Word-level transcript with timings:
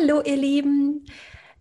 Hallo 0.00 0.22
ihr 0.24 0.36
Lieben, 0.36 1.06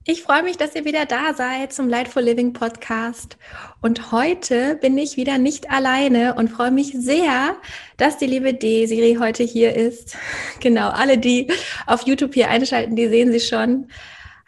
ich 0.05 0.21
freue 0.21 0.43
mich, 0.43 0.57
dass 0.57 0.75
ihr 0.75 0.85
wieder 0.85 1.05
da 1.05 1.33
seid 1.33 1.73
zum 1.73 1.89
Lightful 1.89 2.21
Living 2.21 2.53
Podcast. 2.53 3.37
Und 3.81 4.11
heute 4.11 4.75
bin 4.75 4.95
ich 4.97 5.17
wieder 5.17 5.39
nicht 5.39 5.71
alleine 5.71 6.35
und 6.35 6.49
freue 6.49 6.69
mich 6.69 6.93
sehr, 6.93 7.55
dass 7.97 8.17
die 8.17 8.27
liebe 8.27 8.53
Desiri 8.53 9.17
heute 9.19 9.43
hier 9.43 9.75
ist. 9.75 10.17
Genau, 10.59 10.89
alle, 10.89 11.17
die 11.17 11.47
auf 11.87 12.05
YouTube 12.05 12.35
hier 12.35 12.49
einschalten, 12.49 12.95
die 12.95 13.07
sehen 13.07 13.31
sie 13.31 13.39
schon. 13.39 13.87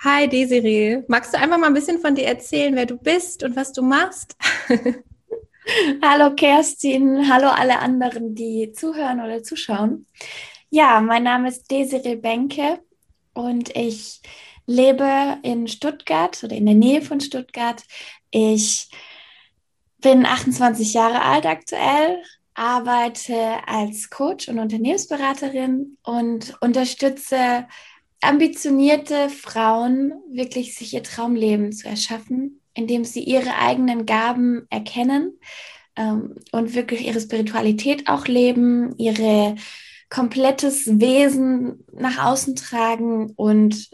Hi 0.03 0.27
Desiri, 0.27 1.03
magst 1.08 1.33
du 1.33 1.39
einfach 1.39 1.58
mal 1.58 1.67
ein 1.67 1.73
bisschen 1.73 1.99
von 1.99 2.13
dir 2.13 2.25
erzählen, 2.25 2.75
wer 2.75 2.85
du 2.85 2.95
bist 2.95 3.44
und 3.44 3.55
was 3.55 3.73
du 3.73 3.81
machst? 3.81 4.35
hallo 6.03 6.35
Kerstin, 6.35 7.28
hallo 7.31 7.47
alle 7.47 7.80
anderen, 7.80 8.35
die 8.35 8.72
zuhören 8.72 9.19
oder 9.19 9.41
zuschauen. 9.41 10.06
Ja, 10.69 11.02
mein 11.02 11.23
Name 11.23 11.47
ist 11.47 11.72
Desiree 11.72 12.16
Benke 12.16 12.80
und 13.39 13.75
ich 13.75 14.21
lebe 14.65 15.37
in 15.43 15.67
Stuttgart 15.67 16.43
oder 16.43 16.55
in 16.55 16.65
der 16.65 16.75
Nähe 16.75 17.01
von 17.01 17.21
Stuttgart. 17.21 17.81
Ich 18.31 18.89
bin 20.01 20.25
28 20.25 20.93
Jahre 20.93 21.21
alt 21.21 21.45
aktuell, 21.45 22.21
arbeite 22.53 23.67
als 23.67 24.09
Coach 24.09 24.47
und 24.49 24.59
Unternehmensberaterin 24.59 25.97
und 26.03 26.55
unterstütze 26.61 27.65
ambitionierte 28.21 29.29
Frauen, 29.29 30.13
wirklich 30.29 30.75
sich 30.75 30.93
ihr 30.93 31.03
Traumleben 31.03 31.71
zu 31.71 31.87
erschaffen, 31.87 32.61
indem 32.73 33.05
sie 33.05 33.23
ihre 33.23 33.55
eigenen 33.57 34.05
Gaben 34.05 34.67
erkennen 34.69 35.39
ähm, 35.95 36.35
und 36.51 36.75
wirklich 36.75 37.07
ihre 37.07 37.21
Spiritualität 37.21 38.09
auch 38.09 38.27
leben, 38.27 38.93
ihre 38.97 39.55
komplettes 40.09 40.99
Wesen 40.99 41.85
nach 41.93 42.25
außen 42.25 42.55
tragen 42.55 43.31
und 43.35 43.89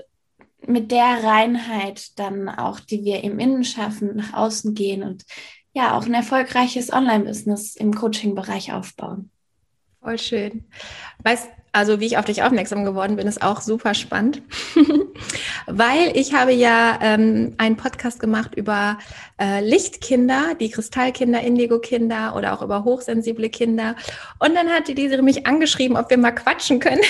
mit 0.66 0.92
der 0.92 1.24
Reinheit 1.24 2.18
dann 2.18 2.50
auch, 2.50 2.80
die 2.80 3.04
wir 3.04 3.24
im 3.24 3.40
Innen 3.40 3.64
schaffen, 3.64 4.16
nach 4.16 4.34
außen 4.34 4.74
gehen 4.74 5.04
und 5.04 5.26
ja, 5.74 5.98
auch 5.98 6.06
ein 6.06 6.14
erfolgreiches 6.14 6.92
Online-Business 6.92 7.76
im 7.76 7.94
Coaching-Bereich 7.94 8.72
aufbauen. 8.72 9.30
Voll 10.02 10.18
schön. 10.18 10.66
Weißt, 11.24 11.50
also 11.76 12.00
wie 12.00 12.06
ich 12.06 12.18
auf 12.18 12.24
dich 12.24 12.42
aufmerksam 12.42 12.86
geworden 12.86 13.18
bin, 13.18 13.28
ist 13.28 13.42
auch 13.42 13.60
super 13.60 13.94
spannend, 13.94 14.42
weil 15.68 16.16
ich 16.16 16.34
habe 16.34 16.54
ja 16.54 16.98
ähm, 17.02 17.54
einen 17.58 17.76
Podcast 17.76 18.22
gemacht 18.22 18.56
über 18.56 18.98
äh, 19.42 19.60
Lichtkinder, 19.60 20.56
die 20.58 20.72
Kristallkinder, 20.72 21.42
Indigo-Kinder 21.42 22.34
oder 22.38 22.54
auch 22.54 22.62
über 22.62 22.86
hochsensible 22.86 23.50
Kinder. 23.50 23.98
Und 24.40 24.56
dann 24.56 24.70
hat 24.70 24.88
die 24.88 24.96
Desiree 24.96 25.22
mich 25.22 25.46
angeschrieben, 25.46 25.98
ob 25.98 26.10
wir 26.10 26.18
mal 26.18 26.32
quatschen 26.32 26.80
können. 26.80 27.02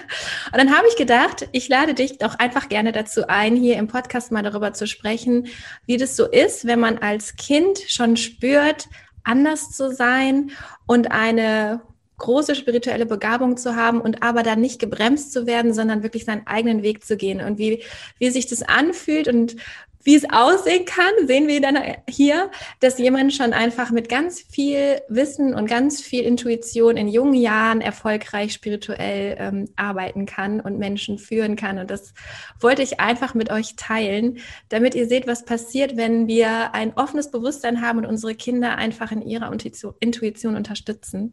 Und 0.52 0.56
dann 0.56 0.74
habe 0.74 0.86
ich 0.88 0.96
gedacht, 0.96 1.46
ich 1.52 1.68
lade 1.68 1.92
dich 1.92 2.16
doch 2.16 2.38
einfach 2.38 2.70
gerne 2.70 2.92
dazu 2.92 3.28
ein, 3.28 3.56
hier 3.56 3.76
im 3.76 3.88
Podcast 3.88 4.32
mal 4.32 4.42
darüber 4.42 4.72
zu 4.72 4.86
sprechen, 4.86 5.48
wie 5.84 5.98
das 5.98 6.16
so 6.16 6.26
ist, 6.26 6.66
wenn 6.66 6.80
man 6.80 6.96
als 6.96 7.36
Kind 7.36 7.78
schon 7.88 8.16
spürt, 8.16 8.88
anders 9.22 9.70
zu 9.72 9.92
sein 9.92 10.50
und 10.86 11.12
eine 11.12 11.82
große 12.18 12.54
spirituelle 12.54 13.06
Begabung 13.06 13.56
zu 13.56 13.76
haben 13.76 14.00
und 14.00 14.22
aber 14.22 14.42
dann 14.42 14.60
nicht 14.60 14.78
gebremst 14.78 15.32
zu 15.32 15.46
werden, 15.46 15.74
sondern 15.74 16.02
wirklich 16.02 16.24
seinen 16.24 16.46
eigenen 16.46 16.82
Weg 16.82 17.04
zu 17.04 17.16
gehen 17.16 17.40
und 17.40 17.58
wie, 17.58 17.82
wie 18.18 18.30
sich 18.30 18.46
das 18.46 18.62
anfühlt 18.62 19.28
und 19.28 19.56
wie 20.04 20.14
es 20.14 20.30
aussehen 20.30 20.84
kann, 20.84 21.26
sehen 21.26 21.48
wir 21.48 21.62
dann 21.62 21.78
hier, 22.08 22.50
dass 22.80 22.98
jemand 22.98 23.32
schon 23.32 23.54
einfach 23.54 23.90
mit 23.90 24.10
ganz 24.10 24.42
viel 24.42 25.00
Wissen 25.08 25.54
und 25.54 25.66
ganz 25.66 26.02
viel 26.02 26.24
Intuition 26.24 26.98
in 26.98 27.08
jungen 27.08 27.32
Jahren 27.32 27.80
erfolgreich 27.80 28.52
spirituell 28.52 29.36
ähm, 29.38 29.68
arbeiten 29.76 30.26
kann 30.26 30.60
und 30.60 30.78
Menschen 30.78 31.18
führen 31.18 31.56
kann. 31.56 31.78
Und 31.78 31.90
das 31.90 32.12
wollte 32.60 32.82
ich 32.82 33.00
einfach 33.00 33.32
mit 33.32 33.50
euch 33.50 33.76
teilen, 33.76 34.38
damit 34.68 34.94
ihr 34.94 35.08
seht, 35.08 35.26
was 35.26 35.46
passiert, 35.46 35.96
wenn 35.96 36.28
wir 36.28 36.74
ein 36.74 36.92
offenes 36.96 37.30
Bewusstsein 37.30 37.80
haben 37.80 38.00
und 38.00 38.06
unsere 38.06 38.34
Kinder 38.34 38.76
einfach 38.76 39.10
in 39.10 39.22
ihrer 39.22 39.50
Intuition 39.50 40.56
unterstützen. 40.56 41.32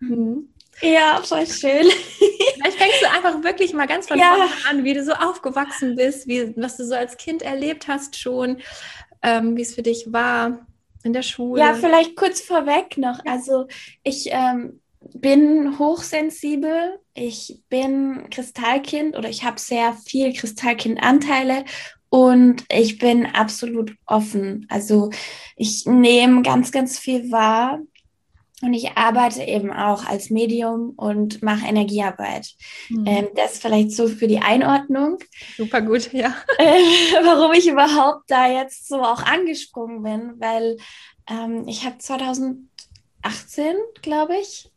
Mhm. 0.00 0.48
Ja, 0.82 1.20
voll 1.22 1.46
schön. 1.46 1.86
Vielleicht 2.54 2.78
fängst 2.78 3.02
du 3.02 3.10
einfach 3.10 3.42
wirklich 3.42 3.72
mal 3.72 3.86
ganz 3.86 4.08
von 4.08 4.18
ja. 4.18 4.34
vorne 4.34 4.50
an, 4.68 4.84
wie 4.84 4.94
du 4.94 5.02
so 5.02 5.12
aufgewachsen 5.12 5.96
bist, 5.96 6.26
wie, 6.26 6.54
was 6.56 6.76
du 6.76 6.84
so 6.84 6.94
als 6.94 7.16
Kind 7.16 7.42
erlebt 7.42 7.88
hast 7.88 8.18
schon, 8.18 8.58
ähm, 9.22 9.56
wie 9.56 9.62
es 9.62 9.74
für 9.74 9.82
dich 9.82 10.12
war 10.12 10.66
in 11.02 11.12
der 11.12 11.22
Schule. 11.22 11.62
Ja, 11.62 11.74
vielleicht 11.74 12.16
kurz 12.16 12.40
vorweg 12.40 12.98
noch. 12.98 13.20
Also 13.24 13.68
ich 14.02 14.28
ähm, 14.32 14.80
bin 15.14 15.78
hochsensibel, 15.78 16.98
ich 17.14 17.62
bin 17.70 18.28
Kristallkind 18.30 19.16
oder 19.16 19.30
ich 19.30 19.44
habe 19.44 19.58
sehr 19.58 19.94
viel 19.94 20.34
Kristallkindanteile 20.34 21.64
und 22.10 22.64
ich 22.70 22.98
bin 22.98 23.26
absolut 23.26 23.94
offen. 24.04 24.66
Also 24.68 25.10
ich 25.56 25.86
nehme 25.86 26.42
ganz, 26.42 26.70
ganz 26.70 26.98
viel 26.98 27.30
wahr 27.30 27.80
und 28.62 28.72
ich 28.72 28.92
arbeite 28.96 29.42
eben 29.42 29.70
auch 29.70 30.06
als 30.06 30.30
Medium 30.30 30.90
und 30.96 31.42
mache 31.42 31.66
Energiearbeit. 31.66 32.54
Mhm. 32.88 33.06
Ähm, 33.06 33.28
das 33.34 33.58
vielleicht 33.58 33.92
so 33.92 34.08
für 34.08 34.28
die 34.28 34.38
Einordnung. 34.38 35.18
Super 35.56 35.82
gut, 35.82 36.12
ja. 36.12 36.34
Äh, 36.58 36.80
warum 37.22 37.52
ich 37.52 37.68
überhaupt 37.68 38.30
da 38.30 38.50
jetzt 38.50 38.88
so 38.88 39.02
auch 39.02 39.22
angesprungen 39.22 40.02
bin, 40.02 40.34
weil 40.38 40.78
ähm, 41.28 41.68
ich 41.68 41.84
habe 41.84 41.98
2018, 41.98 42.66
glaube 44.00 44.36
ich, 44.40 44.70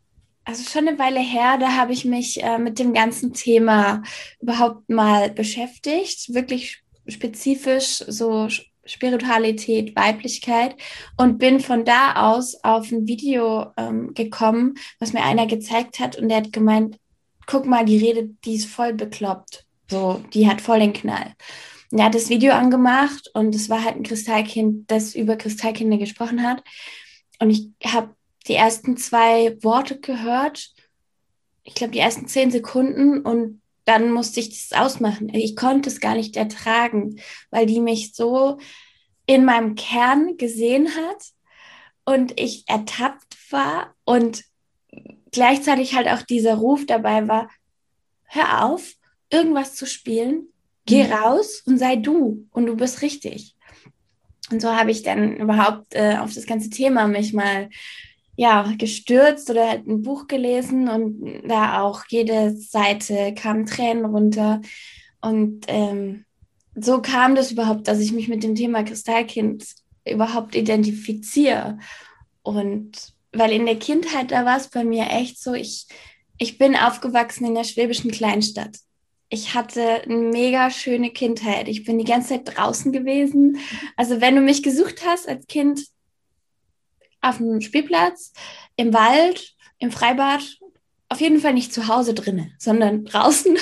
also 0.44 0.70
schon 0.70 0.88
eine 0.88 1.00
Weile 1.00 1.20
her, 1.20 1.58
da 1.58 1.74
habe 1.74 1.94
ich 1.94 2.04
mich 2.04 2.44
äh, 2.44 2.58
mit 2.58 2.80
dem 2.80 2.94
ganzen 2.94 3.34
Thema 3.34 4.04
überhaupt 4.42 4.90
mal 4.90 5.30
beschäftigt, 5.30 6.34
wirklich 6.34 6.82
spezifisch 7.08 8.04
so 8.08 8.50
Spiritualität, 8.90 9.96
Weiblichkeit 9.96 10.76
und 11.18 11.38
bin 11.38 11.60
von 11.60 11.86
da 11.86 12.32
aus 12.32 12.64
auf 12.64 12.92
ein 12.92 13.08
Video 13.08 13.68
ähm, 13.78 14.14
gekommen, 14.14 14.76
was 15.00 15.14
mir 15.14 15.24
einer 15.24 15.48
gezeigt 15.48 16.00
hat 16.00 16.18
und 16.18 16.30
der 16.30 16.38
hat 16.38 16.54
gemeint, 16.54 16.98
guck 17.46 17.66
mal, 17.66 17.86
die 17.86 17.98
Rede, 17.98 18.30
die 18.46 18.56
ist 18.56 18.68
voll 18.68 18.94
bekloppt. 18.94 19.66
So, 19.90 20.24
die 20.34 20.48
hat 20.48 20.62
voll 20.62 20.80
den 20.80 20.94
Knall. 20.94 21.34
Und 21.92 22.00
er 22.00 22.06
hat 22.06 22.16
das 22.16 22.30
Video 22.30 22.54
angemacht 22.54 23.30
und 23.34 23.56
es 23.56 23.70
war 23.70 23.84
halt 23.84 23.96
ein 23.96 24.04
Kristallkind, 24.04 24.90
das 24.92 25.16
über 25.16 25.36
Kristallkinder 25.36 25.98
gesprochen 25.98 26.44
hat. 26.44 26.64
Und 27.40 27.50
ich 27.50 27.70
habe 27.86 28.16
die 28.48 28.54
ersten 28.54 28.98
zwei 28.98 29.58
Worte 29.64 30.00
gehört, 30.00 30.72
ich 31.64 31.74
glaube 31.76 31.92
die 31.92 32.00
ersten 32.00 32.28
zehn 32.28 32.52
Sekunden 32.52 33.22
und 33.22 33.62
dann 33.90 34.12
musste 34.12 34.40
ich 34.40 34.50
das 34.50 34.80
ausmachen. 34.80 35.34
Ich 35.34 35.56
konnte 35.56 35.90
es 35.90 36.00
gar 36.00 36.14
nicht 36.14 36.38
ertragen, 36.38 37.20
weil 37.50 37.66
die 37.66 37.80
mich 37.80 38.14
so 38.14 38.60
in 39.26 39.46
meinem 39.46 39.74
Kern 39.74 40.38
gesehen 40.38 40.90
hat 40.96 41.24
und 42.06 42.40
ich 42.40 42.66
ertappt 42.68 43.36
war 43.52 43.96
und 44.06 44.44
gleichzeitig 45.32 45.96
halt 45.96 46.08
auch 46.08 46.22
dieser 46.22 46.56
Ruf 46.56 46.86
dabei 46.86 47.28
war, 47.28 47.50
hör 48.26 48.66
auf, 48.66 48.94
irgendwas 49.32 49.74
zu 49.74 49.88
spielen, 49.88 50.50
geh 50.86 51.06
mhm. 51.06 51.14
raus 51.14 51.64
und 51.66 51.80
sei 51.80 51.96
du 51.96 52.48
und 52.52 52.68
du 52.68 52.76
bist 52.76 53.02
richtig. 53.02 53.56
Und 54.52 54.62
so 54.62 54.72
habe 54.76 54.92
ich 54.92 55.02
dann 55.02 55.36
überhaupt 55.38 55.96
äh, 55.96 56.18
auf 56.20 56.36
das 56.36 56.46
ganze 56.46 56.70
Thema 56.70 57.08
mich 57.08 57.34
mal 57.34 57.70
ja, 58.40 58.74
gestürzt 58.78 59.50
oder 59.50 59.68
halt 59.68 59.86
ein 59.86 60.02
Buch 60.02 60.28
gelesen 60.28 60.88
und 60.88 61.44
da 61.46 61.82
auch 61.82 62.06
jede 62.08 62.56
Seite 62.56 63.34
kam 63.36 63.66
Tränen 63.66 64.06
runter. 64.06 64.62
Und 65.20 65.66
ähm, 65.68 66.24
so 66.74 67.02
kam 67.02 67.36
das 67.36 67.52
überhaupt, 67.52 67.90
dass 67.90 68.00
ich 68.00 68.14
mich 68.14 68.30
mit 68.30 68.44
dem 68.44 68.56
Thema 68.56 68.84
Kristallkind 68.84 69.66
überhaupt 70.08 70.56
identifiziere. 70.56 71.80
Und 72.42 73.12
weil 73.34 73.52
in 73.52 73.66
der 73.66 73.78
Kindheit, 73.78 74.32
da 74.32 74.46
war 74.46 74.56
es 74.56 74.70
bei 74.70 74.86
mir 74.86 75.08
echt 75.10 75.38
so, 75.44 75.54
ich, 75.54 75.88
ich 76.38 76.58
bin 76.58 76.78
aufgewachsen 76.78 77.46
in 77.46 77.56
der 77.56 77.66
schwäbischen 77.66 78.10
Kleinstadt. 78.10 78.78
Ich 79.28 79.54
hatte 79.54 80.04
eine 80.04 80.16
mega 80.16 80.72
schöne 80.72 81.10
Kindheit. 81.10 81.68
Ich 81.68 81.84
bin 81.84 82.00
die 82.00 82.06
ganze 82.06 82.30
Zeit 82.30 82.56
draußen 82.56 82.94
gewesen. 82.94 83.58
Also 83.98 84.22
wenn 84.22 84.36
du 84.36 84.42
mich 84.42 84.64
gesucht 84.64 85.06
hast 85.06 85.28
als 85.28 85.46
Kind, 85.48 85.82
auf 87.22 87.38
dem 87.38 87.62
Spielplatz, 87.62 88.34
im 88.76 88.94
Wald, 88.94 89.56
im 89.80 89.92
Freibad, 89.92 90.42
auf 91.10 91.22
jeden 91.22 91.40
Fall 91.40 91.54
nicht 91.54 91.74
zu 91.74 91.88
Hause 91.88 92.14
drinnen, 92.14 92.54
sondern 92.58 93.06
draußen 93.06 93.58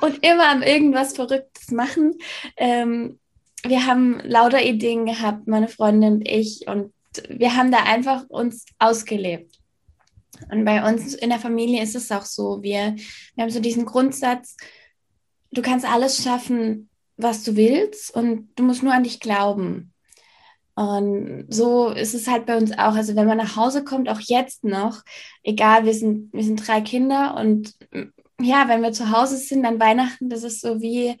und 0.00 0.24
immer 0.24 0.48
am 0.48 0.62
irgendwas 0.62 1.14
Verrücktes 1.14 1.70
machen. 1.70 2.14
Ähm, 2.56 3.18
wir 3.64 3.86
haben 3.86 4.20
lauter 4.20 4.62
Ideen 4.62 5.06
gehabt, 5.06 5.46
meine 5.48 5.68
Freundin 5.68 6.14
und 6.14 6.28
ich, 6.28 6.66
und 6.68 6.92
wir 7.28 7.56
haben 7.56 7.72
da 7.72 7.82
einfach 7.84 8.28
uns 8.28 8.66
ausgelebt. 8.78 9.58
Und 10.50 10.64
bei 10.64 10.86
uns 10.86 11.14
in 11.14 11.30
der 11.30 11.38
Familie 11.38 11.82
ist 11.82 11.96
es 11.96 12.12
auch 12.12 12.24
so, 12.24 12.62
wir, 12.62 12.94
wir 13.34 13.42
haben 13.42 13.50
so 13.50 13.60
diesen 13.60 13.86
Grundsatz, 13.86 14.56
du 15.50 15.62
kannst 15.62 15.86
alles 15.86 16.22
schaffen, 16.22 16.90
was 17.16 17.42
du 17.42 17.56
willst 17.56 18.14
und 18.14 18.50
du 18.56 18.62
musst 18.62 18.82
nur 18.82 18.92
an 18.92 19.04
dich 19.04 19.20
glauben. 19.20 19.92
Und 20.76 21.46
so 21.48 21.88
ist 21.88 22.14
es 22.14 22.28
halt 22.28 22.44
bei 22.44 22.56
uns 22.56 22.72
auch. 22.72 22.94
Also 22.94 23.16
wenn 23.16 23.26
man 23.26 23.38
nach 23.38 23.56
Hause 23.56 23.82
kommt, 23.82 24.10
auch 24.10 24.20
jetzt 24.20 24.62
noch, 24.62 25.02
egal, 25.42 25.86
wir 25.86 25.94
sind, 25.94 26.32
wir 26.34 26.44
sind 26.44 26.66
drei 26.66 26.82
Kinder 26.82 27.34
und 27.38 27.74
ja, 28.40 28.68
wenn 28.68 28.82
wir 28.82 28.92
zu 28.92 29.10
Hause 29.10 29.38
sind 29.38 29.64
an 29.64 29.80
Weihnachten, 29.80 30.28
das 30.28 30.42
ist 30.42 30.60
so 30.60 30.82
wie, 30.82 31.16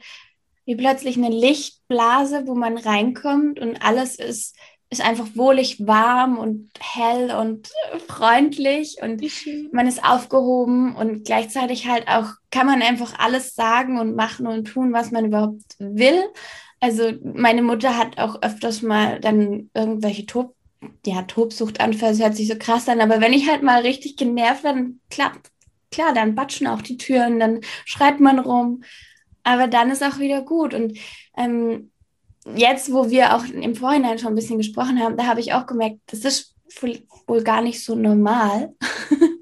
wie 0.66 0.76
plötzlich 0.76 1.16
eine 1.16 1.30
Lichtblase, 1.30 2.46
wo 2.46 2.54
man 2.54 2.76
reinkommt 2.76 3.58
und 3.58 3.82
alles 3.82 4.16
ist, 4.16 4.54
ist 4.90 5.00
einfach 5.00 5.28
wohlig 5.34 5.86
warm 5.86 6.36
und 6.36 6.70
hell 6.78 7.34
und 7.34 7.70
freundlich 8.06 8.98
und 9.02 9.22
man 9.72 9.86
ist 9.86 10.04
aufgehoben 10.04 10.94
und 10.94 11.24
gleichzeitig 11.24 11.88
halt 11.88 12.06
auch 12.08 12.28
kann 12.50 12.66
man 12.66 12.82
einfach 12.82 13.18
alles 13.18 13.54
sagen 13.54 13.98
und 13.98 14.14
machen 14.14 14.46
und 14.46 14.66
tun, 14.66 14.92
was 14.92 15.10
man 15.10 15.24
überhaupt 15.24 15.62
will. 15.78 16.22
Also 16.80 17.12
meine 17.22 17.62
Mutter 17.62 17.96
hat 17.96 18.18
auch 18.18 18.42
öfters 18.42 18.82
mal 18.82 19.20
dann 19.20 19.70
irgendwelche 19.74 20.26
Tob 20.26 20.54
ja, 21.04 21.22
Tobsuchtanfälle, 21.22 22.18
hört 22.18 22.36
sich 22.36 22.48
so 22.48 22.54
krass 22.58 22.88
an, 22.88 23.00
aber 23.00 23.20
wenn 23.20 23.32
ich 23.32 23.48
halt 23.48 23.62
mal 23.62 23.80
richtig 23.80 24.16
genervt 24.16 24.64
dann 24.64 25.00
klappt 25.10 25.50
klar, 25.90 26.12
dann 26.12 26.34
batschen 26.34 26.66
auch 26.66 26.82
die 26.82 26.96
Türen, 26.96 27.40
dann 27.40 27.60
schreit 27.84 28.20
man 28.20 28.38
rum, 28.38 28.82
aber 29.42 29.66
dann 29.68 29.90
ist 29.90 30.02
auch 30.02 30.18
wieder 30.18 30.42
gut. 30.42 30.74
Und 30.74 30.98
ähm, 31.36 31.90
jetzt, 32.54 32.92
wo 32.92 33.10
wir 33.10 33.34
auch 33.34 33.44
im 33.46 33.74
Vorhinein 33.74 34.18
schon 34.18 34.32
ein 34.32 34.36
bisschen 34.36 34.58
gesprochen 34.58 35.00
haben, 35.00 35.16
da 35.16 35.26
habe 35.26 35.40
ich 35.40 35.54
auch 35.54 35.66
gemerkt, 35.66 36.00
das 36.06 36.24
ist 36.24 36.54
wohl 37.26 37.42
gar 37.42 37.62
nicht 37.62 37.82
so 37.82 37.94
normal. 37.94 38.74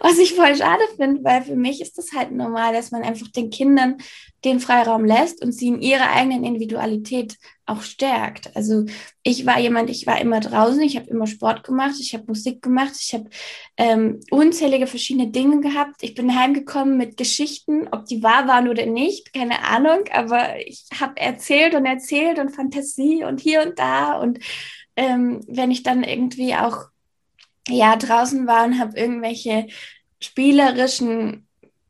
Was 0.00 0.18
ich 0.18 0.34
voll 0.34 0.56
schade 0.56 0.82
finde, 0.96 1.22
weil 1.24 1.42
für 1.42 1.56
mich 1.56 1.80
ist 1.80 1.98
das 1.98 2.12
halt 2.12 2.32
normal, 2.32 2.72
dass 2.72 2.90
man 2.90 3.02
einfach 3.02 3.28
den 3.28 3.50
Kindern 3.50 3.96
den 4.44 4.60
Freiraum 4.60 5.04
lässt 5.04 5.42
und 5.44 5.52
sie 5.52 5.68
in 5.68 5.82
ihrer 5.82 6.10
eigenen 6.10 6.44
Individualität 6.44 7.36
auch 7.66 7.82
stärkt. 7.82 8.56
Also 8.56 8.86
ich 9.22 9.46
war 9.46 9.60
jemand, 9.60 9.90
ich 9.90 10.06
war 10.06 10.20
immer 10.20 10.40
draußen, 10.40 10.80
ich 10.82 10.96
habe 10.96 11.08
immer 11.08 11.26
Sport 11.26 11.62
gemacht, 11.62 11.94
ich 12.00 12.14
habe 12.14 12.24
Musik 12.26 12.62
gemacht, 12.62 12.94
ich 12.98 13.12
habe 13.12 13.28
ähm, 13.76 14.20
unzählige 14.30 14.86
verschiedene 14.86 15.28
Dinge 15.28 15.60
gehabt. 15.60 16.02
Ich 16.02 16.14
bin 16.14 16.34
heimgekommen 16.34 16.96
mit 16.96 17.16
Geschichten, 17.16 17.86
ob 17.92 18.06
die 18.06 18.22
wahr 18.22 18.48
waren 18.48 18.68
oder 18.68 18.86
nicht, 18.86 19.32
keine 19.34 19.64
Ahnung, 19.64 20.04
aber 20.12 20.58
ich 20.66 20.86
habe 20.98 21.20
erzählt 21.20 21.74
und 21.74 21.84
erzählt 21.84 22.38
und 22.38 22.50
Fantasie 22.50 23.24
und 23.24 23.40
hier 23.40 23.62
und 23.62 23.78
da 23.78 24.18
und 24.18 24.38
ähm, 24.96 25.40
wenn 25.46 25.70
ich 25.70 25.82
dann 25.82 26.02
irgendwie 26.02 26.54
auch 26.54 26.86
ja 27.70 27.96
draußen 27.96 28.46
war 28.46 28.64
und 28.66 28.78
habe 28.78 28.98
irgendwelche 28.98 29.66
spielerischen 30.20 31.46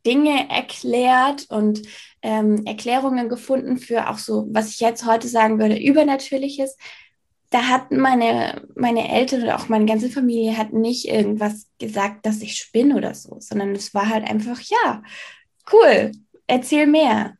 Dinge 0.06 0.48
erklärt 0.48 1.46
und 1.50 1.82
ähm, 2.22 2.64
Erklärungen 2.66 3.28
gefunden 3.28 3.78
für 3.78 4.08
auch 4.08 4.18
so, 4.18 4.46
was 4.50 4.70
ich 4.70 4.80
jetzt 4.80 5.06
heute 5.06 5.28
sagen 5.28 5.58
würde, 5.58 5.78
Übernatürliches. 5.78 6.76
Da 7.50 7.64
hatten 7.68 7.98
meine, 7.98 8.66
meine 8.76 9.10
Eltern 9.10 9.42
oder 9.42 9.56
auch 9.56 9.68
meine 9.68 9.86
ganze 9.86 10.08
Familie 10.08 10.56
hat 10.56 10.72
nicht 10.72 11.08
irgendwas 11.08 11.66
gesagt, 11.78 12.24
dass 12.24 12.40
ich 12.42 12.56
spinne 12.56 12.96
oder 12.96 13.14
so, 13.14 13.36
sondern 13.40 13.72
es 13.72 13.92
war 13.92 14.08
halt 14.08 14.28
einfach, 14.28 14.60
ja, 14.60 15.02
cool, 15.72 16.12
erzähl 16.46 16.86
mehr. 16.86 17.36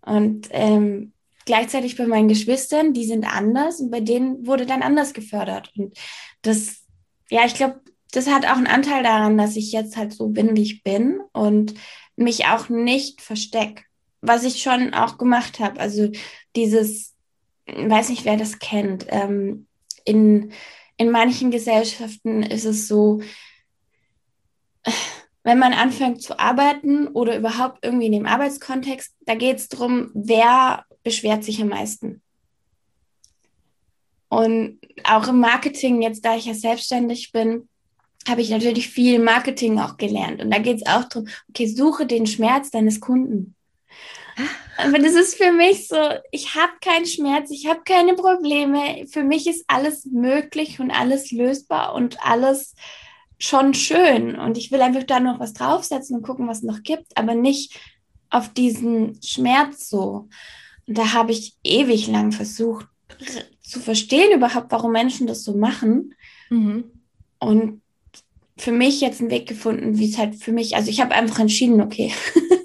Und 0.00 0.48
ähm, 0.50 1.12
gleichzeitig 1.44 1.96
bei 1.96 2.06
meinen 2.06 2.28
Geschwistern, 2.28 2.92
die 2.92 3.04
sind 3.04 3.24
anders 3.24 3.80
und 3.80 3.90
bei 3.90 4.00
denen 4.00 4.46
wurde 4.46 4.66
dann 4.66 4.82
anders 4.82 5.12
gefördert. 5.12 5.70
Und 5.76 5.96
das, 6.42 6.81
ja, 7.32 7.46
ich 7.46 7.54
glaube, 7.54 7.80
das 8.10 8.28
hat 8.28 8.44
auch 8.44 8.58
einen 8.58 8.66
Anteil 8.66 9.02
daran, 9.02 9.38
dass 9.38 9.56
ich 9.56 9.72
jetzt 9.72 9.96
halt 9.96 10.12
so 10.12 10.28
bin, 10.28 10.54
wie 10.54 10.62
ich 10.62 10.82
bin 10.82 11.18
und 11.32 11.72
mich 12.14 12.44
auch 12.44 12.68
nicht 12.68 13.22
verstecke. 13.22 13.84
Was 14.20 14.44
ich 14.44 14.62
schon 14.62 14.92
auch 14.92 15.16
gemacht 15.16 15.58
habe. 15.58 15.80
Also 15.80 16.10
dieses, 16.54 17.14
weiß 17.66 18.10
nicht, 18.10 18.26
wer 18.26 18.36
das 18.36 18.58
kennt. 18.58 19.06
Ähm, 19.08 19.66
in, 20.04 20.52
in 20.98 21.10
manchen 21.10 21.50
Gesellschaften 21.50 22.42
ist 22.42 22.66
es 22.66 22.86
so, 22.86 23.22
wenn 25.42 25.58
man 25.58 25.72
anfängt 25.72 26.20
zu 26.20 26.38
arbeiten 26.38 27.08
oder 27.08 27.34
überhaupt 27.38 27.82
irgendwie 27.82 28.06
in 28.06 28.12
dem 28.12 28.26
Arbeitskontext, 28.26 29.16
da 29.20 29.36
geht 29.36 29.56
es 29.56 29.68
darum, 29.70 30.10
wer 30.12 30.84
beschwert 31.02 31.44
sich 31.44 31.62
am 31.62 31.68
meisten. 31.68 32.20
Und 34.32 34.78
auch 35.04 35.28
im 35.28 35.40
Marketing, 35.40 36.00
jetzt 36.00 36.24
da 36.24 36.36
ich 36.36 36.46
ja 36.46 36.54
selbstständig 36.54 37.32
bin, 37.32 37.68
habe 38.26 38.40
ich 38.40 38.48
natürlich 38.48 38.88
viel 38.88 39.18
Marketing 39.18 39.78
auch 39.78 39.98
gelernt. 39.98 40.40
Und 40.40 40.50
da 40.50 40.58
geht 40.58 40.78
es 40.78 40.86
auch 40.86 41.04
darum, 41.04 41.28
okay, 41.50 41.66
suche 41.66 42.06
den 42.06 42.26
Schmerz 42.26 42.70
deines 42.70 42.98
Kunden. 43.02 43.54
Aber 44.78 44.98
das 44.98 45.12
ist 45.12 45.34
für 45.34 45.52
mich 45.52 45.86
so, 45.86 45.98
ich 46.30 46.54
habe 46.54 46.72
keinen 46.80 47.04
Schmerz, 47.04 47.50
ich 47.50 47.66
habe 47.66 47.82
keine 47.84 48.14
Probleme. 48.14 49.06
Für 49.06 49.22
mich 49.22 49.46
ist 49.46 49.66
alles 49.66 50.06
möglich 50.06 50.80
und 50.80 50.90
alles 50.90 51.30
lösbar 51.30 51.94
und 51.94 52.16
alles 52.24 52.74
schon 53.38 53.74
schön. 53.74 54.36
Und 54.36 54.56
ich 54.56 54.72
will 54.72 54.80
einfach 54.80 55.02
da 55.02 55.20
noch 55.20 55.40
was 55.40 55.52
draufsetzen 55.52 56.16
und 56.16 56.22
gucken, 56.22 56.48
was 56.48 56.58
es 56.58 56.64
noch 56.64 56.82
gibt, 56.82 57.18
aber 57.18 57.34
nicht 57.34 57.78
auf 58.30 58.48
diesen 58.48 59.22
Schmerz 59.22 59.90
so. 59.90 60.30
Und 60.86 60.96
da 60.96 61.12
habe 61.12 61.32
ich 61.32 61.54
ewig 61.62 62.06
lang 62.06 62.32
versucht 62.32 62.86
zu 63.72 63.80
verstehen 63.80 64.36
überhaupt, 64.36 64.70
warum 64.70 64.92
Menschen 64.92 65.26
das 65.26 65.44
so 65.44 65.56
machen. 65.56 66.14
Mhm. 66.50 66.84
Und 67.38 67.80
für 68.58 68.72
mich 68.72 69.00
jetzt 69.00 69.20
einen 69.20 69.30
Weg 69.30 69.48
gefunden, 69.48 69.98
wie 69.98 70.10
es 70.10 70.18
halt 70.18 70.36
für 70.36 70.52
mich, 70.52 70.76
also 70.76 70.90
ich 70.90 71.00
habe 71.00 71.14
einfach 71.14 71.38
entschieden, 71.38 71.80
okay, 71.80 72.12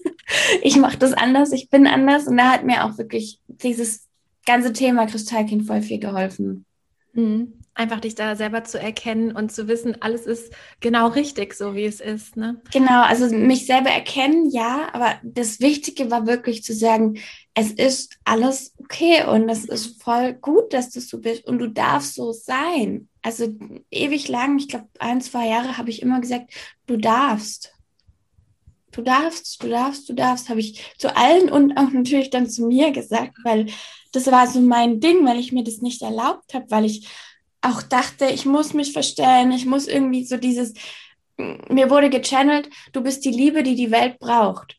ich 0.61 0.75
mache 0.75 0.97
das 0.97 1.13
anders, 1.13 1.53
ich 1.53 1.69
bin 1.69 1.87
anders 1.87 2.27
und 2.27 2.35
da 2.37 2.51
hat 2.51 2.65
mir 2.65 2.83
auch 2.83 2.97
wirklich 2.97 3.39
dieses 3.47 4.07
ganze 4.45 4.73
Thema 4.73 5.05
Kristallkind 5.05 5.65
voll 5.65 5.81
viel 5.81 5.99
geholfen. 5.99 6.65
Mhm. 7.13 7.53
Einfach 7.73 8.01
dich 8.01 8.15
da 8.15 8.35
selber 8.35 8.63
zu 8.63 8.79
erkennen 8.79 9.31
und 9.31 9.51
zu 9.51 9.67
wissen, 9.67 10.01
alles 10.01 10.25
ist 10.25 10.51
genau 10.81 11.07
richtig, 11.07 11.53
so 11.53 11.73
wie 11.73 11.85
es 11.85 12.01
ist. 12.01 12.35
Ne? 12.35 12.59
Genau, 12.73 13.03
also 13.03 13.33
mich 13.33 13.65
selber 13.65 13.91
erkennen, 13.91 14.49
ja, 14.49 14.89
aber 14.93 15.13
das 15.23 15.61
Wichtige 15.61 16.11
war 16.11 16.27
wirklich 16.27 16.63
zu 16.63 16.73
sagen, 16.73 17.19
es 17.59 17.71
ist 17.71 18.19
alles 18.23 18.75
okay 18.77 19.25
und 19.25 19.49
es 19.49 19.65
ist 19.65 19.99
voll 20.03 20.33
gut, 20.33 20.73
dass 20.73 20.91
du 20.91 21.01
so 21.01 21.19
bist 21.19 21.47
und 21.47 21.57
du 21.57 21.67
darfst 21.67 22.13
so 22.13 22.31
sein. 22.31 23.09
Also 23.23 23.47
ewig 23.89 24.27
lang, 24.27 24.59
ich 24.59 24.67
glaube 24.67 24.85
ein, 24.99 25.21
zwei 25.21 25.47
Jahre 25.47 25.75
habe 25.75 25.89
ich 25.89 26.03
immer 26.03 26.21
gesagt, 26.21 26.53
du 26.85 26.97
darfst. 26.97 27.73
Du 28.91 29.01
darfst, 29.01 29.63
du 29.63 29.69
darfst, 29.69 30.07
du 30.07 30.13
darfst, 30.13 30.49
habe 30.49 30.59
ich 30.59 30.93
zu 30.99 31.15
allen 31.17 31.49
und 31.49 31.75
auch 31.77 31.89
natürlich 31.89 32.29
dann 32.29 32.47
zu 32.47 32.67
mir 32.67 32.91
gesagt, 32.91 33.33
weil 33.43 33.65
das 34.11 34.27
war 34.27 34.45
so 34.45 34.61
mein 34.61 34.99
Ding, 34.99 35.25
weil 35.25 35.39
ich 35.39 35.51
mir 35.51 35.63
das 35.63 35.81
nicht 35.81 36.03
erlaubt 36.03 36.53
habe, 36.53 36.69
weil 36.69 36.85
ich 36.85 37.07
auch 37.61 37.81
dachte, 37.81 38.25
ich 38.27 38.45
muss 38.45 38.75
mich 38.75 38.93
verstellen, 38.93 39.51
ich 39.51 39.65
muss 39.65 39.87
irgendwie 39.87 40.25
so 40.25 40.37
dieses, 40.37 40.75
mir 41.37 41.89
wurde 41.89 42.11
gechannelt, 42.11 42.69
du 42.93 43.01
bist 43.01 43.25
die 43.25 43.31
Liebe, 43.31 43.63
die 43.63 43.75
die 43.75 43.89
Welt 43.89 44.19
braucht. 44.19 44.77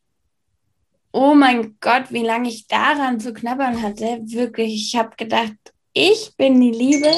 Oh 1.13 1.35
mein 1.35 1.77
Gott, 1.81 2.11
wie 2.11 2.25
lange 2.25 2.49
ich 2.49 2.67
daran 2.67 3.21
zu 3.21 3.33
knabbern 3.33 3.83
hatte. 3.83 4.21
Wirklich, 4.25 4.75
ich 4.75 4.97
habe 4.97 5.17
gedacht, 5.17 5.55
ich 5.93 6.35
bin 6.37 6.61
die 6.61 6.71
Liebe. 6.71 7.11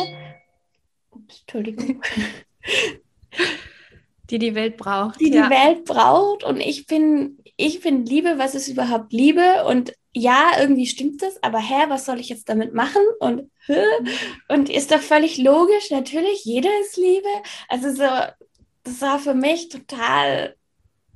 Ups, 1.11 1.41
Entschuldigung. 1.41 2.03
Die 4.31 4.39
die 4.39 4.55
Welt 4.55 4.77
braucht. 4.77 5.21
Die 5.21 5.29
ja. 5.29 5.49
die 5.49 5.51
Welt 5.51 5.85
braucht 5.85 6.45
und 6.45 6.61
ich 6.61 6.87
bin, 6.87 7.39
ich 7.57 7.81
bin 7.81 8.07
Liebe, 8.07 8.39
was 8.39 8.55
ist 8.55 8.69
überhaupt 8.69 9.13
Liebe? 9.13 9.65
Und 9.67 9.93
ja, 10.13 10.53
irgendwie 10.59 10.87
stimmt 10.87 11.23
das, 11.23 11.43
aber 11.43 11.59
hä, 11.59 11.87
was 11.89 12.05
soll 12.05 12.21
ich 12.21 12.29
jetzt 12.29 12.49
damit 12.49 12.73
machen? 12.73 13.03
Und, 13.19 13.51
und 14.49 14.71
ist 14.71 14.93
doch 14.93 15.01
völlig 15.01 15.39
logisch, 15.39 15.91
natürlich, 15.91 16.45
jeder 16.45 16.71
ist 16.83 16.97
Liebe. 16.97 17.29
Also 17.69 17.91
so, 17.91 18.09
das 18.85 19.01
war 19.01 19.19
für 19.19 19.35
mich 19.35 19.69
total 19.69 20.55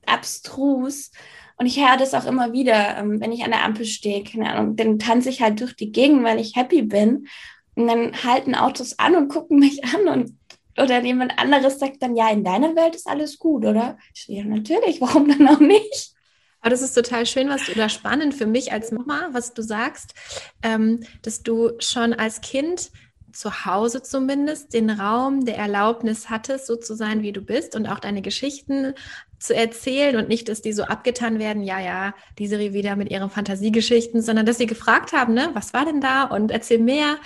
abstrus. 0.06 1.12
Und 1.56 1.66
ich 1.66 1.78
höre 1.78 1.96
das 1.96 2.14
auch 2.14 2.24
immer 2.24 2.52
wieder, 2.52 2.98
ähm, 2.98 3.20
wenn 3.20 3.32
ich 3.32 3.44
an 3.44 3.50
der 3.50 3.64
Ampel 3.64 3.86
stehe, 3.86 4.24
keine 4.24 4.50
Ahnung, 4.50 4.76
dann 4.76 4.98
tanze 4.98 5.28
ich 5.28 5.40
halt 5.40 5.60
durch 5.60 5.74
die 5.76 5.92
Gegend, 5.92 6.24
weil 6.24 6.40
ich 6.40 6.56
happy 6.56 6.82
bin. 6.82 7.28
Und 7.76 7.88
dann 7.88 8.12
halten 8.24 8.54
Autos 8.54 8.98
an 8.98 9.16
und 9.16 9.28
gucken 9.28 9.58
mich 9.58 9.84
an 9.84 10.08
und 10.08 10.36
oder 10.76 11.02
jemand 11.02 11.38
anderes 11.38 11.78
sagt 11.78 12.02
dann, 12.02 12.16
ja, 12.16 12.30
in 12.30 12.42
deiner 12.42 12.74
Welt 12.74 12.96
ist 12.96 13.06
alles 13.06 13.38
gut, 13.38 13.64
oder? 13.64 13.96
Ich 14.12 14.24
so, 14.24 14.32
ja, 14.32 14.44
natürlich, 14.44 15.00
warum 15.00 15.28
dann 15.28 15.46
auch 15.48 15.60
nicht? 15.60 16.14
Aber 16.60 16.70
das 16.70 16.82
ist 16.82 16.94
total 16.94 17.26
schön, 17.26 17.48
was 17.48 17.66
du 17.66 17.74
da 17.74 17.88
spannend 17.88 18.34
für 18.34 18.46
mich 18.46 18.72
als 18.72 18.90
Mama, 18.90 19.28
was 19.32 19.52
du 19.54 19.62
sagst, 19.62 20.14
ähm, 20.62 21.04
dass 21.22 21.42
du 21.42 21.72
schon 21.78 22.14
als 22.14 22.40
Kind 22.40 22.90
zu 23.34 23.64
Hause 23.66 24.02
zumindest 24.02 24.72
den 24.74 24.90
Raum 24.90 25.44
der 25.44 25.58
Erlaubnis 25.58 26.30
hattest, 26.30 26.66
so 26.66 26.76
zu 26.76 26.94
sein, 26.94 27.22
wie 27.22 27.32
du 27.32 27.40
bist 27.40 27.74
und 27.74 27.86
auch 27.86 27.98
deine 27.98 28.22
Geschichten 28.22 28.94
zu 29.38 29.54
erzählen 29.54 30.16
und 30.16 30.28
nicht, 30.28 30.48
dass 30.48 30.62
die 30.62 30.72
so 30.72 30.84
abgetan 30.84 31.38
werden, 31.38 31.62
ja, 31.62 31.80
ja, 31.80 32.14
die 32.38 32.46
Serie 32.46 32.72
wieder 32.72 32.96
mit 32.96 33.10
ihren 33.10 33.30
Fantasiegeschichten, 33.30 34.22
sondern 34.22 34.46
dass 34.46 34.58
sie 34.58 34.66
gefragt 34.66 35.12
haben, 35.12 35.34
ne, 35.34 35.50
was 35.52 35.74
war 35.74 35.84
denn 35.84 36.00
da 36.00 36.24
und 36.24 36.50
erzähl 36.50 36.78
mehr. 36.78 37.16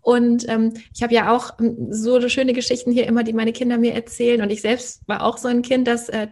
Und 0.00 0.46
ähm, 0.48 0.74
ich 0.94 1.02
habe 1.02 1.14
ja 1.14 1.34
auch 1.34 1.58
ähm, 1.58 1.88
so 1.90 2.28
schöne 2.28 2.52
Geschichten 2.52 2.92
hier 2.92 3.06
immer, 3.06 3.24
die 3.24 3.32
meine 3.32 3.52
Kinder 3.52 3.78
mir 3.78 3.94
erzählen. 3.94 4.42
Und 4.42 4.50
ich 4.50 4.60
selbst 4.60 5.00
war 5.08 5.22
auch 5.22 5.38
so 5.38 5.48
ein 5.48 5.62
Kind, 5.62 5.88
dass 5.88 6.10
äh, 6.10 6.28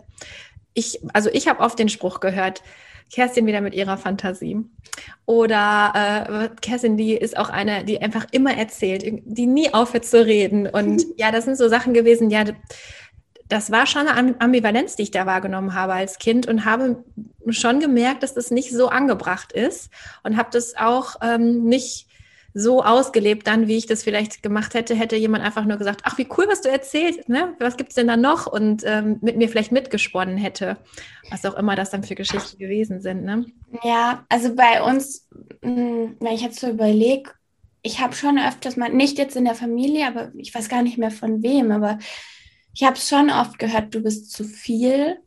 ich, 0.75 1.01
also 1.15 1.31
ich 1.33 1.49
habe 1.49 1.61
oft 1.61 1.79
den 1.79 1.89
Spruch 1.89 2.21
gehört, 2.21 2.63
Kerstin 3.11 3.47
wieder 3.47 3.61
mit 3.61 3.75
ihrer 3.75 3.97
Fantasie. 3.97 4.59
Oder 5.27 5.93
äh, 5.95 6.49
Kerstin, 6.61 6.97
die 6.97 7.15
ist 7.15 7.37
auch 7.37 7.49
eine, 7.49 7.85
die 7.85 8.01
einfach 8.01 8.27
immer 8.33 8.57
erzählt, 8.57 9.05
die 9.25 9.47
nie 9.47 9.73
aufhört 9.73 10.05
zu 10.05 10.25
reden. 10.25 10.67
Und 10.67 11.05
ja, 11.17 11.31
das 11.31 11.45
sind 11.45 11.57
so 11.57 11.69
Sachen 11.69 11.95
gewesen, 11.95 12.31
ja, 12.31 12.45
das 13.49 13.71
war 13.71 13.87
schon 13.87 14.09
eine 14.09 14.41
Ambivalenz, 14.41 14.97
die 14.97 15.03
ich 15.03 15.11
da 15.11 15.27
wahrgenommen 15.27 15.75
habe 15.75 15.93
als 15.93 16.19
Kind 16.19 16.47
und 16.47 16.65
habe 16.65 17.05
schon 17.49 17.81
gemerkt, 17.81 18.23
dass 18.23 18.35
das 18.35 18.51
nicht 18.51 18.71
so 18.71 18.89
angebracht 18.89 19.53
ist 19.53 19.91
und 20.23 20.37
habe 20.37 20.49
das 20.53 20.75
auch 20.77 21.17
ähm, 21.23 21.65
nicht 21.65 22.07
so 22.55 22.83
ausgelebt 22.83 23.47
dann, 23.47 23.67
wie 23.67 23.77
ich 23.77 23.87
das 23.87 24.03
vielleicht 24.03 24.43
gemacht 24.43 24.75
hätte, 24.75 24.95
hätte 24.95 25.17
jemand 25.17 25.43
einfach 25.45 25.65
nur 25.65 25.79
gesagt, 25.79 26.03
ach, 26.05 26.19
wie 26.19 26.29
cool, 26.37 26.47
was 26.49 26.61
du 26.61 26.69
erzählst, 26.69 27.29
ne? 27.29 27.55
Was 27.59 27.77
gibt's 27.77 27.95
denn 27.95 28.09
da 28.09 28.17
noch? 28.17 28.47
Und 28.47 28.83
ähm, 28.85 29.19
mit 29.23 29.37
mir 29.37 29.49
vielleicht 29.49 29.73
mitgesponnen 29.73 30.37
hätte. 30.37 30.77
Was 31.31 31.45
auch 31.47 31.55
immer 31.55 31.77
das 31.77 31.91
dann 31.91 32.05
für 32.05 32.15
Geschichten 32.15 32.59
gewesen 32.59 33.01
sind, 33.01 33.25
ne? 33.25 33.47
Ja, 33.83 34.25
also 34.29 34.55
bei 34.55 34.83
uns, 34.83 35.29
hm, 35.63 36.17
wenn 36.21 36.35
ich 36.35 36.43
jetzt 36.43 36.61
so 36.61 36.69
überlege, 36.69 37.31
ich 37.83 38.01
habe 38.01 38.15
schon 38.15 38.39
öfters 38.39 38.77
mal, 38.77 38.93
nicht 38.93 39.19
jetzt 39.19 39.37
in 39.37 39.45
der 39.45 39.55
Familie, 39.55 40.07
aber 40.07 40.31
ich 40.37 40.55
weiß 40.55 40.69
gar 40.69 40.83
nicht 40.83 40.99
mehr 40.99 41.11
von 41.11 41.43
wem, 41.43 41.73
aber 41.73 41.99
ich 42.75 42.85
habe 42.85 42.97
schon 42.97 43.31
oft 43.31 43.59
gehört, 43.59 43.95
du 43.95 44.01
bist 44.01 44.31
zu 44.31 44.45
viel. 44.45 45.19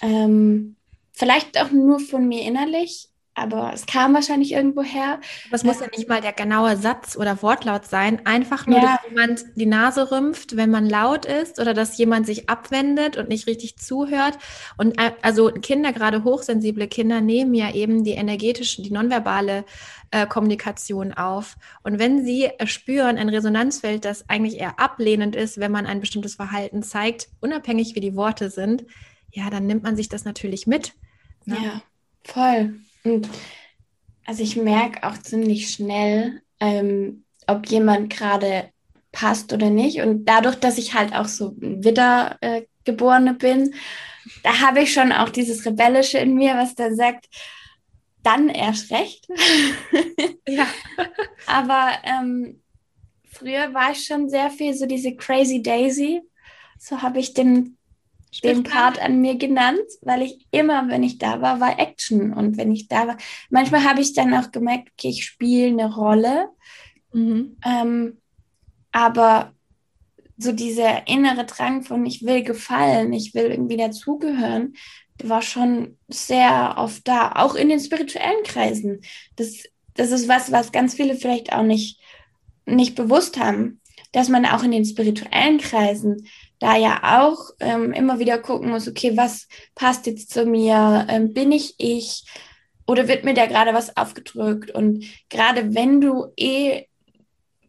Ähm, 0.00 0.76
vielleicht 1.12 1.60
auch 1.60 1.70
nur 1.70 2.00
von 2.00 2.26
mir 2.26 2.42
innerlich, 2.42 3.08
aber 3.38 3.72
es 3.72 3.86
kam 3.86 4.14
wahrscheinlich 4.14 4.52
irgendwo 4.52 4.82
her. 4.82 5.20
Das 5.50 5.64
muss 5.64 5.80
ja 5.80 5.86
nicht 5.94 6.08
mal 6.08 6.20
der 6.20 6.32
genaue 6.32 6.76
Satz 6.76 7.16
oder 7.16 7.42
Wortlaut 7.42 7.86
sein. 7.86 8.24
Einfach 8.24 8.66
nur, 8.66 8.78
ja. 8.78 8.98
dass 9.02 9.10
jemand 9.10 9.44
die 9.56 9.66
Nase 9.66 10.10
rümpft, 10.10 10.56
wenn 10.56 10.70
man 10.70 10.88
laut 10.88 11.24
ist 11.24 11.58
oder 11.58 11.74
dass 11.74 11.96
jemand 11.98 12.26
sich 12.26 12.48
abwendet 12.48 13.16
und 13.16 13.28
nicht 13.28 13.46
richtig 13.46 13.78
zuhört. 13.78 14.38
Und 14.76 14.98
äh, 14.98 15.12
also 15.22 15.50
Kinder, 15.50 15.92
gerade 15.92 16.24
hochsensible 16.24 16.88
Kinder, 16.88 17.20
nehmen 17.20 17.54
ja 17.54 17.72
eben 17.72 18.04
die 18.04 18.12
energetische, 18.12 18.82
die 18.82 18.90
nonverbale 18.90 19.64
äh, 20.10 20.26
Kommunikation 20.26 21.12
auf. 21.12 21.56
Und 21.82 21.98
wenn 21.98 22.24
sie 22.24 22.50
spüren 22.64 23.18
ein 23.18 23.28
Resonanzfeld, 23.28 24.04
das 24.04 24.28
eigentlich 24.28 24.58
eher 24.58 24.80
ablehnend 24.80 25.36
ist, 25.36 25.58
wenn 25.58 25.72
man 25.72 25.86
ein 25.86 26.00
bestimmtes 26.00 26.36
Verhalten 26.36 26.82
zeigt, 26.82 27.28
unabhängig 27.40 27.94
wie 27.94 28.00
die 28.00 28.16
Worte 28.16 28.50
sind, 28.50 28.84
ja, 29.32 29.50
dann 29.50 29.66
nimmt 29.66 29.82
man 29.82 29.96
sich 29.96 30.08
das 30.08 30.24
natürlich 30.24 30.66
mit. 30.66 30.94
Ne? 31.44 31.56
Ja, 31.62 31.82
voll. 32.24 32.80
Und 33.04 33.28
also 34.26 34.42
ich 34.42 34.56
merke 34.56 35.06
auch 35.06 35.16
ziemlich 35.18 35.70
schnell, 35.70 36.42
ähm, 36.60 37.24
ob 37.46 37.66
jemand 37.68 38.10
gerade 38.10 38.70
passt 39.12 39.52
oder 39.52 39.70
nicht. 39.70 40.00
Und 40.00 40.26
dadurch, 40.26 40.56
dass 40.56 40.76
ich 40.76 40.94
halt 40.94 41.14
auch 41.14 41.26
so 41.26 41.54
Wiedergeborene 41.56 43.30
äh, 43.30 43.34
bin, 43.34 43.74
da 44.42 44.60
habe 44.60 44.82
ich 44.82 44.92
schon 44.92 45.12
auch 45.12 45.30
dieses 45.30 45.64
Rebellische 45.64 46.18
in 46.18 46.34
mir, 46.34 46.54
was 46.56 46.74
da 46.74 46.92
sagt, 46.92 47.26
dann 48.22 48.50
erst 48.50 48.90
recht. 48.90 49.26
ja. 50.48 50.66
Aber 51.46 51.92
ähm, 52.04 52.60
früher 53.24 53.72
war 53.72 53.92
ich 53.92 54.04
schon 54.04 54.28
sehr 54.28 54.50
viel 54.50 54.74
so 54.74 54.84
diese 54.84 55.16
Crazy 55.16 55.62
Daisy. 55.62 56.20
So 56.78 57.00
habe 57.00 57.18
ich 57.18 57.32
den 57.32 57.77
den 58.44 58.62
Part 58.62 59.00
an 59.00 59.20
mir 59.20 59.36
genannt, 59.36 59.80
weil 60.02 60.22
ich 60.22 60.46
immer, 60.50 60.88
wenn 60.88 61.02
ich 61.02 61.18
da 61.18 61.40
war, 61.40 61.60
war 61.60 61.78
Action. 61.78 62.32
Und 62.32 62.56
wenn 62.56 62.72
ich 62.72 62.88
da 62.88 63.08
war, 63.08 63.16
manchmal 63.50 63.84
habe 63.84 64.00
ich 64.00 64.12
dann 64.12 64.34
auch 64.34 64.52
gemerkt, 64.52 64.90
okay, 64.92 65.08
ich 65.08 65.24
spiele 65.24 65.68
eine 65.68 65.94
Rolle. 65.94 66.48
Mhm. 67.12 67.56
Ähm, 67.64 68.18
aber 68.92 69.52
so 70.36 70.52
dieser 70.52 71.08
innere 71.08 71.44
Drang 71.44 71.82
von, 71.82 72.06
ich 72.06 72.24
will 72.24 72.42
gefallen, 72.42 73.12
ich 73.12 73.34
will 73.34 73.46
irgendwie 73.46 73.76
dazugehören, 73.76 74.74
war 75.22 75.42
schon 75.42 75.96
sehr 76.06 76.74
oft 76.78 77.06
da, 77.08 77.32
auch 77.32 77.56
in 77.56 77.68
den 77.68 77.80
spirituellen 77.80 78.44
Kreisen. 78.44 79.00
Das, 79.36 79.64
das 79.94 80.12
ist 80.12 80.28
was, 80.28 80.52
was 80.52 80.70
ganz 80.70 80.94
viele 80.94 81.16
vielleicht 81.16 81.52
auch 81.52 81.64
nicht, 81.64 82.00
nicht 82.66 82.94
bewusst 82.94 83.38
haben, 83.38 83.80
dass 84.12 84.28
man 84.28 84.46
auch 84.46 84.62
in 84.62 84.70
den 84.70 84.84
spirituellen 84.84 85.58
Kreisen 85.58 86.28
da 86.58 86.76
ja 86.76 87.22
auch 87.22 87.50
ähm, 87.60 87.92
immer 87.92 88.18
wieder 88.18 88.38
gucken 88.38 88.70
muss, 88.70 88.88
okay, 88.88 89.16
was 89.16 89.46
passt 89.74 90.06
jetzt 90.06 90.30
zu 90.30 90.44
mir? 90.44 91.06
Ähm, 91.08 91.32
bin 91.32 91.52
ich 91.52 91.74
ich? 91.78 92.24
Oder 92.86 93.06
wird 93.06 93.24
mir 93.24 93.34
da 93.34 93.46
gerade 93.46 93.74
was 93.74 93.96
aufgedrückt? 93.96 94.70
Und 94.70 95.04
gerade 95.28 95.74
wenn 95.74 96.00
du 96.00 96.32
eh 96.36 96.86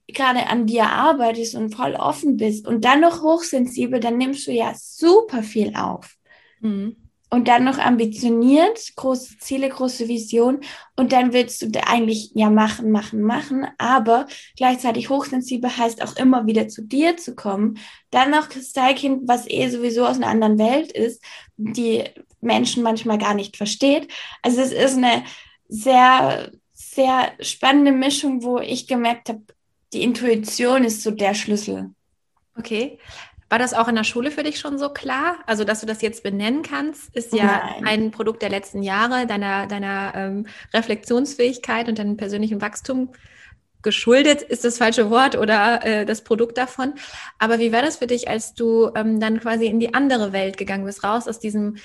gerade 0.07 0.47
an 0.47 0.65
dir 0.65 0.89
arbeitest 0.89 1.55
und 1.55 1.75
voll 1.75 1.93
offen 1.93 2.37
bist 2.37 2.67
und 2.67 2.85
dann 2.85 3.01
noch 3.01 3.21
hochsensibel, 3.21 3.99
dann 3.99 4.17
nimmst 4.17 4.47
du 4.47 4.51
ja 4.51 4.73
super 4.75 5.43
viel 5.43 5.75
auf. 5.75 6.15
Mhm 6.61 7.08
und 7.29 7.47
dann 7.47 7.63
noch 7.63 7.77
ambitioniert, 7.77 8.95
große 8.95 9.37
Ziele, 9.37 9.69
große 9.69 10.07
Vision 10.07 10.61
und 10.95 11.11
dann 11.11 11.31
willst 11.31 11.61
du 11.61 11.87
eigentlich 11.87 12.31
ja 12.33 12.49
machen, 12.49 12.91
machen, 12.91 13.21
machen, 13.21 13.67
aber 13.77 14.25
gleichzeitig 14.57 15.09
hochsensibel 15.09 15.75
heißt 15.75 16.01
auch 16.01 16.15
immer 16.15 16.47
wieder 16.47 16.67
zu 16.67 16.81
dir 16.81 17.17
zu 17.17 17.35
kommen. 17.35 17.77
Dann 18.09 18.31
noch 18.31 18.49
Kristallkind, 18.49 19.27
was 19.27 19.47
eh 19.47 19.69
sowieso 19.69 20.05
aus 20.05 20.17
einer 20.17 20.27
anderen 20.27 20.57
Welt 20.57 20.91
ist, 20.91 21.23
die 21.57 22.03
Menschen 22.41 22.83
manchmal 22.83 23.17
gar 23.17 23.35
nicht 23.35 23.57
versteht. 23.57 24.07
Also 24.41 24.61
es 24.61 24.71
ist 24.71 24.97
eine 24.97 25.23
sehr, 25.67 26.51
sehr 26.73 27.33
spannende 27.41 27.91
Mischung, 27.91 28.43
wo 28.43 28.59
ich 28.59 28.87
gemerkt 28.87 29.29
habe, 29.29 29.43
die 29.93 30.03
Intuition 30.03 30.83
ist 30.83 31.03
so 31.03 31.11
der 31.11 31.33
Schlüssel. 31.33 31.91
Okay. 32.57 32.99
War 33.49 33.57
das 33.59 33.73
auch 33.73 33.87
in 33.87 33.95
der 33.95 34.03
Schule 34.03 34.29
für 34.29 34.43
dich 34.43 34.59
schon 34.59 34.77
so 34.77 34.89
klar? 34.89 35.37
Also, 35.47 35.63
dass 35.63 35.81
du 35.81 35.87
das 35.87 36.01
jetzt 36.01 36.23
benennen 36.23 36.61
kannst, 36.61 37.15
ist 37.15 37.33
ja 37.33 37.71
Nein. 37.75 37.85
ein 37.85 38.11
Produkt 38.11 38.41
der 38.43 38.49
letzten 38.49 38.83
Jahre, 38.83 39.25
deiner, 39.25 39.65
deiner 39.65 40.13
ähm, 40.15 40.47
Reflexionsfähigkeit 40.73 41.89
und 41.89 41.97
deinem 41.97 42.15
persönlichen 42.15 42.61
Wachstum 42.61 43.09
geschuldet 43.81 44.41
ist 44.41 44.65
das 44.65 44.77
falsche 44.77 45.09
Wort 45.09 45.37
oder 45.37 45.85
äh, 45.85 46.05
das 46.05 46.23
Produkt 46.23 46.57
davon. 46.57 46.93
Aber 47.37 47.59
wie 47.59 47.71
war 47.71 47.81
das 47.81 47.97
für 47.97 48.07
dich, 48.07 48.27
als 48.27 48.53
du 48.53 48.91
ähm, 48.95 49.19
dann 49.19 49.39
quasi 49.39 49.67
in 49.67 49.79
die 49.79 49.93
andere 49.93 50.33
Welt 50.33 50.57
gegangen 50.57 50.85
bist, 50.85 51.03
raus 51.03 51.27
aus 51.27 51.39
diesem 51.39 51.77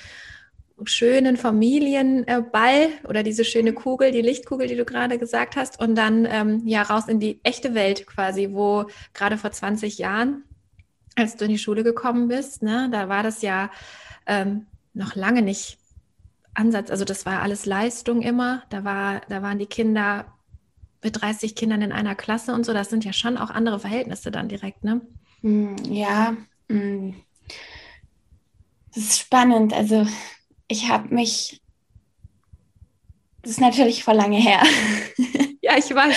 schönen 0.83 1.37
Familienball 1.37 2.89
oder 3.07 3.23
diese 3.23 3.45
schöne 3.45 3.71
Kugel, 3.71 4.11
die 4.11 4.21
Lichtkugel, 4.21 4.67
die 4.67 4.75
du 4.75 4.83
gerade 4.83 5.17
gesagt 5.17 5.55
hast, 5.55 5.79
und 5.79 5.95
dann 5.95 6.27
ähm, 6.29 6.63
ja 6.65 6.81
raus 6.81 7.07
in 7.07 7.21
die 7.21 7.39
echte 7.43 7.73
Welt 7.75 8.05
quasi, 8.05 8.49
wo 8.51 8.85
gerade 9.13 9.37
vor 9.37 9.51
20 9.51 9.97
Jahren 9.97 10.43
als 11.15 11.35
du 11.35 11.45
in 11.45 11.51
die 11.51 11.57
Schule 11.57 11.83
gekommen 11.83 12.27
bist, 12.27 12.61
ne, 12.61 12.89
da 12.91 13.09
war 13.09 13.23
das 13.23 13.41
ja 13.41 13.69
ähm, 14.25 14.65
noch 14.93 15.15
lange 15.15 15.41
nicht 15.41 15.77
Ansatz, 16.55 16.89
also 16.89 17.05
das 17.05 17.25
war 17.25 17.41
alles 17.41 17.65
Leistung 17.65 18.21
immer. 18.21 18.63
Da 18.69 18.83
war, 18.83 19.21
da 19.27 19.41
waren 19.41 19.59
die 19.59 19.65
Kinder 19.65 20.25
mit 21.03 21.21
30 21.21 21.55
Kindern 21.55 21.81
in 21.81 21.91
einer 21.91 22.15
Klasse 22.15 22.53
und 22.53 22.65
so. 22.65 22.73
Das 22.73 22.89
sind 22.89 23.05
ja 23.05 23.13
schon 23.13 23.37
auch 23.37 23.49
andere 23.49 23.79
Verhältnisse 23.79 24.31
dann 24.31 24.47
direkt, 24.47 24.83
ne? 24.83 25.01
Hm, 25.41 25.75
ja, 25.83 26.35
hm. 26.69 27.15
das 28.93 29.03
ist 29.03 29.19
spannend. 29.19 29.73
Also 29.73 30.07
ich 30.67 30.89
habe 30.89 31.13
mich, 31.13 31.61
das 33.45 33.51
ist 33.53 33.61
natürlich 33.61 34.03
vor 34.03 34.13
lange 34.13 34.37
her. 34.37 34.61
Ja, 35.61 35.79
ich 35.79 35.95
weiß. 35.95 36.15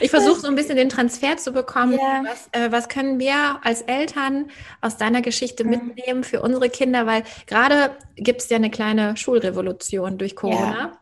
Ich 0.00 0.08
versuche 0.08 0.40
so 0.40 0.46
ein 0.46 0.54
bisschen 0.54 0.76
den 0.76 0.88
Transfer 0.88 1.36
zu 1.36 1.52
bekommen. 1.52 1.92
Ja. 1.92 2.24
Was, 2.24 2.48
äh, 2.52 2.72
was, 2.72 2.88
können 2.88 3.18
wir 3.18 3.58
als 3.62 3.82
Eltern 3.82 4.50
aus 4.80 4.96
deiner 4.96 5.20
Geschichte 5.20 5.62
mhm. 5.62 5.70
mitnehmen 5.70 6.24
für 6.24 6.40
unsere 6.40 6.70
Kinder? 6.70 7.04
Weil 7.04 7.22
gerade 7.46 7.94
gibt 8.16 8.40
es 8.40 8.48
ja 8.48 8.56
eine 8.56 8.70
kleine 8.70 9.14
Schulrevolution 9.18 10.16
durch 10.16 10.34
Corona. 10.34 10.72
Ja. 10.72 10.98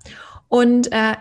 Und 0.48 0.90
äh, 0.90 1.14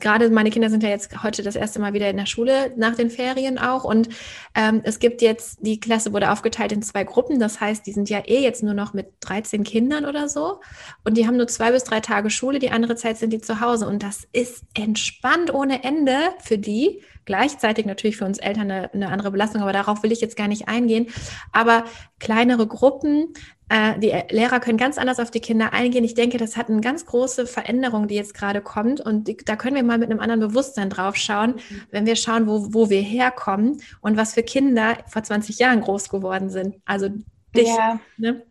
gerade 0.00 0.30
meine 0.30 0.50
Kinder 0.50 0.70
sind 0.70 0.82
ja 0.82 0.88
jetzt 0.88 1.22
heute 1.22 1.42
das 1.42 1.56
erste 1.56 1.80
Mal 1.80 1.92
wieder 1.92 2.10
in 2.10 2.16
der 2.16 2.26
Schule 2.26 2.72
nach 2.76 2.94
den 2.94 3.10
Ferien 3.10 3.58
auch. 3.58 3.84
Und 3.84 4.08
ähm, 4.54 4.80
es 4.84 4.98
gibt 4.98 5.22
jetzt, 5.22 5.58
die 5.60 5.80
Klasse 5.80 6.12
wurde 6.12 6.30
aufgeteilt 6.30 6.72
in 6.72 6.82
zwei 6.82 7.04
Gruppen. 7.04 7.38
Das 7.38 7.60
heißt, 7.60 7.86
die 7.86 7.92
sind 7.92 8.10
ja 8.10 8.20
eh 8.26 8.42
jetzt 8.42 8.62
nur 8.62 8.74
noch 8.74 8.92
mit 8.94 9.12
13 9.20 9.64
Kindern 9.64 10.04
oder 10.04 10.28
so. 10.28 10.60
Und 11.04 11.16
die 11.16 11.26
haben 11.26 11.36
nur 11.36 11.48
zwei 11.48 11.72
bis 11.72 11.84
drei 11.84 12.00
Tage 12.00 12.30
Schule. 12.30 12.58
Die 12.58 12.70
andere 12.70 12.96
Zeit 12.96 13.18
sind 13.18 13.32
die 13.32 13.40
zu 13.40 13.60
Hause. 13.60 13.86
Und 13.86 14.02
das 14.02 14.26
ist 14.32 14.64
entspannt 14.74 15.52
ohne 15.52 15.84
Ende 15.84 16.16
für 16.40 16.58
die. 16.58 17.02
Gleichzeitig 17.24 17.86
natürlich 17.86 18.16
für 18.16 18.24
uns 18.24 18.38
Eltern 18.38 18.70
eine, 18.70 18.92
eine 18.92 19.08
andere 19.08 19.30
Belastung, 19.30 19.62
aber 19.62 19.72
darauf 19.72 20.02
will 20.02 20.12
ich 20.12 20.20
jetzt 20.20 20.36
gar 20.36 20.48
nicht 20.48 20.68
eingehen. 20.68 21.06
Aber 21.52 21.84
kleinere 22.18 22.66
Gruppen, 22.66 23.34
äh, 23.68 23.98
die 23.98 24.12
Lehrer 24.34 24.58
können 24.58 24.78
ganz 24.78 24.98
anders 24.98 25.20
auf 25.20 25.30
die 25.30 25.40
Kinder 25.40 25.72
eingehen. 25.72 26.02
Ich 26.02 26.14
denke, 26.14 26.38
das 26.38 26.56
hat 26.56 26.68
eine 26.68 26.80
ganz 26.80 27.06
große 27.06 27.46
Veränderung, 27.46 28.08
die 28.08 28.16
jetzt 28.16 28.34
gerade 28.34 28.60
kommt. 28.60 29.00
Und 29.00 29.28
die, 29.28 29.36
da 29.36 29.56
können 29.56 29.76
wir 29.76 29.84
mal 29.84 29.98
mit 29.98 30.10
einem 30.10 30.20
anderen 30.20 30.40
Bewusstsein 30.40 30.90
drauf 30.90 31.16
schauen, 31.16 31.52
mhm. 31.52 31.82
wenn 31.90 32.06
wir 32.06 32.16
schauen, 32.16 32.46
wo, 32.46 32.74
wo 32.74 32.90
wir 32.90 33.00
herkommen 33.00 33.80
und 34.00 34.16
was 34.16 34.34
für 34.34 34.42
Kinder 34.42 34.98
vor 35.06 35.22
20 35.22 35.58
Jahren 35.58 35.82
groß 35.82 36.08
geworden 36.08 36.50
sind. 36.50 36.76
Also 36.84 37.10
dich. 37.54 37.68
Ja. 37.68 38.00
Ne? 38.16 38.42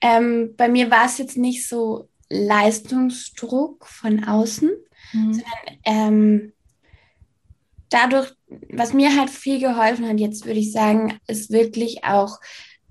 Ähm, 0.00 0.54
bei 0.56 0.68
mir 0.68 0.90
war 0.90 1.04
es 1.04 1.18
jetzt 1.18 1.36
nicht 1.36 1.68
so 1.68 2.08
Leistungsdruck 2.30 3.86
von 3.86 4.24
außen, 4.24 4.70
mhm. 5.12 5.32
sondern 5.34 5.78
ähm, 5.84 6.52
dadurch, 7.92 8.32
was 8.70 8.92
mir 8.92 9.16
halt 9.18 9.30
viel 9.30 9.58
geholfen 9.58 10.08
hat, 10.08 10.18
jetzt 10.18 10.46
würde 10.46 10.60
ich 10.60 10.72
sagen, 10.72 11.18
ist 11.26 11.50
wirklich 11.50 12.04
auch 12.04 12.38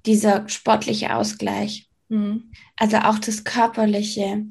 dieser 0.05 0.47
sportliche 0.49 1.15
Ausgleich. 1.15 1.89
Mhm. 2.09 2.51
Also 2.77 2.97
auch 2.97 3.19
das 3.19 3.43
Körperliche. 3.43 4.45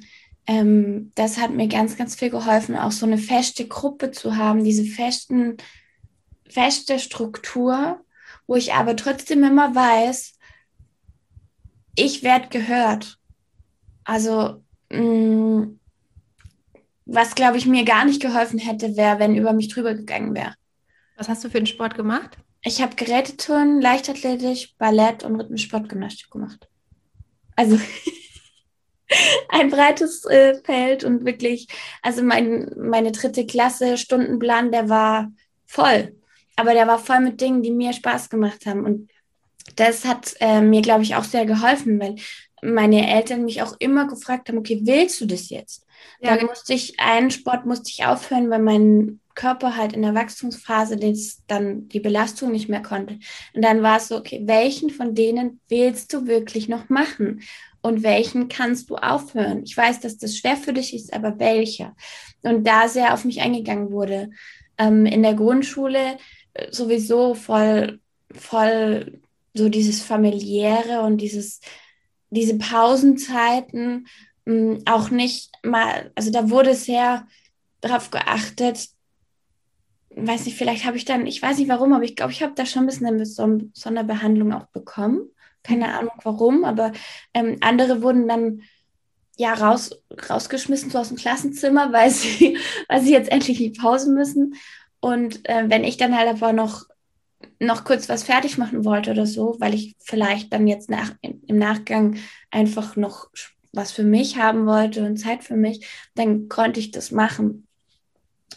Ähm, 0.46 1.12
das 1.14 1.38
hat 1.38 1.50
mir 1.52 1.68
ganz, 1.68 1.96
ganz 1.96 2.14
viel 2.14 2.30
geholfen, 2.30 2.76
auch 2.76 2.92
so 2.92 3.06
eine 3.06 3.18
feste 3.18 3.68
Gruppe 3.68 4.10
zu 4.10 4.36
haben, 4.36 4.64
diese 4.64 4.84
festen, 4.84 5.56
feste 6.48 6.98
Struktur, 6.98 8.00
wo 8.46 8.56
ich 8.56 8.72
aber 8.72 8.96
trotzdem 8.96 9.44
immer 9.44 9.74
weiß, 9.74 10.38
ich 11.96 12.22
werde 12.22 12.48
gehört. 12.48 13.18
Also, 14.04 14.62
mh, 14.90 15.00
mm, 15.00 15.79
was 17.12 17.34
glaube 17.34 17.58
ich 17.58 17.66
mir 17.66 17.84
gar 17.84 18.04
nicht 18.04 18.22
geholfen 18.22 18.58
hätte, 18.58 18.96
wäre, 18.96 19.18
wenn 19.18 19.34
über 19.34 19.52
mich 19.52 19.68
drüber 19.68 19.94
gegangen 19.94 20.34
wäre. 20.34 20.54
Was 21.16 21.28
hast 21.28 21.44
du 21.44 21.50
für 21.50 21.58
einen 21.58 21.66
Sport 21.66 21.96
gemacht? 21.96 22.38
Ich 22.62 22.80
habe 22.80 22.94
Geräteturnen, 22.94 23.80
Leichtathletik, 23.80 24.76
Ballett 24.78 25.24
und 25.24 25.36
rhythmisch 25.36 25.64
Sportgymnastik 25.64 26.30
gemacht. 26.30 26.68
Also 27.56 27.78
ein 29.48 29.70
breites 29.70 30.24
äh, 30.26 30.54
Feld 30.62 31.04
und 31.04 31.24
wirklich, 31.24 31.66
also 32.02 32.22
mein, 32.22 32.70
meine 32.76 33.12
dritte 33.12 33.44
Klasse 33.44 33.98
Stundenplan, 33.98 34.70
der 34.70 34.88
war 34.88 35.32
voll. 35.66 36.14
Aber 36.56 36.74
der 36.74 36.86
war 36.86 36.98
voll 36.98 37.20
mit 37.20 37.40
Dingen, 37.40 37.62
die 37.62 37.70
mir 37.70 37.92
Spaß 37.92 38.28
gemacht 38.28 38.66
haben. 38.66 38.84
Und 38.84 39.10
das 39.76 40.04
hat 40.04 40.34
äh, 40.40 40.60
mir, 40.60 40.82
glaube 40.82 41.02
ich, 41.02 41.16
auch 41.16 41.24
sehr 41.24 41.46
geholfen, 41.46 41.98
weil 41.98 42.16
meine 42.62 43.10
Eltern 43.10 43.44
mich 43.44 43.62
auch 43.62 43.74
immer 43.78 44.06
gefragt 44.06 44.48
haben, 44.48 44.58
okay, 44.58 44.80
willst 44.84 45.20
du 45.20 45.26
das 45.26 45.48
jetzt? 45.48 45.86
Ja. 46.20 46.36
Dann 46.36 46.46
musste 46.46 46.74
ich, 46.74 46.98
einen 47.00 47.30
Sport 47.30 47.66
musste 47.66 47.90
ich 47.90 48.04
aufhören, 48.04 48.50
weil 48.50 48.60
mein 48.60 49.20
Körper 49.34 49.76
halt 49.76 49.92
in 49.94 50.02
der 50.02 50.14
Wachstumsphase 50.14 50.98
dann 51.46 51.88
die 51.88 52.00
Belastung 52.00 52.52
nicht 52.52 52.68
mehr 52.68 52.82
konnte. 52.82 53.18
Und 53.54 53.62
dann 53.62 53.82
war 53.82 53.96
es 53.96 54.08
so, 54.08 54.16
okay, 54.16 54.42
welchen 54.44 54.90
von 54.90 55.14
denen 55.14 55.60
willst 55.68 56.12
du 56.12 56.26
wirklich 56.26 56.68
noch 56.68 56.88
machen? 56.88 57.42
Und 57.82 58.02
welchen 58.02 58.48
kannst 58.48 58.90
du 58.90 58.96
aufhören? 58.96 59.62
Ich 59.64 59.74
weiß, 59.74 60.00
dass 60.00 60.18
das 60.18 60.36
schwer 60.36 60.56
für 60.56 60.74
dich 60.74 60.94
ist, 60.94 61.14
aber 61.14 61.38
welcher? 61.38 61.96
Und 62.42 62.66
da 62.66 62.88
sehr 62.88 63.14
auf 63.14 63.24
mich 63.24 63.40
eingegangen 63.40 63.90
wurde. 63.90 64.30
Ähm, 64.76 65.06
in 65.06 65.22
der 65.22 65.34
Grundschule 65.34 66.18
äh, 66.52 66.70
sowieso 66.70 67.34
voll, 67.34 68.00
voll 68.34 69.20
so 69.54 69.68
dieses 69.68 70.02
familiäre 70.02 71.00
und 71.00 71.18
dieses, 71.18 71.60
diese 72.30 72.58
Pausenzeiten 72.58 74.06
mh, 74.44 74.54
mm, 74.54 74.82
auch 74.86 75.10
nicht 75.10 75.52
mal, 75.62 76.10
also 76.14 76.30
da 76.30 76.50
wurde 76.50 76.74
sehr 76.74 77.26
darauf 77.80 78.10
geachtet, 78.10 78.88
weiß 80.10 80.46
nicht, 80.46 80.56
vielleicht 80.56 80.84
habe 80.84 80.96
ich 80.96 81.04
dann, 81.04 81.26
ich 81.26 81.40
weiß 81.40 81.58
nicht 81.58 81.68
warum, 81.68 81.92
aber 81.92 82.04
ich 82.04 82.16
glaube, 82.16 82.32
ich 82.32 82.42
habe 82.42 82.52
da 82.54 82.66
schon 82.66 82.82
ein 82.82 82.86
bisschen 82.86 83.06
eine 83.06 83.26
Sonderbehandlung 83.26 84.52
auch 84.52 84.66
bekommen. 84.66 85.30
Keine 85.62 85.86
mhm. 85.88 85.92
Ahnung 85.92 86.12
warum, 86.22 86.64
aber 86.64 86.92
ähm, 87.34 87.58
andere 87.60 88.02
wurden 88.02 88.28
dann 88.28 88.62
ja 89.36 89.54
raus, 89.54 89.90
rausgeschmissen 90.28 90.90
so 90.90 90.98
aus 90.98 91.08
dem 91.08 91.16
Klassenzimmer, 91.16 91.92
weil 91.92 92.10
sie, 92.10 92.58
weil 92.88 93.00
sie 93.02 93.12
jetzt 93.12 93.30
endlich 93.30 93.60
in 93.60 93.72
die 93.72 93.78
Pause 93.78 94.10
müssen. 94.10 94.54
Und 95.00 95.48
äh, 95.48 95.64
wenn 95.68 95.84
ich 95.84 95.96
dann 95.96 96.16
halt 96.16 96.28
aber 96.28 96.52
noch, 96.52 96.86
noch 97.58 97.84
kurz 97.84 98.08
was 98.08 98.22
fertig 98.22 98.58
machen 98.58 98.84
wollte 98.84 99.12
oder 99.12 99.26
so, 99.26 99.56
weil 99.60 99.74
ich 99.74 99.96
vielleicht 100.00 100.52
dann 100.52 100.66
jetzt 100.66 100.90
nach, 100.90 101.14
im 101.22 101.56
Nachgang 101.56 102.16
einfach 102.50 102.96
noch 102.96 103.30
was 103.72 103.92
für 103.92 104.04
mich 104.04 104.36
haben 104.36 104.66
wollte 104.66 105.04
und 105.04 105.16
Zeit 105.16 105.44
für 105.44 105.56
mich, 105.56 105.86
dann 106.14 106.48
konnte 106.48 106.80
ich 106.80 106.90
das 106.90 107.10
machen 107.10 107.66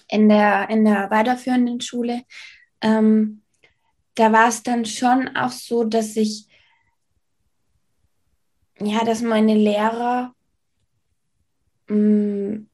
in 0.08 0.30
der, 0.30 0.70
in 0.70 0.86
der 0.86 1.10
weiterführenden 1.10 1.82
Schule, 1.82 2.24
ähm, 2.82 3.42
da 4.16 4.32
war 4.32 4.48
es 4.48 4.62
dann 4.64 4.86
schon 4.86 5.36
auch 5.36 5.52
so, 5.52 5.84
dass 5.84 6.16
ich, 6.16 6.48
ja, 8.80 9.04
dass 9.04 9.22
meine 9.22 9.56
Lehrer 9.56 10.36
mh, 11.88 11.96
mm, 11.96 12.70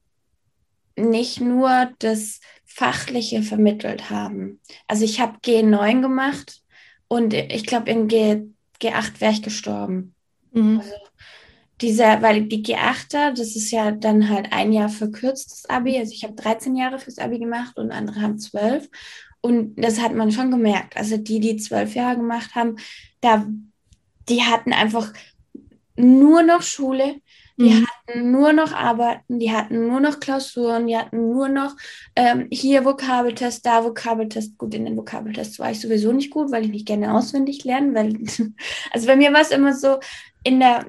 nicht 0.97 1.39
nur 1.39 1.93
das 1.99 2.41
Fachliche 2.65 3.41
vermittelt 3.41 4.09
haben. 4.09 4.59
Also 4.87 5.05
ich 5.05 5.21
habe 5.21 5.39
G9 5.39 6.01
gemacht 6.01 6.61
und 7.07 7.33
ich 7.33 7.65
glaube, 7.65 7.89
in 7.89 8.09
G, 8.09 8.43
G8 8.81 9.21
wäre 9.21 9.31
ich 9.31 9.41
gestorben. 9.41 10.13
Mhm. 10.51 10.79
Also 10.79 10.93
dieser, 11.81 12.21
weil 12.21 12.43
die 12.43 12.63
G8er, 12.63 13.31
das 13.31 13.55
ist 13.55 13.71
ja 13.71 13.91
dann 13.91 14.29
halt 14.29 14.51
ein 14.51 14.73
Jahr 14.73 14.89
verkürztes 14.89 15.69
Abi. 15.69 15.97
Also 15.97 16.13
ich 16.13 16.23
habe 16.23 16.33
13 16.33 16.75
Jahre 16.75 16.99
fürs 16.99 17.19
Abi 17.19 17.39
gemacht 17.39 17.77
und 17.77 17.91
andere 17.91 18.21
haben 18.21 18.37
12. 18.37 18.89
Und 19.41 19.75
das 19.77 20.01
hat 20.01 20.13
man 20.13 20.31
schon 20.31 20.51
gemerkt. 20.51 20.97
Also 20.97 21.17
die, 21.17 21.39
die 21.39 21.57
zwölf 21.57 21.95
Jahre 21.95 22.17
gemacht 22.17 22.55
haben, 22.55 22.75
da, 23.21 23.47
die 24.27 24.43
hatten 24.43 24.73
einfach 24.73 25.13
nur 25.95 26.43
noch 26.43 26.61
Schule, 26.61 27.15
die 27.57 27.71
mhm. 27.71 27.87
hatten 27.87 28.31
nur 28.31 28.53
noch 28.53 28.71
Arbeiten, 28.71 29.37
die 29.37 29.51
hatten 29.51 29.87
nur 29.87 29.99
noch 29.99 30.21
Klausuren, 30.21 30.87
die 30.87 30.97
hatten 30.97 31.29
nur 31.29 31.49
noch 31.49 31.75
ähm, 32.15 32.47
hier 32.49 32.85
Vokabeltest, 32.85 33.65
da 33.65 33.83
Vokabeltest. 33.83 34.57
Gut, 34.57 34.73
in 34.73 34.85
den 34.85 34.95
Vokabeltests 34.95 35.59
war 35.59 35.69
ich 35.69 35.81
sowieso 35.81 36.13
nicht 36.13 36.31
gut, 36.31 36.51
weil 36.51 36.63
ich 36.63 36.71
nicht 36.71 36.87
gerne 36.87 37.13
auswendig 37.13 37.65
lerne, 37.65 37.93
weil, 37.93 38.13
also 38.91 39.07
bei 39.07 39.17
mir 39.17 39.33
war 39.33 39.41
es 39.41 39.51
immer 39.51 39.73
so, 39.73 39.99
in 40.45 40.61
der, 40.61 40.85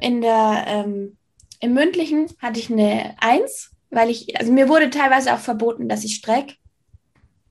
in 0.00 0.20
der, 0.20 0.64
ähm, 0.66 1.16
im 1.60 1.74
mündlichen 1.74 2.26
hatte 2.40 2.58
ich 2.58 2.70
eine 2.70 3.14
Eins, 3.20 3.70
weil 3.90 4.10
ich, 4.10 4.38
also 4.38 4.52
mir 4.52 4.68
wurde 4.68 4.90
teilweise 4.90 5.34
auch 5.34 5.38
verboten, 5.38 5.88
dass 5.88 6.04
ich 6.04 6.16
strecke. 6.16 6.54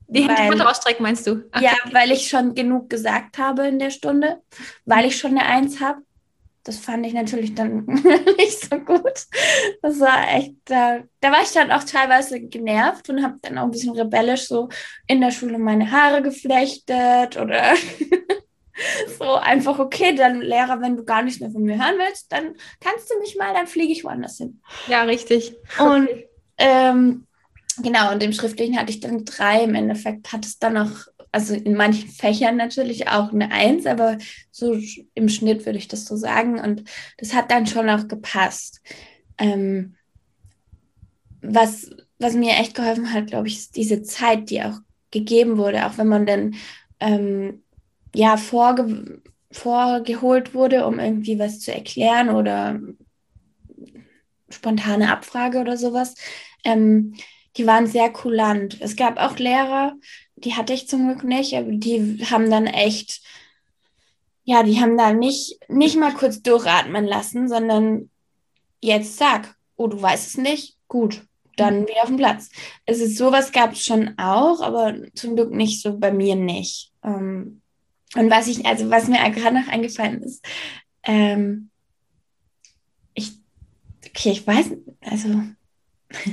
Die 0.07 0.27
Hände 0.27 0.63
rausstrecken, 0.63 1.03
meinst 1.03 1.27
du? 1.27 1.43
Ach, 1.51 1.61
ja, 1.61 1.73
okay. 1.83 1.93
weil 1.93 2.11
ich 2.11 2.29
schon 2.29 2.55
genug 2.55 2.89
gesagt 2.89 3.37
habe 3.37 3.67
in 3.67 3.77
der 3.77 3.91
Stunde, 3.91 4.41
weil 4.85 5.05
ich 5.05 5.17
schon 5.17 5.37
eine 5.37 5.45
Eins 5.45 5.79
habe. 5.79 6.01
Das 6.63 6.77
fand 6.77 7.05
ich 7.05 7.13
natürlich 7.13 7.53
dann 7.53 7.85
nicht 8.37 8.69
so 8.69 8.77
gut. 8.79 9.27
Das 9.81 9.99
war 9.99 10.35
echt, 10.35 10.55
da, 10.65 10.99
da 11.19 11.31
war 11.31 11.41
ich 11.43 11.51
dann 11.51 11.71
auch 11.71 11.83
teilweise 11.83 12.41
genervt 12.41 13.09
und 13.09 13.23
habe 13.23 13.35
dann 13.41 13.57
auch 13.59 13.65
ein 13.65 13.71
bisschen 13.71 13.95
rebellisch 13.95 14.47
so 14.47 14.69
in 15.07 15.21
der 15.21 15.31
Schule 15.31 15.59
meine 15.59 15.91
Haare 15.91 16.23
geflechtet 16.23 17.37
oder 17.37 17.75
so 19.17 19.35
einfach, 19.35 19.79
okay, 19.79 20.15
dann 20.15 20.41
Lehrer, 20.41 20.81
wenn 20.81 20.97
du 20.97 21.03
gar 21.03 21.21
nichts 21.21 21.39
mehr 21.39 21.51
von 21.51 21.63
mir 21.63 21.77
hören 21.77 21.97
willst, 21.97 22.31
dann 22.31 22.55
kannst 22.79 23.09
du 23.09 23.19
mich 23.19 23.35
mal, 23.35 23.53
dann 23.53 23.67
fliege 23.67 23.91
ich 23.91 24.03
woanders 24.03 24.37
hin. 24.37 24.61
Ja, 24.87 25.03
richtig. 25.03 25.55
Und 25.79 26.09
ähm, 26.57 27.25
genau, 27.81 28.11
und 28.11 28.23
im 28.23 28.33
Schriftlichen 28.33 28.77
hatte 28.77 28.91
ich 28.91 28.99
dann 28.99 29.25
drei. 29.25 29.63
Im 29.63 29.75
Endeffekt 29.75 30.31
hat 30.31 30.45
es 30.45 30.59
dann 30.59 30.77
auch, 30.77 31.07
also 31.31 31.53
in 31.53 31.75
manchen 31.75 32.09
Fächern 32.09 32.57
natürlich 32.57 33.07
auch 33.07 33.31
eine 33.31 33.51
Eins, 33.51 33.85
aber 33.85 34.17
so 34.51 34.77
im 35.13 35.29
Schnitt 35.29 35.65
würde 35.65 35.77
ich 35.77 35.87
das 35.87 36.05
so 36.05 36.15
sagen. 36.15 36.59
Und 36.59 36.83
das 37.17 37.33
hat 37.33 37.51
dann 37.51 37.67
schon 37.67 37.89
auch 37.89 38.07
gepasst. 38.07 38.81
Ähm, 39.37 39.95
was, 41.41 41.89
was 42.17 42.33
mir 42.33 42.53
echt 42.53 42.75
geholfen 42.75 43.13
hat, 43.13 43.27
glaube 43.27 43.47
ich, 43.47 43.57
ist 43.57 43.75
diese 43.75 44.03
Zeit, 44.03 44.49
die 44.49 44.61
auch 44.61 44.79
gegeben 45.11 45.57
wurde, 45.57 45.87
auch 45.87 45.97
wenn 45.97 46.07
man 46.07 46.25
dann 46.25 46.55
ähm, 46.99 47.63
ja, 48.13 48.37
vorge 48.37 49.21
vorgeholt 49.51 50.53
wurde, 50.53 50.85
um 50.85 50.99
irgendwie 50.99 51.39
was 51.39 51.59
zu 51.59 51.73
erklären 51.73 52.29
oder 52.29 52.79
spontane 54.49 55.11
Abfrage 55.11 55.59
oder 55.59 55.75
sowas. 55.77 56.15
Ähm, 56.63 57.15
die 57.57 57.65
waren 57.65 57.87
sehr 57.87 58.11
kulant. 58.11 58.77
Es 58.79 58.95
gab 58.95 59.17
auch 59.17 59.37
Lehrer, 59.37 59.95
die 60.35 60.55
hatte 60.55 60.73
ich 60.73 60.87
zum 60.87 61.07
Glück 61.07 61.23
nicht, 61.23 61.55
aber 61.55 61.71
die 61.71 62.25
haben 62.29 62.49
dann 62.49 62.67
echt, 62.67 63.21
ja, 64.43 64.63
die 64.63 64.79
haben 64.79 64.97
da 64.97 65.13
nicht, 65.13 65.59
nicht 65.67 65.97
mal 65.97 66.13
kurz 66.13 66.41
durchatmen 66.41 67.05
lassen, 67.05 67.49
sondern 67.49 68.09
jetzt 68.81 69.17
sag, 69.17 69.55
oh, 69.75 69.87
du 69.87 70.01
weißt 70.01 70.27
es 70.27 70.37
nicht, 70.37 70.77
gut, 70.87 71.23
dann 71.55 71.87
wieder 71.87 72.03
auf 72.03 72.09
den 72.09 72.17
Platz. 72.17 72.49
Es 72.85 72.99
ist 72.99 73.17
sowas 73.17 73.51
gab 73.51 73.73
es 73.73 73.83
schon 73.83 74.17
auch, 74.17 74.61
aber 74.61 74.95
zum 75.13 75.35
Glück 75.35 75.51
nicht 75.51 75.81
so 75.81 75.97
bei 75.97 76.11
mir 76.11 76.35
nicht. 76.35 76.91
Ähm, 77.03 77.58
und 78.15 78.29
was 78.29 78.47
ich, 78.47 78.65
also 78.65 78.89
was 78.89 79.07
mir 79.07 79.17
gerade 79.31 79.59
noch 79.59 79.67
eingefallen 79.67 80.23
ist, 80.23 80.45
ähm, 81.03 81.69
ich, 83.13 83.33
okay, 84.05 84.31
ich 84.31 84.45
weiß, 84.45 84.71
also 85.01 85.41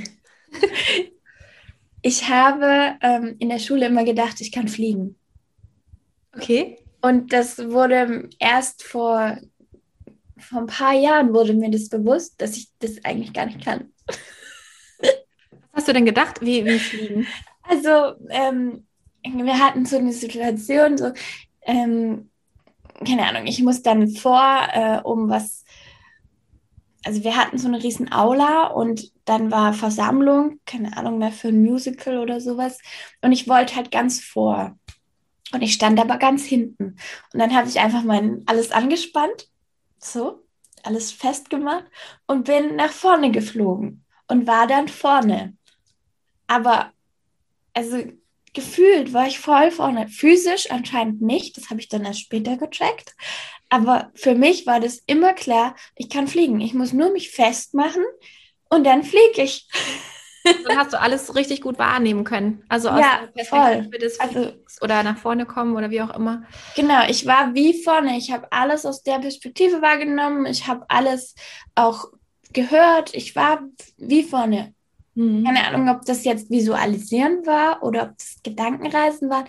ich 2.01 2.29
habe 2.29 2.97
ähm, 3.01 3.35
in 3.39 3.49
der 3.49 3.59
Schule 3.59 3.87
immer 3.87 4.03
gedacht, 4.03 4.41
ich 4.41 4.51
kann 4.51 4.67
fliegen. 4.67 5.17
Okay. 6.35 6.79
Und 7.01 7.31
das 7.31 7.57
wurde 7.57 8.29
erst 8.39 8.83
vor 8.83 9.37
vor 10.39 10.59
ein 10.59 10.67
paar 10.67 10.93
Jahren 10.93 11.33
wurde 11.33 11.53
mir 11.53 11.69
das 11.69 11.89
bewusst, 11.89 12.41
dass 12.41 12.57
ich 12.57 12.69
das 12.79 13.03
eigentlich 13.03 13.33
gar 13.33 13.45
nicht 13.45 13.63
kann. 13.63 13.91
Was 14.99 15.83
hast 15.83 15.87
du 15.89 15.93
denn 15.93 16.05
gedacht, 16.05 16.41
wie, 16.41 16.65
wie 16.65 16.79
fliegen? 16.79 17.27
Also, 17.63 18.15
ähm, 18.29 18.87
wir 19.23 19.59
hatten 19.59 19.85
so 19.85 19.97
eine 19.97 20.13
Situation, 20.13 20.97
so, 20.97 21.11
ähm, 21.67 22.31
keine 23.05 23.27
Ahnung, 23.27 23.45
ich 23.45 23.61
muss 23.61 23.83
dann 23.83 24.09
vor, 24.09 24.67
äh, 24.71 24.99
um 25.03 25.29
was, 25.29 25.63
also 27.03 27.23
wir 27.23 27.35
hatten 27.35 27.57
so 27.57 27.67
eine 27.67 27.83
riesen 27.83 28.11
Aula 28.11 28.67
und 28.67 29.11
dann 29.25 29.51
war 29.51 29.73
Versammlung, 29.73 30.59
keine 30.65 30.97
Ahnung 30.97 31.19
mehr 31.19 31.31
für 31.31 31.49
ein 31.49 31.61
Musical 31.61 32.17
oder 32.17 32.41
sowas. 32.41 32.79
Und 33.21 33.31
ich 33.31 33.47
wollte 33.47 33.75
halt 33.75 33.91
ganz 33.91 34.19
vor. 34.19 34.77
Und 35.53 35.61
ich 35.61 35.73
stand 35.73 35.99
aber 35.99 36.17
ganz 36.17 36.43
hinten. 36.43 36.97
Und 37.31 37.39
dann 37.39 37.55
habe 37.55 37.69
ich 37.69 37.79
einfach 37.79 38.03
mein 38.03 38.43
alles 38.47 38.71
angespannt, 38.71 39.47
so, 39.99 40.43
alles 40.83 41.11
festgemacht 41.11 41.85
und 42.25 42.45
bin 42.45 42.75
nach 42.75 42.91
vorne 42.91 43.31
geflogen 43.31 44.03
und 44.27 44.47
war 44.47 44.67
dann 44.67 44.87
vorne. 44.87 45.55
Aber 46.47 46.91
also 47.73 48.03
gefühlt 48.57 49.13
war 49.13 49.27
ich 49.27 49.39
voll 49.39 49.69
vorne. 49.69 50.07
Physisch 50.07 50.71
anscheinend 50.71 51.21
nicht, 51.21 51.55
das 51.57 51.69
habe 51.69 51.79
ich 51.79 51.89
dann 51.89 52.05
erst 52.05 52.21
später 52.21 52.57
gecheckt. 52.57 53.15
Aber 53.69 54.11
für 54.15 54.33
mich 54.33 54.65
war 54.65 54.79
das 54.79 55.03
immer 55.05 55.33
klar, 55.33 55.75
ich 55.95 56.09
kann 56.09 56.27
fliegen. 56.27 56.59
Ich 56.59 56.73
muss 56.73 56.91
nur 56.91 57.11
mich 57.11 57.29
festmachen 57.29 58.03
und 58.67 58.83
dann 58.83 59.03
fliege 59.03 59.43
ich. 59.43 59.67
Dann 60.65 60.77
hast 60.77 60.93
du 60.93 61.01
alles 61.01 61.35
richtig 61.35 61.59
gut 61.59 61.77
wahrnehmen 61.77 62.23
können. 62.23 62.63
Also 62.69 62.87
aus 62.87 63.01
ja, 63.01 63.19
der 63.19 63.27
Perspektive 63.33 63.83
voll. 63.83 63.99
des 63.99 64.17
also, 64.17 64.53
oder 64.79 65.03
nach 65.03 65.17
vorne 65.17 65.45
kommen 65.45 65.75
oder 65.75 65.89
wie 65.89 66.01
auch 66.01 66.15
immer. 66.15 66.43
Genau, 66.73 67.05
ich 67.09 67.25
war 67.25 67.53
wie 67.53 67.83
vorne. 67.83 68.17
Ich 68.17 68.31
habe 68.31 68.49
alles 68.53 68.85
aus 68.85 69.03
der 69.03 69.19
Perspektive 69.19 69.81
wahrgenommen. 69.81 70.45
Ich 70.45 70.65
habe 70.65 70.85
alles 70.87 71.35
auch 71.75 72.05
gehört. 72.53 73.13
Ich 73.13 73.35
war 73.35 73.59
wie 73.97 74.23
vorne. 74.23 74.73
Mhm. 75.17 75.43
Keine 75.43 75.65
Ahnung, 75.65 75.89
ob 75.89 76.05
das 76.05 76.23
jetzt 76.25 76.51
Visualisieren 76.51 77.45
war 77.45 77.81
oder 77.81 78.03
ob 78.03 78.17
das 78.17 78.37
Gedankenreisen 78.43 79.31
war. 79.31 79.45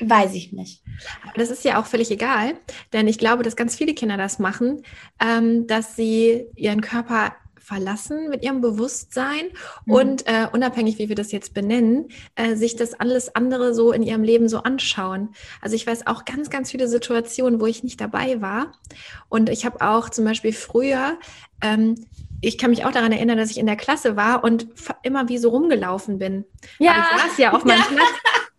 Weiß 0.00 0.34
ich 0.34 0.52
nicht. 0.52 0.82
Aber 1.22 1.38
das 1.38 1.50
ist 1.50 1.64
ja 1.64 1.80
auch 1.80 1.86
völlig 1.86 2.10
egal, 2.10 2.54
denn 2.92 3.06
ich 3.06 3.16
glaube, 3.16 3.44
dass 3.44 3.54
ganz 3.54 3.76
viele 3.76 3.94
Kinder 3.94 4.16
das 4.16 4.40
machen, 4.40 4.82
ähm, 5.24 5.68
dass 5.68 5.94
sie 5.94 6.46
ihren 6.56 6.80
Körper 6.80 7.32
verlassen 7.60 8.28
mit 8.28 8.42
ihrem 8.42 8.60
Bewusstsein 8.60 9.46
mhm. 9.86 9.94
und 9.94 10.26
äh, 10.26 10.48
unabhängig, 10.52 10.98
wie 10.98 11.08
wir 11.08 11.16
das 11.16 11.30
jetzt 11.30 11.54
benennen, 11.54 12.08
äh, 12.34 12.56
sich 12.56 12.74
das 12.74 12.94
alles 12.94 13.36
andere 13.36 13.72
so 13.72 13.92
in 13.92 14.02
ihrem 14.02 14.24
Leben 14.24 14.48
so 14.48 14.58
anschauen. 14.58 15.28
Also 15.60 15.76
ich 15.76 15.86
weiß 15.86 16.08
auch 16.08 16.24
ganz, 16.24 16.50
ganz 16.50 16.72
viele 16.72 16.88
Situationen, 16.88 17.60
wo 17.60 17.66
ich 17.66 17.84
nicht 17.84 18.00
dabei 18.00 18.42
war. 18.42 18.72
Und 19.28 19.48
ich 19.48 19.64
habe 19.64 19.80
auch 19.80 20.10
zum 20.10 20.24
Beispiel 20.24 20.52
früher 20.52 21.18
ähm, 21.62 21.94
ich 22.44 22.58
kann 22.58 22.70
mich 22.70 22.84
auch 22.84 22.92
daran 22.92 23.12
erinnern, 23.12 23.38
dass 23.38 23.50
ich 23.50 23.58
in 23.58 23.66
der 23.66 23.76
Klasse 23.76 24.16
war 24.16 24.44
und 24.44 24.66
immer 25.02 25.28
wie 25.28 25.38
so 25.38 25.50
rumgelaufen 25.50 26.18
bin. 26.18 26.44
Ja. 26.78 26.92
Aber 26.92 27.00
ich 27.00 27.22
saß 27.22 27.38
ja 27.38 27.52
auf 27.52 27.64
meinem 27.64 27.80
ja. 27.80 27.86
Platz. 27.94 28.08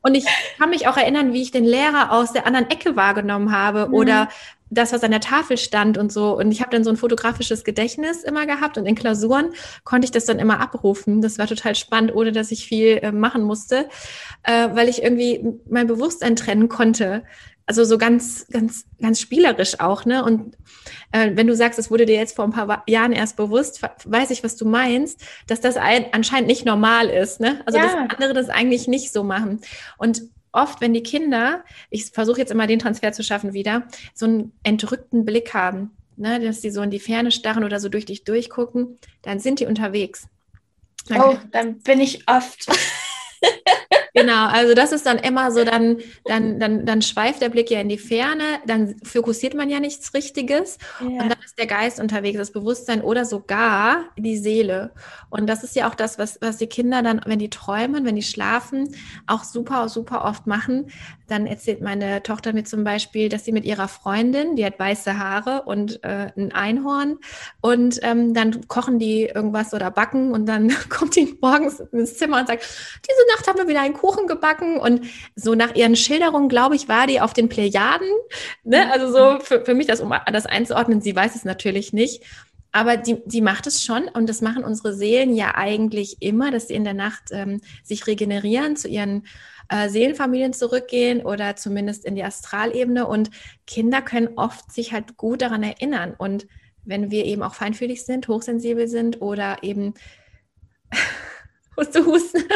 Und 0.01 0.13
ich 0.13 0.25
kann 0.59 0.69
mich 0.69 0.87
auch 0.87 0.97
erinnern, 0.97 1.33
wie 1.33 1.41
ich 1.41 1.49
den 1.49 1.65
Lehrer 1.65 2.11
aus 2.11 2.31
der 2.31 2.45
anderen 2.45 2.69
Ecke 2.69 2.95
wahrgenommen 2.95 3.51
habe 3.51 3.87
mhm. 3.87 3.93
oder 3.95 4.29
das, 4.69 4.93
was 4.93 5.03
an 5.03 5.11
der 5.11 5.19
Tafel 5.19 5.57
stand 5.57 5.97
und 5.97 6.11
so. 6.11 6.37
Und 6.37 6.51
ich 6.51 6.61
habe 6.61 6.71
dann 6.71 6.83
so 6.83 6.89
ein 6.89 6.97
fotografisches 6.97 7.63
Gedächtnis 7.63 8.23
immer 8.23 8.45
gehabt 8.45 8.77
und 8.77 8.85
in 8.85 8.95
Klausuren 8.95 9.53
konnte 9.83 10.05
ich 10.05 10.11
das 10.11 10.25
dann 10.25 10.37
immer 10.37 10.59
abrufen. 10.59 11.21
Das 11.21 11.39
war 11.39 11.47
total 11.47 11.75
spannend, 11.75 12.13
ohne 12.13 12.31
dass 12.31 12.51
ich 12.51 12.67
viel 12.67 12.99
äh, 13.01 13.11
machen 13.11 13.43
musste, 13.43 13.89
äh, 14.43 14.69
weil 14.73 14.89
ich 14.89 15.01
irgendwie 15.01 15.59
mein 15.67 15.87
Bewusstsein 15.87 16.35
trennen 16.35 16.69
konnte. 16.69 17.23
Also 17.67 17.83
so 17.83 17.97
ganz, 17.97 18.45
ganz, 18.47 18.85
ganz 19.01 19.19
spielerisch 19.19 19.79
auch, 19.79 20.05
ne? 20.05 20.23
Und 20.23 20.55
äh, 21.11 21.31
wenn 21.33 21.47
du 21.47 21.55
sagst, 21.55 21.79
es 21.79 21.89
wurde 21.89 22.05
dir 22.05 22.15
jetzt 22.15 22.35
vor 22.35 22.45
ein 22.45 22.51
paar 22.51 22.83
Jahren 22.87 23.11
erst 23.11 23.37
bewusst, 23.37 23.81
weiß 23.81 24.29
ich, 24.29 24.43
was 24.43 24.55
du 24.55 24.65
meinst, 24.65 25.21
dass 25.47 25.61
das 25.61 25.75
ein, 25.75 26.05
anscheinend 26.11 26.47
nicht 26.47 26.65
normal 26.65 27.09
ist, 27.09 27.39
ne? 27.39 27.61
Also 27.65 27.79
ja. 27.79 27.85
dass 27.85 27.95
andere 27.95 28.33
das 28.33 28.49
eigentlich 28.49 28.87
nicht 28.87 29.11
so 29.11 29.23
machen. 29.23 29.61
Und 29.97 30.21
oft, 30.51 30.79
wenn 30.81 30.93
die 30.93 31.03
Kinder, 31.03 31.63
ich 31.89 32.05
versuche 32.05 32.39
jetzt 32.39 32.51
immer 32.51 32.67
den 32.67 32.79
Transfer 32.79 33.11
zu 33.11 33.23
schaffen 33.23 33.53
wieder, 33.53 33.87
so 34.13 34.25
einen 34.25 34.51
entrückten 34.63 35.25
Blick 35.25 35.53
haben, 35.53 35.91
ne, 36.17 36.39
dass 36.39 36.61
sie 36.61 36.71
so 36.71 36.81
in 36.81 36.91
die 36.91 36.99
Ferne 36.99 37.31
starren 37.31 37.63
oder 37.63 37.79
so 37.79 37.89
durch 37.89 38.05
dich 38.05 38.23
durchgucken, 38.23 38.97
dann 39.21 39.39
sind 39.39 39.59
die 39.59 39.65
unterwegs. 39.65 40.27
Dann 41.07 41.21
oh, 41.21 41.37
dann 41.51 41.79
bin 41.79 41.99
ich 41.99 42.27
oft. 42.27 42.67
Genau, 44.15 44.47
also 44.47 44.73
das 44.73 44.93
ist 44.93 45.05
dann 45.05 45.17
immer 45.17 45.51
so, 45.51 45.65
dann, 45.65 45.97
dann, 46.23 46.57
dann, 46.57 46.85
dann 46.85 47.01
schweift 47.01 47.41
der 47.41 47.49
Blick 47.49 47.69
ja 47.69 47.81
in 47.81 47.89
die 47.89 47.97
Ferne, 47.97 48.43
dann 48.65 48.95
fokussiert 49.03 49.55
man 49.55 49.69
ja 49.69 49.81
nichts 49.81 50.13
Richtiges 50.13 50.77
ja. 51.01 51.07
und 51.07 51.29
dann 51.29 51.37
ist 51.43 51.59
der 51.59 51.67
Geist 51.67 51.99
unterwegs, 51.99 52.37
das 52.37 52.51
Bewusstsein 52.51 53.01
oder 53.01 53.25
sogar 53.25 54.05
die 54.17 54.37
Seele. 54.37 54.91
Und 55.29 55.47
das 55.47 55.65
ist 55.65 55.75
ja 55.75 55.89
auch 55.89 55.95
das, 55.95 56.17
was, 56.17 56.39
was 56.39 56.55
die 56.57 56.67
Kinder 56.67 57.03
dann, 57.03 57.19
wenn 57.25 57.39
die 57.39 57.49
träumen, 57.49 58.05
wenn 58.05 58.15
die 58.15 58.23
schlafen, 58.23 58.95
auch 59.27 59.43
super, 59.43 59.89
super 59.89 60.23
oft 60.23 60.47
machen. 60.47 60.91
Dann 61.27 61.47
erzählt 61.47 61.81
meine 61.81 62.23
Tochter 62.23 62.53
mir 62.53 62.63
zum 62.63 62.83
Beispiel, 62.83 63.29
dass 63.29 63.45
sie 63.45 63.51
mit 63.51 63.65
ihrer 63.65 63.87
Freundin, 63.87 64.55
die 64.55 64.65
hat 64.65 64.79
weiße 64.79 65.17
Haare 65.17 65.63
und 65.63 66.03
äh, 66.03 66.31
ein 66.35 66.51
Einhorn, 66.51 67.17
und 67.61 67.99
ähm, 68.03 68.33
dann 68.33 68.67
kochen 68.67 68.99
die 68.99 69.23
irgendwas 69.23 69.73
oder 69.73 69.91
backen 69.91 70.31
und 70.31 70.45
dann 70.45 70.73
kommt 70.89 71.15
die 71.15 71.37
morgens 71.41 71.79
ins 71.79 72.17
Zimmer 72.17 72.39
und 72.39 72.47
sagt, 72.47 72.63
diese 72.63 73.35
Nacht 73.35 73.47
haben 73.47 73.57
wir 73.57 73.67
wieder 73.67 73.81
einen 73.81 73.93
Kuchen 73.93 74.27
gebacken 74.27 74.77
und 74.77 75.05
so 75.35 75.55
nach 75.55 75.75
ihren 75.75 75.95
Schilderungen, 75.95 76.49
glaube 76.49 76.75
ich, 76.75 76.87
war 76.87 77.07
die 77.07 77.21
auf 77.21 77.33
den 77.33 77.49
Plejaden. 77.49 78.07
Ne? 78.63 78.91
Also 78.91 79.11
so 79.11 79.39
für, 79.39 79.65
für 79.65 79.73
mich 79.73 79.87
das, 79.87 79.99
um 79.99 80.13
das 80.31 80.45
einzuordnen, 80.45 81.01
sie 81.01 81.15
weiß 81.15 81.35
es 81.35 81.45
natürlich 81.45 81.93
nicht. 81.93 82.23
Aber 82.71 82.97
die, 82.97 83.23
die 83.25 83.39
macht 83.39 83.67
es 83.67 83.85
schon 83.85 84.09
und 84.09 84.27
das 84.27 84.41
machen 84.41 84.65
unsere 84.65 84.93
Seelen 84.93 85.33
ja 85.33 85.55
eigentlich 85.55 86.17
immer, 86.19 86.51
dass 86.51 86.67
sie 86.67 86.73
in 86.73 86.83
der 86.83 86.93
Nacht 86.93 87.29
ähm, 87.31 87.61
sich 87.83 88.05
regenerieren, 88.05 88.75
zu 88.75 88.89
ihren 88.89 89.25
äh, 89.69 89.89
Seelenfamilien 89.89 90.53
zurückgehen 90.53 91.25
oder 91.25 91.55
zumindest 91.55 92.05
in 92.05 92.15
die 92.15 92.23
Astralebene. 92.23 93.07
Und 93.07 93.31
Kinder 93.67 94.01
können 94.01 94.29
oft 94.35 94.71
sich 94.71 94.93
halt 94.93 95.17
gut 95.17 95.41
daran 95.41 95.63
erinnern. 95.63 96.13
Und 96.17 96.47
wenn 96.83 97.11
wir 97.11 97.25
eben 97.25 97.43
auch 97.43 97.55
feinfühlig 97.55 98.05
sind, 98.05 98.27
hochsensibel 98.27 98.87
sind 98.87 99.21
oder 99.21 99.63
eben 99.63 99.93
du 101.77 102.05
husten. 102.05 102.43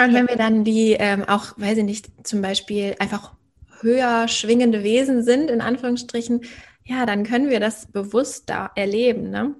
Und 0.00 0.14
wenn 0.14 0.28
wir 0.28 0.36
dann 0.36 0.62
die 0.62 0.92
ähm, 0.92 1.24
auch, 1.24 1.54
weiß 1.56 1.78
ich 1.78 1.84
nicht, 1.84 2.26
zum 2.26 2.40
Beispiel 2.40 2.94
einfach 3.00 3.32
höher 3.80 4.28
schwingende 4.28 4.84
Wesen 4.84 5.24
sind, 5.24 5.50
in 5.50 5.60
Anführungsstrichen, 5.60 6.42
ja, 6.84 7.04
dann 7.04 7.24
können 7.24 7.50
wir 7.50 7.58
das 7.58 7.90
bewusst 7.90 8.48
da 8.48 8.70
erleben. 8.76 9.30
Ne? 9.30 9.56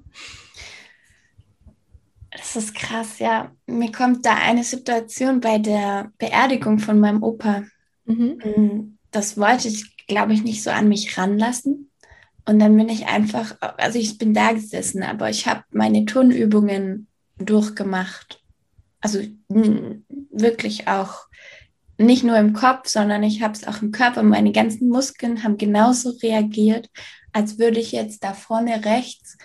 Das 2.39 2.55
ist 2.55 2.75
krass, 2.75 3.19
ja. 3.19 3.51
Mir 3.67 3.91
kommt 3.91 4.25
da 4.25 4.35
eine 4.35 4.63
Situation 4.63 5.41
bei 5.41 5.59
der 5.59 6.13
Beerdigung 6.19 6.79
von 6.79 7.01
meinem 7.01 7.23
Opa. 7.23 7.65
Mhm. 8.05 8.39
Mm, 8.45 8.99
das 9.11 9.37
wollte 9.37 9.69
ich, 9.69 9.97
glaube 10.07 10.33
ich, 10.33 10.45
nicht 10.45 10.63
so 10.63 10.71
an 10.71 10.89
mich 10.89 11.19
ranlassen. 11.19 11.91
Und 12.47 12.61
dann 12.61 12.77
bin 12.77 12.89
ich 12.89 13.07
einfach, 13.07 13.57
also 13.61 13.99
ich 13.99 14.19
bin 14.19 14.33
da 14.33 14.53
gesessen, 14.53 15.03
aber 15.03 15.29
ich 15.29 15.47
habe 15.47 15.65
meine 15.71 16.05
Turnübungen 16.05 17.09
durchgemacht. 17.39 18.41
Also 19.01 19.21
wirklich 19.49 20.89
auch 20.89 21.27
nicht 21.99 22.23
nur 22.23 22.39
im 22.39 22.53
Kopf, 22.53 22.89
sondern 22.89 23.25
ich 23.25 23.43
habe 23.43 23.55
es 23.55 23.67
auch 23.67 23.83
im 23.83 23.91
Körper. 23.91 24.23
Meine 24.23 24.53
ganzen 24.53 24.89
Muskeln 24.89 25.43
haben 25.43 25.59
genauso 25.59 26.11
reagiert, 26.23 26.89
als 27.33 27.59
würde 27.59 27.81
ich 27.81 27.93
jetzt 27.93 28.23
da 28.25 28.33
vorne 28.33 28.85
rechts 28.85 29.37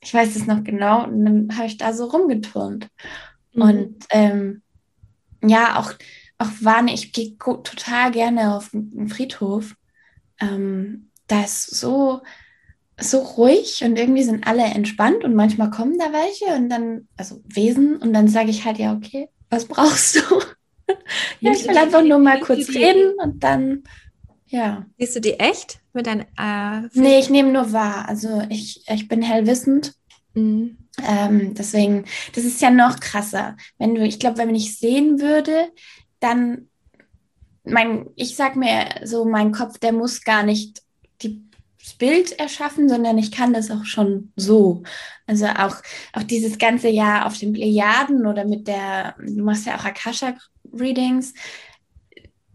ich 0.00 0.14
weiß 0.14 0.36
es 0.36 0.46
noch 0.46 0.64
genau, 0.64 1.04
und 1.04 1.24
dann 1.24 1.56
habe 1.56 1.66
ich 1.66 1.76
da 1.76 1.92
so 1.92 2.06
rumgeturnt. 2.06 2.88
Mhm. 3.52 3.62
Und 3.62 3.96
ähm, 4.10 4.62
ja, 5.42 5.78
auch, 5.78 5.92
auch 6.38 6.50
war 6.60 6.84
ich 6.86 7.12
gehe 7.12 7.36
total 7.36 8.10
gerne 8.10 8.56
auf 8.56 8.70
den 8.70 9.08
Friedhof. 9.08 9.74
Ähm, 10.40 11.10
da 11.26 11.44
ist 11.44 11.70
so, 11.70 12.22
so 12.98 13.18
ruhig 13.18 13.82
und 13.84 13.98
irgendwie 13.98 14.22
sind 14.22 14.46
alle 14.46 14.64
entspannt 14.64 15.24
und 15.24 15.34
manchmal 15.34 15.70
kommen 15.70 15.98
da 15.98 16.12
welche 16.12 16.56
und 16.56 16.68
dann, 16.68 17.08
also 17.16 17.42
Wesen, 17.46 17.96
und 17.96 18.12
dann 18.12 18.28
sage 18.28 18.50
ich 18.50 18.64
halt, 18.64 18.78
ja, 18.78 18.94
okay, 18.94 19.28
was 19.48 19.66
brauchst 19.66 20.16
du? 20.16 20.20
ja, 21.40 21.52
ich 21.52 21.66
will 21.66 21.76
einfach 21.76 22.02
nur 22.02 22.18
mal 22.18 22.40
kurz 22.40 22.68
reden 22.70 23.14
und 23.22 23.42
dann, 23.42 23.84
ja. 24.50 24.86
Siehst 24.98 25.16
du 25.16 25.20
die 25.20 25.40
echt? 25.40 25.80
mit 25.92 26.06
deinen. 26.06 26.26
Äh, 26.36 26.88
nee, 26.94 27.18
ich 27.18 27.30
nehme 27.30 27.52
nur 27.52 27.72
wahr. 27.72 28.08
Also 28.08 28.42
ich, 28.48 28.84
ich 28.88 29.08
bin 29.08 29.22
hellwissend. 29.22 29.94
Mhm. 30.34 30.78
Ähm, 31.06 31.54
deswegen, 31.54 32.04
das 32.34 32.44
ist 32.44 32.60
ja 32.60 32.70
noch 32.70 33.00
krasser. 33.00 33.56
Wenn 33.78 33.94
du, 33.94 34.04
ich 34.04 34.18
glaube, 34.18 34.38
wenn 34.38 34.54
ich 34.54 34.78
sehen 34.78 35.20
würde, 35.20 35.70
dann 36.20 36.68
mein, 37.64 38.06
ich 38.16 38.36
sag 38.36 38.56
mir 38.56 38.86
so, 39.04 39.24
mein 39.24 39.52
Kopf, 39.52 39.78
der 39.78 39.92
muss 39.92 40.22
gar 40.22 40.42
nicht 40.42 40.82
die, 41.22 41.42
das 41.78 41.94
Bild 41.94 42.38
erschaffen, 42.38 42.88
sondern 42.88 43.18
ich 43.18 43.32
kann 43.32 43.52
das 43.52 43.70
auch 43.70 43.84
schon 43.84 44.32
so. 44.36 44.82
Also 45.26 45.46
auch, 45.46 45.76
auch 46.12 46.22
dieses 46.22 46.58
ganze 46.58 46.88
Jahr 46.88 47.26
auf 47.26 47.38
den 47.38 47.52
Plejaden 47.52 48.26
oder 48.26 48.44
mit 48.44 48.68
der, 48.68 49.14
du 49.18 49.42
machst 49.42 49.66
ja 49.66 49.76
auch 49.76 49.84
Akasha-Readings, 49.84 51.34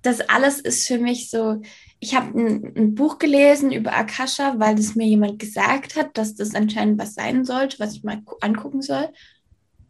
das 0.02 0.22
alles 0.22 0.60
ist 0.60 0.88
für 0.88 1.00
mich 1.00 1.30
so, 1.30 1.62
ich 2.06 2.13
habe 2.13 2.39
ein, 2.39 2.74
ein, 2.78 2.96
Buch 2.96 3.18
gelesen 3.18 3.72
über 3.72 3.96
Akasha, 3.98 4.60
weil 4.60 4.76
das 4.76 4.94
mir 4.94 5.08
jemand 5.08 5.39
gesagt 5.39 5.96
hat, 5.96 6.18
dass 6.18 6.36
das 6.36 6.54
anscheinend 6.54 7.00
was 7.00 7.15
sein 7.15 7.46
sollte, 7.46 7.80
was 7.80 7.96
ich 7.96 8.04
mal 8.04 8.22
angucken 8.41 8.84
soll. 8.84 9.10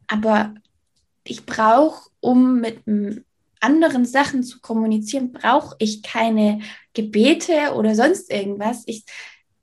Aber 0.07 0.55
ich 1.25 1.45
brauche, 1.45 2.09
um 2.21 2.61
mit 2.61 2.79
anderen 3.59 4.05
Sachen 4.05 4.43
zu 4.43 4.61
kommunizieren, 4.61 5.33
brauche 5.33 5.75
ich 5.79 6.03
keine 6.03 6.61
Gebete 6.93 7.73
oder 7.75 7.95
sonst 7.95 8.31
irgendwas. 8.31 8.83
Ich, 8.85 9.03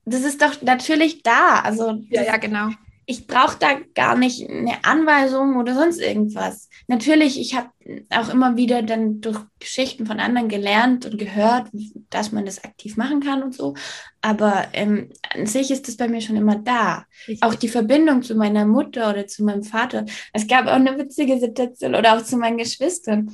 das 0.05 0.21
ist 0.21 0.41
doch 0.41 0.61
natürlich 0.61 1.23
da. 1.23 1.61
Also 1.61 2.03
ja, 2.09 2.21
ja, 2.21 2.37
genau 2.37 2.69
ich 3.05 3.27
brauche 3.27 3.57
da 3.59 3.79
gar 3.95 4.15
nicht 4.15 4.49
eine 4.49 4.83
Anweisung 4.83 5.57
oder 5.57 5.75
sonst 5.75 5.99
irgendwas. 5.99 6.69
Natürlich, 6.87 7.39
ich 7.39 7.55
habe 7.55 7.69
auch 8.09 8.29
immer 8.29 8.57
wieder 8.57 8.81
dann 8.81 9.21
durch 9.21 9.39
Geschichten 9.59 10.05
von 10.05 10.19
anderen 10.19 10.49
gelernt 10.49 11.05
und 11.05 11.17
gehört, 11.17 11.67
dass 12.09 12.31
man 12.31 12.45
das 12.45 12.63
aktiv 12.63 12.97
machen 12.97 13.21
kann 13.21 13.41
und 13.41 13.55
so. 13.55 13.73
Aber 14.21 14.65
ähm, 14.73 15.09
an 15.33 15.45
sich 15.45 15.71
ist 15.71 15.87
das 15.87 15.97
bei 15.97 16.07
mir 16.07 16.21
schon 16.21 16.35
immer 16.35 16.55
da. 16.55 17.05
Richtig. 17.27 17.43
Auch 17.43 17.55
die 17.55 17.69
Verbindung 17.69 18.21
zu 18.21 18.35
meiner 18.35 18.65
Mutter 18.65 19.09
oder 19.09 19.27
zu 19.27 19.43
meinem 19.43 19.63
Vater. 19.63 20.05
Es 20.33 20.47
gab 20.47 20.67
auch 20.67 20.73
eine 20.73 20.97
witzige 20.97 21.39
Situation 21.39 21.95
oder 21.95 22.17
auch 22.17 22.23
zu 22.23 22.37
meinen 22.37 22.57
Geschwistern. 22.57 23.31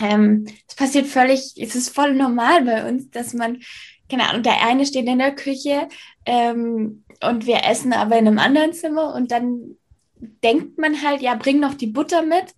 Ähm, 0.00 0.46
es 0.66 0.74
passiert 0.74 1.06
völlig, 1.06 1.54
es 1.56 1.74
ist 1.74 1.90
voll 1.90 2.14
normal 2.14 2.64
bei 2.64 2.88
uns, 2.88 3.10
dass 3.10 3.32
man, 3.34 3.60
keine 4.08 4.28
Ahnung, 4.28 4.42
der 4.42 4.66
eine 4.66 4.86
steht 4.86 5.06
in 5.06 5.18
der 5.18 5.34
Küche, 5.34 5.88
ähm, 6.26 7.04
und 7.22 7.46
wir 7.46 7.64
essen 7.64 7.92
aber 7.92 8.18
in 8.18 8.26
einem 8.26 8.38
anderen 8.38 8.72
Zimmer 8.72 9.14
und 9.14 9.30
dann 9.30 9.76
denkt 10.42 10.78
man 10.78 11.02
halt, 11.02 11.22
ja, 11.22 11.34
bring 11.34 11.60
noch 11.60 11.74
die 11.74 11.86
Butter 11.86 12.22
mit 12.22 12.54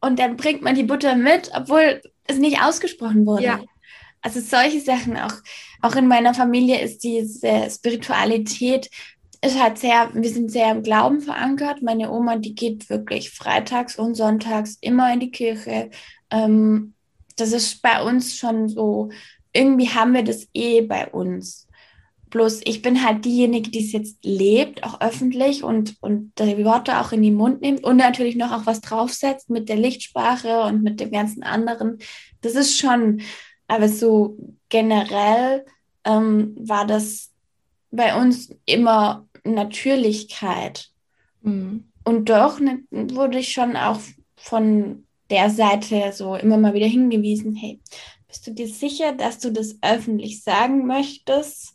und 0.00 0.18
dann 0.18 0.36
bringt 0.36 0.62
man 0.62 0.74
die 0.74 0.84
Butter 0.84 1.14
mit, 1.14 1.50
obwohl 1.54 2.00
es 2.24 2.38
nicht 2.38 2.62
ausgesprochen 2.62 3.26
wurde. 3.26 3.44
Ja. 3.44 3.60
Also 4.22 4.40
solche 4.40 4.80
Sachen 4.80 5.16
auch, 5.16 5.34
auch 5.82 5.96
in 5.96 6.06
meiner 6.06 6.34
Familie 6.34 6.80
ist 6.80 7.02
diese 7.02 7.70
Spiritualität 7.70 8.90
ist 9.42 9.60
halt 9.60 9.78
sehr, 9.78 10.10
wir 10.12 10.28
sind 10.28 10.50
sehr 10.50 10.70
im 10.70 10.82
Glauben 10.82 11.20
verankert. 11.20 11.82
Meine 11.82 12.10
Oma, 12.10 12.36
die 12.36 12.54
geht 12.54 12.90
wirklich 12.90 13.30
freitags 13.30 13.98
und 13.98 14.14
sonntags 14.14 14.76
immer 14.80 15.12
in 15.12 15.20
die 15.20 15.30
Kirche. 15.30 15.90
Ähm, 16.30 16.94
das 17.36 17.52
ist 17.52 17.80
bei 17.80 18.02
uns 18.02 18.36
schon 18.36 18.68
so, 18.68 19.10
irgendwie 19.52 19.88
haben 19.88 20.12
wir 20.12 20.24
das 20.24 20.46
eh 20.52 20.82
bei 20.82 21.08
uns. 21.08 21.66
Bloß 22.30 22.60
ich 22.64 22.80
bin 22.82 23.04
halt 23.04 23.24
diejenige, 23.24 23.70
die 23.70 23.84
es 23.84 23.92
jetzt 23.92 24.24
lebt, 24.24 24.84
auch 24.84 25.00
öffentlich 25.00 25.64
und, 25.64 25.96
und 26.00 26.32
die 26.38 26.64
Worte 26.64 27.00
auch 27.00 27.12
in 27.12 27.22
den 27.22 27.34
Mund 27.34 27.60
nimmt 27.60 27.82
und 27.84 27.96
natürlich 27.96 28.36
noch 28.36 28.52
auch 28.52 28.66
was 28.66 28.80
draufsetzt 28.80 29.50
mit 29.50 29.68
der 29.68 29.76
Lichtsprache 29.76 30.62
und 30.62 30.82
mit 30.82 31.00
dem 31.00 31.10
ganzen 31.10 31.42
anderen. 31.42 31.98
Das 32.40 32.54
ist 32.54 32.78
schon, 32.78 33.20
aber 33.66 33.88
so 33.88 34.36
generell 34.68 35.64
ähm, 36.04 36.54
war 36.56 36.86
das 36.86 37.30
bei 37.90 38.14
uns 38.14 38.54
immer 38.64 39.26
Natürlichkeit. 39.44 40.90
Mhm. 41.42 41.84
Und 42.04 42.28
doch 42.28 42.60
ne, 42.60 42.80
wurde 42.90 43.38
ich 43.38 43.52
schon 43.52 43.76
auch 43.76 44.00
von 44.36 45.04
der 45.30 45.50
Seite 45.50 46.12
so 46.12 46.34
immer 46.36 46.56
mal 46.56 46.74
wieder 46.74 46.86
hingewiesen, 46.86 47.54
hey, 47.54 47.80
bist 48.26 48.46
du 48.46 48.52
dir 48.52 48.68
sicher, 48.68 49.12
dass 49.12 49.38
du 49.38 49.50
das 49.50 49.78
öffentlich 49.82 50.42
sagen 50.42 50.86
möchtest? 50.86 51.74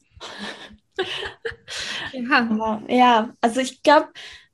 Ja. 2.14 2.84
ja, 2.88 3.34
also 3.42 3.60
ich 3.60 3.84
glaube, 3.84 4.10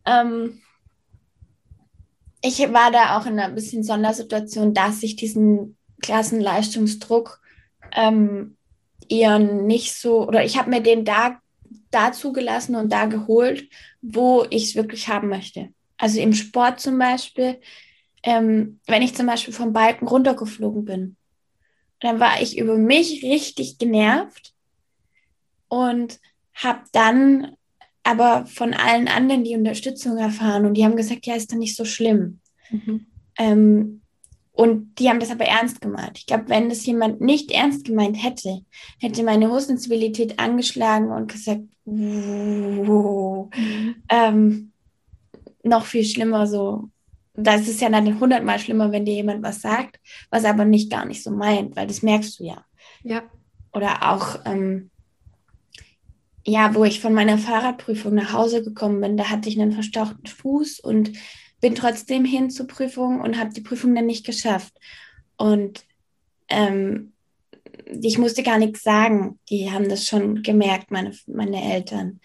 ähm, 0.05 0.61
ich 2.41 2.59
war 2.73 2.91
da 2.91 3.17
auch 3.17 3.25
in 3.25 3.39
einer 3.39 3.53
bisschen 3.53 3.83
Sondersituation, 3.83 4.73
dass 4.73 5.03
ich 5.03 5.15
diesen 5.15 5.77
Klassenleistungsdruck 6.01 7.39
ähm, 7.93 8.57
eher 9.07 9.39
nicht 9.39 9.93
so, 9.93 10.27
oder 10.27 10.43
ich 10.43 10.57
habe 10.57 10.69
mir 10.69 10.81
den 10.81 11.05
da, 11.05 11.39
da 11.91 12.11
zugelassen 12.11 12.75
und 12.75 12.91
da 12.91 13.05
geholt, 13.05 13.69
wo 14.01 14.45
ich 14.49 14.63
es 14.63 14.75
wirklich 14.75 15.07
haben 15.07 15.29
möchte. 15.29 15.69
Also 15.97 16.19
im 16.19 16.33
Sport 16.33 16.79
zum 16.79 16.97
Beispiel, 16.97 17.59
ähm, 18.23 18.79
wenn 18.87 19.03
ich 19.03 19.15
zum 19.15 19.27
Beispiel 19.27 19.53
vom 19.53 19.73
Balken 19.73 20.07
runtergeflogen 20.07 20.85
bin, 20.85 21.15
dann 21.99 22.19
war 22.19 22.41
ich 22.41 22.57
über 22.57 22.75
mich 22.77 23.23
richtig 23.23 23.77
genervt 23.77 24.53
und 25.71 26.19
habe 26.53 26.81
dann 26.91 27.55
aber 28.03 28.45
von 28.45 28.73
allen 28.73 29.07
anderen 29.07 29.45
die 29.45 29.55
Unterstützung 29.55 30.17
erfahren 30.17 30.65
und 30.65 30.73
die 30.73 30.83
haben 30.83 30.97
gesagt, 30.97 31.25
ja, 31.25 31.35
ist 31.35 31.51
doch 31.51 31.57
nicht 31.57 31.77
so 31.77 31.85
schlimm. 31.85 32.41
Mhm. 32.69 33.05
Ähm, 33.37 34.01
und 34.51 34.99
die 34.99 35.07
haben 35.07 35.21
das 35.21 35.31
aber 35.31 35.45
ernst 35.45 35.79
gemeint. 35.79 36.17
Ich 36.17 36.25
glaube, 36.25 36.49
wenn 36.49 36.67
das 36.67 36.85
jemand 36.85 37.21
nicht 37.21 37.51
ernst 37.51 37.85
gemeint 37.85 38.21
hätte, 38.21 38.65
hätte 38.99 39.23
meine 39.23 39.49
Hochsensibilität 39.49 40.39
angeschlagen 40.39 41.09
und 41.09 41.31
gesagt, 41.31 41.61
mhm. 41.85 43.49
ähm, 44.09 44.71
noch 45.63 45.85
viel 45.85 46.03
schlimmer 46.03 46.47
so. 46.47 46.89
Das 47.33 47.65
ist 47.69 47.79
ja 47.79 47.89
dann 47.89 48.19
hundertmal 48.19 48.59
schlimmer, 48.59 48.91
wenn 48.91 49.05
dir 49.05 49.13
jemand 49.13 49.41
was 49.41 49.61
sagt, 49.61 50.01
was 50.29 50.43
aber 50.43 50.65
nicht 50.65 50.91
gar 50.91 51.05
nicht 51.05 51.23
so 51.23 51.31
meint, 51.31 51.77
weil 51.77 51.87
das 51.87 52.01
merkst 52.01 52.39
du 52.39 52.43
ja. 52.43 52.65
Ja. 53.03 53.23
Oder 53.71 54.11
auch, 54.11 54.39
ähm, 54.43 54.90
ja, 56.45 56.73
wo 56.73 56.83
ich 56.83 56.99
von 56.99 57.13
meiner 57.13 57.37
Fahrradprüfung 57.37 58.13
nach 58.13 58.33
Hause 58.33 58.63
gekommen 58.63 59.01
bin, 59.01 59.17
da 59.17 59.29
hatte 59.29 59.49
ich 59.49 59.59
einen 59.59 59.73
verstauchten 59.73 60.25
Fuß 60.25 60.79
und 60.79 61.11
bin 61.59 61.75
trotzdem 61.75 62.25
hin 62.25 62.49
zur 62.49 62.67
Prüfung 62.67 63.21
und 63.21 63.37
habe 63.37 63.53
die 63.53 63.61
Prüfung 63.61 63.93
dann 63.93 64.07
nicht 64.07 64.25
geschafft. 64.25 64.73
Und 65.37 65.85
ähm, 66.49 67.13
ich 68.01 68.17
musste 68.17 68.43
gar 68.43 68.57
nichts 68.57 68.81
sagen. 68.83 69.39
Die 69.49 69.71
haben 69.71 69.87
das 69.87 70.07
schon 70.07 70.41
gemerkt, 70.41 70.91
meine, 70.91 71.15
meine 71.27 71.73
Eltern. 71.73 72.19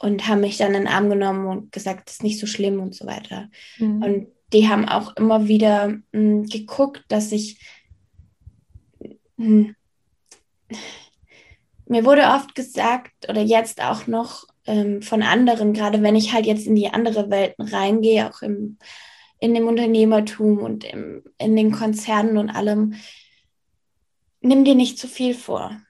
Und 0.00 0.26
haben 0.26 0.40
mich 0.40 0.56
dann 0.56 0.74
in 0.74 0.84
den 0.84 0.88
Arm 0.88 1.10
genommen 1.10 1.46
und 1.46 1.72
gesagt, 1.72 2.08
das 2.08 2.16
ist 2.16 2.22
nicht 2.22 2.40
so 2.40 2.46
schlimm 2.46 2.80
und 2.80 2.94
so 2.94 3.06
weiter. 3.06 3.48
Mhm. 3.78 4.02
Und 4.02 4.26
die 4.52 4.68
haben 4.68 4.88
auch 4.88 5.16
immer 5.16 5.46
wieder 5.48 5.88
mh, 5.88 6.02
hm, 6.12 6.46
geguckt, 6.46 7.04
dass 7.08 7.30
ich 7.30 7.60
mh, 9.36 9.46
hm, 9.46 9.76
mir 11.92 12.04
wurde 12.04 12.22
oft 12.22 12.54
gesagt 12.54 13.28
oder 13.28 13.42
jetzt 13.42 13.82
auch 13.82 14.06
noch 14.06 14.46
ähm, 14.64 15.02
von 15.02 15.22
anderen, 15.22 15.74
gerade 15.74 16.02
wenn 16.02 16.16
ich 16.16 16.32
halt 16.32 16.46
jetzt 16.46 16.66
in 16.66 16.74
die 16.74 16.88
andere 16.88 17.30
Welten 17.30 17.68
reingehe, 17.68 18.28
auch 18.28 18.40
im, 18.42 18.78
in 19.38 19.54
dem 19.54 19.68
Unternehmertum 19.68 20.58
und 20.58 20.84
im, 20.84 21.22
in 21.36 21.54
den 21.54 21.70
Konzernen 21.70 22.38
und 22.38 22.48
allem, 22.48 22.94
nimm 24.40 24.64
dir 24.64 24.74
nicht 24.74 24.98
zu 24.98 25.06
viel 25.06 25.34
vor. 25.34 25.80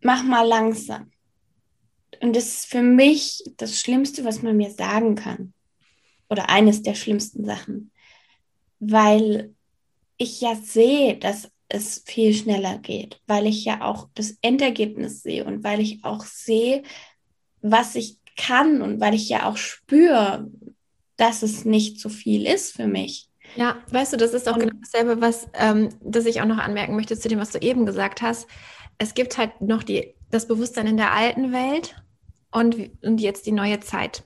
Mach 0.00 0.24
mal 0.24 0.46
langsam. 0.46 1.12
Und 2.20 2.34
das 2.34 2.48
ist 2.48 2.66
für 2.66 2.82
mich 2.82 3.44
das 3.56 3.80
Schlimmste, 3.80 4.24
was 4.24 4.42
man 4.42 4.56
mir 4.56 4.70
sagen 4.70 5.14
kann. 5.14 5.54
Oder 6.28 6.48
eines 6.48 6.82
der 6.82 6.94
schlimmsten 6.94 7.44
Sachen. 7.44 7.92
Weil 8.80 9.54
ich 10.16 10.40
ja 10.40 10.56
sehe, 10.56 11.16
dass 11.16 11.50
es 11.70 12.02
viel 12.04 12.34
schneller 12.34 12.78
geht, 12.78 13.20
weil 13.26 13.46
ich 13.46 13.64
ja 13.64 13.82
auch 13.82 14.08
das 14.14 14.36
Endergebnis 14.42 15.22
sehe 15.22 15.44
und 15.44 15.64
weil 15.64 15.80
ich 15.80 16.04
auch 16.04 16.24
sehe, 16.24 16.82
was 17.62 17.94
ich 17.94 18.18
kann 18.36 18.82
und 18.82 19.00
weil 19.00 19.14
ich 19.14 19.28
ja 19.28 19.48
auch 19.48 19.56
spüre, 19.56 20.50
dass 21.16 21.42
es 21.42 21.64
nicht 21.64 22.00
so 22.00 22.08
viel 22.08 22.46
ist 22.46 22.72
für 22.72 22.86
mich. 22.86 23.28
Ja, 23.56 23.76
weißt 23.90 24.12
du, 24.12 24.16
das 24.16 24.32
ist 24.32 24.48
auch 24.48 24.54
und, 24.54 24.60
genau 24.60 24.78
dasselbe, 24.80 25.20
was 25.20 25.48
ähm, 25.54 25.90
das 26.00 26.26
ich 26.26 26.40
auch 26.40 26.46
noch 26.46 26.58
anmerken 26.58 26.96
möchte 26.96 27.18
zu 27.18 27.28
dem, 27.28 27.38
was 27.38 27.50
du 27.50 27.58
eben 27.58 27.86
gesagt 27.86 28.22
hast. 28.22 28.48
Es 28.98 29.14
gibt 29.14 29.38
halt 29.38 29.60
noch 29.60 29.82
die, 29.82 30.14
das 30.30 30.46
Bewusstsein 30.46 30.86
in 30.86 30.96
der 30.96 31.12
alten 31.12 31.52
Welt 31.52 31.96
und, 32.52 32.76
und 33.02 33.20
jetzt 33.20 33.46
die 33.46 33.52
neue 33.52 33.80
Zeit. 33.80 34.24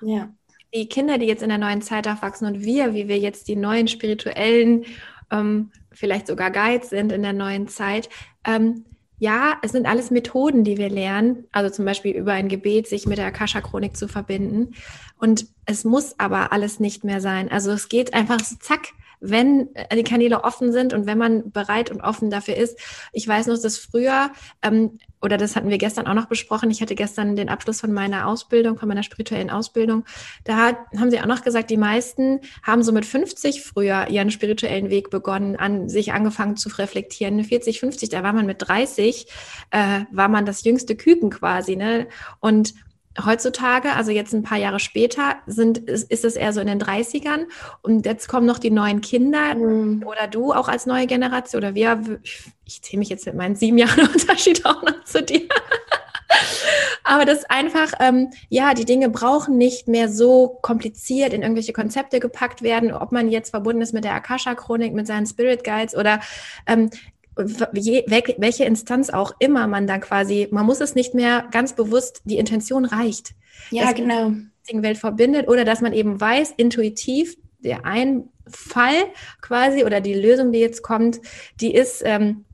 Ja. 0.00 0.32
Die 0.74 0.88
Kinder, 0.88 1.18
die 1.18 1.26
jetzt 1.26 1.42
in 1.42 1.50
der 1.50 1.58
neuen 1.58 1.82
Zeit 1.82 2.08
aufwachsen 2.08 2.46
und 2.46 2.64
wir, 2.64 2.94
wie 2.94 3.06
wir 3.06 3.18
jetzt 3.18 3.48
die 3.48 3.56
neuen 3.56 3.86
spirituellen 3.86 4.84
ähm, 5.30 5.70
vielleicht 5.94 6.26
sogar 6.26 6.50
Guides 6.50 6.90
sind 6.90 7.12
in 7.12 7.22
der 7.22 7.32
neuen 7.32 7.68
Zeit. 7.68 8.08
Ähm, 8.44 8.84
ja, 9.18 9.58
es 9.62 9.72
sind 9.72 9.86
alles 9.86 10.10
Methoden, 10.10 10.64
die 10.64 10.76
wir 10.76 10.90
lernen, 10.90 11.46
also 11.52 11.70
zum 11.70 11.84
Beispiel 11.84 12.14
über 12.14 12.32
ein 12.32 12.48
Gebet 12.48 12.88
sich 12.88 13.06
mit 13.06 13.18
der 13.18 13.26
Akasha-Chronik 13.26 13.96
zu 13.96 14.08
verbinden. 14.08 14.74
Und 15.18 15.46
es 15.66 15.84
muss 15.84 16.18
aber 16.18 16.52
alles 16.52 16.80
nicht 16.80 17.04
mehr 17.04 17.20
sein. 17.20 17.50
Also 17.50 17.70
es 17.70 17.88
geht 17.88 18.12
einfach 18.12 18.40
so 18.40 18.56
zack, 18.60 18.88
wenn 19.20 19.70
die 19.92 20.02
Kanäle 20.02 20.44
offen 20.44 20.72
sind 20.72 20.92
und 20.92 21.06
wenn 21.06 21.16
man 21.16 21.50
bereit 21.50 21.90
und 21.90 22.02
offen 22.02 22.28
dafür 22.28 22.56
ist. 22.56 22.78
Ich 23.12 23.26
weiß 23.26 23.46
noch, 23.46 23.60
dass 23.60 23.78
früher, 23.78 24.30
ähm, 24.62 24.98
oder 25.24 25.38
das 25.38 25.56
hatten 25.56 25.70
wir 25.70 25.78
gestern 25.78 26.06
auch 26.06 26.14
noch 26.14 26.26
besprochen, 26.26 26.70
ich 26.70 26.82
hatte 26.82 26.94
gestern 26.94 27.34
den 27.34 27.48
Abschluss 27.48 27.80
von 27.80 27.92
meiner 27.92 28.28
Ausbildung, 28.28 28.78
von 28.78 28.88
meiner 28.88 29.02
spirituellen 29.02 29.50
Ausbildung, 29.50 30.04
da 30.44 30.56
hat, 30.56 30.76
haben 30.98 31.10
sie 31.10 31.20
auch 31.20 31.26
noch 31.26 31.42
gesagt, 31.42 31.70
die 31.70 31.76
meisten 31.76 32.40
haben 32.62 32.82
so 32.82 32.92
mit 32.92 33.06
50 33.06 33.62
früher 33.62 34.08
ihren 34.08 34.30
spirituellen 34.30 34.90
Weg 34.90 35.10
begonnen, 35.10 35.56
an 35.56 35.88
sich 35.88 36.12
angefangen 36.12 36.56
zu 36.56 36.68
reflektieren. 36.68 37.42
40, 37.42 37.80
50, 37.80 38.10
da 38.10 38.22
war 38.22 38.32
man 38.32 38.46
mit 38.46 38.58
30, 38.60 39.26
äh, 39.70 40.00
war 40.10 40.28
man 40.28 40.44
das 40.44 40.64
jüngste 40.64 40.94
Küken 40.94 41.30
quasi. 41.30 41.76
Ne? 41.76 42.06
Und 42.40 42.74
heutzutage, 43.24 43.92
also 43.92 44.10
jetzt 44.10 44.32
ein 44.32 44.42
paar 44.42 44.58
Jahre 44.58 44.80
später, 44.80 45.36
sind, 45.46 45.78
ist, 45.78 46.10
ist 46.10 46.24
es 46.24 46.36
eher 46.36 46.52
so 46.52 46.60
in 46.60 46.66
den 46.66 46.80
30ern 46.80 47.44
und 47.82 48.06
jetzt 48.06 48.28
kommen 48.28 48.46
noch 48.46 48.58
die 48.58 48.70
neuen 48.70 49.00
Kinder 49.00 49.54
mhm. 49.54 50.04
oder 50.06 50.26
du 50.26 50.52
auch 50.52 50.68
als 50.68 50.86
neue 50.86 51.06
Generation 51.06 51.62
oder 51.62 51.74
wir, 51.74 52.20
ich 52.64 52.82
zähle 52.82 52.98
mich 52.98 53.08
jetzt 53.08 53.26
mit 53.26 53.34
meinen 53.34 53.56
sieben 53.56 53.78
Jahren 53.78 54.08
Unterschied 54.12 54.64
auch 54.64 54.82
noch 54.82 55.04
zu 55.04 55.22
dir. 55.22 55.42
Aber 57.04 57.26
das 57.26 57.44
einfach, 57.44 57.92
ähm, 58.00 58.30
ja, 58.48 58.72
die 58.72 58.86
Dinge 58.86 59.10
brauchen 59.10 59.58
nicht 59.58 59.88
mehr 59.88 60.08
so 60.08 60.58
kompliziert 60.62 61.32
in 61.34 61.42
irgendwelche 61.42 61.74
Konzepte 61.74 62.18
gepackt 62.18 62.62
werden, 62.62 62.92
ob 62.92 63.12
man 63.12 63.28
jetzt 63.28 63.50
verbunden 63.50 63.82
ist 63.82 63.92
mit 63.92 64.04
der 64.04 64.14
Akasha-Chronik, 64.14 64.94
mit 64.94 65.06
seinen 65.06 65.26
Spirit 65.26 65.64
Guides 65.64 65.94
oder 65.94 66.20
ähm, 66.66 66.90
je, 67.72 68.04
welche 68.06 68.64
Instanz 68.64 69.10
auch 69.10 69.34
immer 69.38 69.66
man 69.66 69.86
dann 69.86 70.00
quasi, 70.00 70.48
man 70.50 70.66
muss 70.66 70.80
es 70.80 70.94
nicht 70.94 71.14
mehr 71.14 71.46
ganz 71.50 71.74
bewusst, 71.74 72.22
die 72.24 72.38
Intention 72.38 72.84
reicht. 72.84 73.34
Ja, 73.70 73.92
genau. 73.92 74.32
Die 74.70 74.82
Welt 74.82 74.98
verbindet 74.98 75.48
oder 75.48 75.64
dass 75.64 75.80
man 75.80 75.92
eben 75.92 76.20
weiß, 76.20 76.54
intuitiv, 76.56 77.36
der 77.58 77.84
ein 77.84 78.28
Fall 78.46 79.06
quasi 79.40 79.84
oder 79.84 80.00
die 80.00 80.14
Lösung, 80.14 80.52
die 80.52 80.58
jetzt 80.58 80.82
kommt, 80.82 81.20
die 81.60 81.74
ist 81.74 82.02
ähm, 82.04 82.44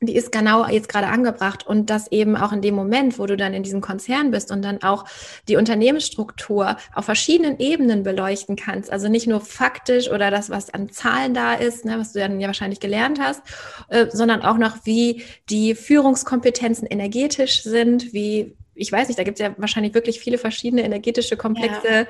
die 0.00 0.14
ist 0.14 0.30
genau 0.30 0.66
jetzt 0.66 0.88
gerade 0.88 1.08
angebracht 1.08 1.66
und 1.66 1.90
das 1.90 2.10
eben 2.12 2.36
auch 2.36 2.52
in 2.52 2.62
dem 2.62 2.74
Moment, 2.74 3.18
wo 3.18 3.26
du 3.26 3.36
dann 3.36 3.54
in 3.54 3.62
diesem 3.62 3.80
Konzern 3.80 4.30
bist 4.30 4.50
und 4.50 4.62
dann 4.62 4.82
auch 4.82 5.04
die 5.48 5.56
Unternehmensstruktur 5.56 6.76
auf 6.94 7.04
verschiedenen 7.04 7.58
Ebenen 7.58 8.04
beleuchten 8.04 8.56
kannst. 8.56 8.90
Also 8.92 9.08
nicht 9.08 9.26
nur 9.26 9.40
faktisch 9.40 10.08
oder 10.08 10.30
das, 10.30 10.50
was 10.50 10.70
an 10.70 10.90
Zahlen 10.90 11.34
da 11.34 11.54
ist, 11.54 11.84
ne, 11.84 11.98
was 11.98 12.12
du 12.12 12.20
dann 12.20 12.40
ja 12.40 12.46
wahrscheinlich 12.46 12.80
gelernt 12.80 13.18
hast, 13.20 13.42
äh, 13.88 14.06
sondern 14.10 14.42
auch 14.42 14.58
noch, 14.58 14.78
wie 14.84 15.24
die 15.50 15.74
Führungskompetenzen 15.74 16.86
energetisch 16.86 17.62
sind, 17.62 18.12
wie 18.12 18.56
ich 18.78 18.92
weiß 18.92 19.08
nicht, 19.08 19.18
da 19.18 19.24
gibt 19.24 19.40
es 19.40 19.44
ja 19.44 19.54
wahrscheinlich 19.58 19.92
wirklich 19.92 20.20
viele 20.20 20.38
verschiedene 20.38 20.84
energetische, 20.84 21.36
komplexe 21.36 22.06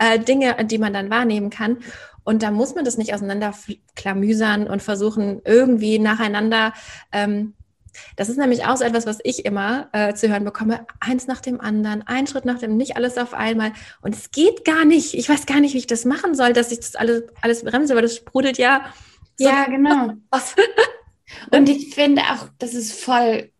ja. 0.00 0.14
äh, 0.14 0.18
Dinge, 0.18 0.54
die 0.64 0.76
man 0.78 0.92
dann 0.92 1.08
wahrnehmen 1.08 1.48
kann. 1.48 1.78
Und 2.24 2.42
da 2.42 2.50
muss 2.50 2.74
man 2.74 2.84
das 2.84 2.98
nicht 2.98 3.14
auseinanderklamüsern 3.14 4.66
und 4.66 4.82
versuchen, 4.82 5.40
irgendwie 5.44 5.98
nacheinander. 5.98 6.72
Ähm, 7.12 7.54
das 8.16 8.28
ist 8.28 8.36
nämlich 8.36 8.64
auch 8.66 8.76
so 8.76 8.84
etwas, 8.84 9.06
was 9.06 9.18
ich 9.24 9.44
immer 9.44 9.88
äh, 9.92 10.14
zu 10.14 10.28
hören 10.28 10.44
bekomme. 10.44 10.86
Eins 11.00 11.26
nach 11.26 11.40
dem 11.40 11.60
anderen, 11.60 12.02
ein 12.06 12.26
Schritt 12.26 12.44
nach 12.44 12.58
dem, 12.58 12.76
nicht 12.76 12.96
alles 12.96 13.18
auf 13.18 13.34
einmal. 13.34 13.72
Und 14.00 14.14
es 14.14 14.30
geht 14.30 14.64
gar 14.64 14.84
nicht. 14.84 15.14
Ich 15.14 15.28
weiß 15.28 15.46
gar 15.46 15.60
nicht, 15.60 15.74
wie 15.74 15.78
ich 15.78 15.86
das 15.86 16.04
machen 16.04 16.34
soll, 16.34 16.52
dass 16.52 16.72
ich 16.72 16.78
das 16.78 16.94
alles, 16.94 17.24
alles 17.42 17.64
bremse, 17.64 17.94
weil 17.94 18.02
das 18.02 18.16
sprudelt 18.16 18.58
ja. 18.58 18.92
So 19.36 19.48
ja, 19.48 19.64
genau. 19.64 20.14
und 21.50 21.68
ich 21.68 21.94
finde 21.94 22.22
auch, 22.22 22.48
das 22.58 22.74
ist 22.74 22.92
voll 22.92 23.50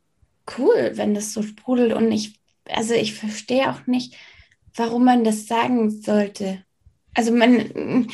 cool, 0.58 0.92
wenn 0.94 1.14
das 1.14 1.32
so 1.32 1.42
sprudelt. 1.42 1.92
Und 1.92 2.12
ich, 2.12 2.38
also 2.68 2.94
ich 2.94 3.14
verstehe 3.14 3.70
auch 3.70 3.86
nicht, 3.86 4.14
warum 4.74 5.04
man 5.04 5.24
das 5.24 5.46
sagen 5.46 5.90
sollte. 5.90 6.64
Also 7.14 7.32
man, 7.32 8.08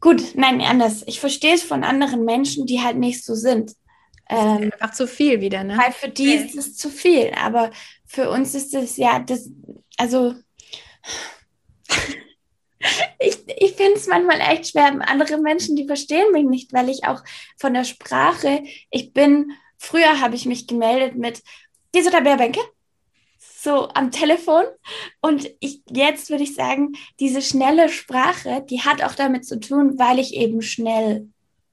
Gut, 0.00 0.34
nein, 0.34 0.60
anders. 0.60 1.02
Ich 1.06 1.20
verstehe 1.20 1.54
es 1.54 1.62
von 1.62 1.84
anderen 1.84 2.24
Menschen, 2.24 2.66
die 2.66 2.82
halt 2.82 2.96
nicht 2.96 3.24
so 3.24 3.34
sind. 3.34 3.72
Ähm, 4.28 4.72
einfach 4.72 4.92
zu 4.92 5.06
viel 5.06 5.40
wieder, 5.40 5.62
ne? 5.64 5.78
Weil 5.78 5.92
für 5.92 6.08
die 6.08 6.34
ist 6.34 6.56
es 6.56 6.76
zu 6.76 6.90
viel, 6.90 7.32
aber 7.40 7.70
für 8.04 8.28
uns 8.28 8.54
ist 8.54 8.74
es 8.74 8.96
ja, 8.96 9.20
das, 9.20 9.48
also 9.96 10.34
ich, 13.20 13.38
ich 13.46 13.72
finde 13.74 13.94
es 13.94 14.08
manchmal 14.08 14.40
echt 14.40 14.68
schwer. 14.68 14.98
Andere 15.08 15.38
Menschen, 15.38 15.76
die 15.76 15.86
verstehen 15.86 16.32
mich 16.32 16.44
nicht, 16.44 16.72
weil 16.72 16.88
ich 16.88 17.04
auch 17.04 17.22
von 17.56 17.72
der 17.72 17.84
Sprache, 17.84 18.64
ich 18.90 19.12
bin, 19.12 19.52
früher 19.78 20.20
habe 20.20 20.34
ich 20.34 20.44
mich 20.44 20.66
gemeldet 20.66 21.16
mit, 21.16 21.42
diese 21.94 22.10
Bärbänke, 22.10 22.60
so 23.66 23.88
am 23.94 24.10
Telefon. 24.10 24.64
Und 25.20 25.50
ich, 25.60 25.82
jetzt 25.90 26.30
würde 26.30 26.44
ich 26.44 26.54
sagen, 26.54 26.92
diese 27.18 27.42
schnelle 27.42 27.88
Sprache, 27.88 28.64
die 28.70 28.80
hat 28.80 29.02
auch 29.02 29.14
damit 29.14 29.44
zu 29.44 29.58
tun, 29.58 29.98
weil 29.98 30.18
ich 30.20 30.34
eben 30.34 30.62
schnell 30.62 31.28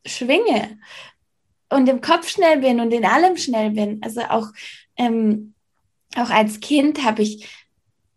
schwinge 0.05 0.79
und 1.69 1.87
im 1.87 2.01
Kopf 2.01 2.27
schnell 2.27 2.59
bin 2.59 2.79
und 2.79 2.91
in 2.91 3.05
allem 3.05 3.37
schnell 3.37 3.71
bin. 3.71 4.01
Also 4.01 4.21
auch, 4.21 4.47
ähm, 4.97 5.53
auch 6.15 6.29
als 6.29 6.59
Kind 6.59 7.03
habe 7.03 7.21
ich 7.21 7.47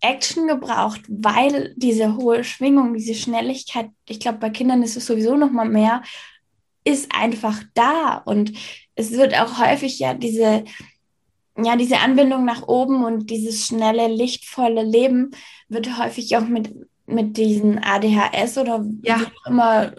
Action 0.00 0.48
gebraucht, 0.48 1.02
weil 1.08 1.74
diese 1.76 2.16
hohe 2.16 2.44
Schwingung, 2.44 2.94
diese 2.94 3.14
Schnelligkeit, 3.14 3.90
ich 4.08 4.20
glaube, 4.20 4.38
bei 4.38 4.50
Kindern 4.50 4.82
ist 4.82 4.96
es 4.96 5.06
sowieso 5.06 5.36
noch 5.36 5.50
mal 5.50 5.68
mehr, 5.68 6.02
ist 6.84 7.14
einfach 7.14 7.62
da. 7.74 8.22
Und 8.24 8.52
es 8.94 9.12
wird 9.12 9.34
auch 9.38 9.58
häufig 9.58 9.98
ja 9.98 10.14
diese 10.14 10.64
ja, 11.62 11.76
diese 11.76 11.98
Anbindung 11.98 12.44
nach 12.44 12.68
oben 12.68 13.04
und 13.04 13.30
dieses 13.30 13.66
schnelle, 13.66 14.08
lichtvolle 14.08 14.82
Leben 14.82 15.30
wird 15.68 15.98
häufig 15.98 16.36
auch 16.36 16.46
mit, 16.46 16.74
mit 17.06 17.36
diesen 17.36 17.78
ADHS 17.82 18.58
oder 18.58 18.84
ja. 19.02 19.20
wie 19.20 19.24
auch 19.24 19.46
immer 19.46 19.92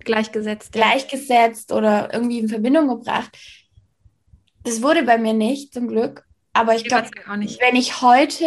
gleichgesetzt. 0.00 0.72
Gleichgesetzt 0.72 1.72
oder 1.72 2.12
irgendwie 2.12 2.40
in 2.40 2.48
Verbindung 2.48 2.88
gebracht. 2.88 3.36
Das 4.64 4.82
wurde 4.82 5.02
bei 5.02 5.18
mir 5.18 5.34
nicht, 5.34 5.72
zum 5.72 5.88
Glück. 5.88 6.24
Aber 6.52 6.74
ich 6.74 6.84
glaube, 6.84 7.08
wenn 7.26 7.76
ich 7.76 8.02
heute 8.02 8.46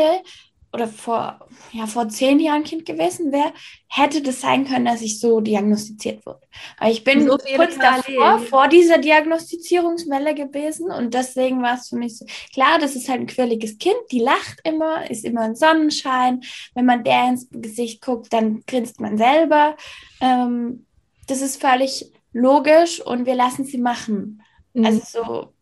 oder 0.75 0.87
vor, 0.87 1.39
ja, 1.71 1.87
vor 1.87 2.09
zehn 2.09 2.39
Jahren 2.39 2.63
Kind 2.63 2.85
gewesen 2.85 3.31
wäre, 3.31 3.53
hätte 3.87 4.21
das 4.21 4.41
sein 4.41 4.65
können, 4.65 4.85
dass 4.85 5.01
ich 5.01 5.19
so 5.19 5.39
diagnostiziert 5.39 6.25
wurde. 6.25 6.41
Aber 6.77 6.91
ich 6.91 7.03
bin 7.03 7.25
so 7.25 7.37
kurz 7.55 7.77
davor, 7.77 8.39
vor 8.39 8.67
dieser 8.67 8.97
Diagnostizierungswelle 8.97 10.35
gewesen 10.35 10.91
und 10.91 11.13
deswegen 11.13 11.63
war 11.63 11.75
es 11.75 11.87
für 11.87 11.95
mich 11.95 12.17
so, 12.17 12.25
klar, 12.53 12.77
das 12.77 12.95
ist 12.95 13.09
halt 13.09 13.21
ein 13.21 13.27
quirliges 13.27 13.77
Kind, 13.77 13.95
die 14.11 14.19
lacht 14.19 14.59
immer, 14.63 15.09
ist 15.09 15.23
immer 15.23 15.41
ein 15.41 15.55
Sonnenschein. 15.55 16.41
Wenn 16.73 16.85
man 16.85 17.03
der 17.03 17.29
ins 17.29 17.47
Gesicht 17.49 18.01
guckt, 18.01 18.33
dann 18.33 18.63
grinst 18.67 18.99
man 18.99 19.17
selber. 19.17 19.77
Ähm, 20.19 20.85
das 21.27 21.41
ist 21.41 21.61
völlig 21.61 22.11
logisch 22.33 23.01
und 23.01 23.25
wir 23.25 23.35
lassen 23.35 23.63
sie 23.63 23.77
machen. 23.77 24.43
Mhm. 24.73 24.85
Also 24.85 25.01
so, 25.05 25.53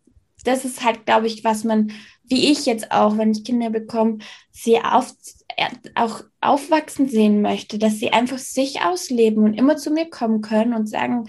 das 0.44 0.64
ist 0.64 0.84
halt, 0.84 1.06
glaube 1.06 1.28
ich, 1.28 1.44
was 1.44 1.64
man 1.64 1.92
wie 2.24 2.50
ich 2.50 2.66
jetzt 2.66 2.90
auch, 2.90 3.18
wenn 3.18 3.32
ich 3.32 3.44
Kinder 3.44 3.70
bekomme, 3.70 4.18
sie 4.50 4.78
auf, 4.80 5.14
äh, 5.56 5.68
auch 5.94 6.22
aufwachsen 6.40 7.08
sehen 7.08 7.42
möchte, 7.42 7.78
dass 7.78 7.98
sie 7.98 8.12
einfach 8.12 8.38
sich 8.38 8.80
ausleben 8.80 9.44
und 9.44 9.54
immer 9.54 9.76
zu 9.76 9.90
mir 9.90 10.08
kommen 10.08 10.40
können 10.40 10.74
und 10.74 10.88
sagen, 10.88 11.26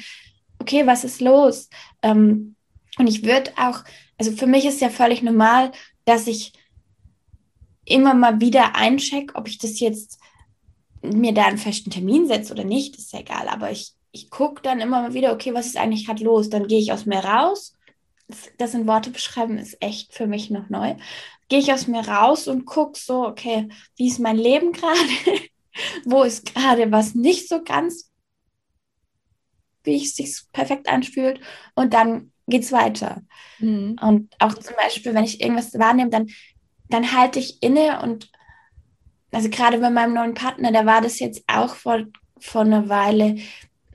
okay, 0.60 0.88
was 0.88 1.04
ist 1.04 1.22
los? 1.22 1.70
Ähm, 2.02 2.56
und 2.98 3.08
ich 3.08 3.24
würde 3.24 3.52
auch, 3.58 3.84
also 4.18 4.32
für 4.32 4.48
mich 4.48 4.66
ist 4.66 4.82
ja 4.82 4.90
völlig 4.90 5.22
normal, 5.22 5.72
dass 6.06 6.28
ich 6.28 6.54
immer 7.84 8.14
mal 8.14 8.40
wieder 8.40 8.76
eincheck, 8.76 9.34
ob 9.36 9.48
ich 9.48 9.58
das 9.58 9.80
jetzt 9.80 10.20
mir 11.02 11.34
da 11.34 11.46
einen 11.46 11.58
festen 11.58 11.92
Termin 11.92 12.26
setze 12.26 12.54
oder 12.54 12.64
nicht, 12.64 12.98
ist 12.98 13.14
ja 13.14 13.20
egal. 13.20 13.48
Aber 13.50 13.70
ich, 13.70 13.94
ich 14.12 14.30
gucke 14.30 14.62
dann 14.62 14.80
immer 14.80 15.02
mal 15.02 15.14
wieder, 15.14 15.34
okay, 15.34 15.54
was 15.54 15.68
ist 15.68 15.78
eigentlich 15.78 16.08
gerade 16.08 16.24
los? 16.24 16.50
Dann 16.50 16.68
gehe 16.68 16.80
ich 16.80 16.94
aus 16.94 17.06
mir 17.06 17.20
raus 17.20 17.75
das 18.58 18.74
in 18.74 18.88
Worte 18.88 19.12
beschreiben 19.12 19.58
ist 19.58 19.82
echt 19.82 20.14
für 20.14 20.28
mich 20.28 20.50
noch 20.50 20.70
neu. 20.70 20.96
Gehe 21.48 21.60
ich 21.60 21.72
aus 21.72 21.88
mir 21.88 22.08
raus 22.08 22.48
und 22.48 22.66
gucke 22.66 22.98
so, 23.00 23.26
okay, 23.26 23.70
wie 23.98 24.08
ist 24.08 24.20
mein 24.20 24.38
Leben 24.38 24.72
gerade? 24.72 25.00
Wo 26.06 26.24
ist 26.24 26.54
gerade 26.54 26.92
was 26.92 27.16
nicht 27.16 27.50
so 27.50 27.62
ganz, 27.62 28.10
wie 29.84 29.98
es 29.98 30.16
sich 30.16 30.42
perfekt 30.54 30.88
anfühlt? 30.88 31.40
Und 31.76 31.94
dann 31.94 32.32
geht 32.48 32.64
es 32.64 32.72
weiter. 32.72 33.22
Mhm. 33.60 33.98
Und 34.02 34.34
auch 34.40 34.54
zum 34.54 34.76
Beispiel, 34.76 35.14
wenn 35.14 35.26
ich 35.26 35.42
irgendwas 35.42 35.78
wahrnehme, 35.78 36.10
dann, 36.10 36.28
dann 36.90 37.12
halte 37.12 37.40
ich 37.40 37.62
inne 37.62 38.02
und 38.02 38.32
also 39.32 39.50
gerade 39.50 39.80
bei 39.80 39.90
meinem 39.90 40.14
neuen 40.14 40.34
Partner, 40.34 40.72
da 40.72 40.86
war 40.86 41.02
das 41.02 41.20
jetzt 41.20 41.44
auch 41.48 41.76
vor, 41.76 42.06
vor 42.40 42.62
einer 42.62 42.88
Weile, 42.88 43.36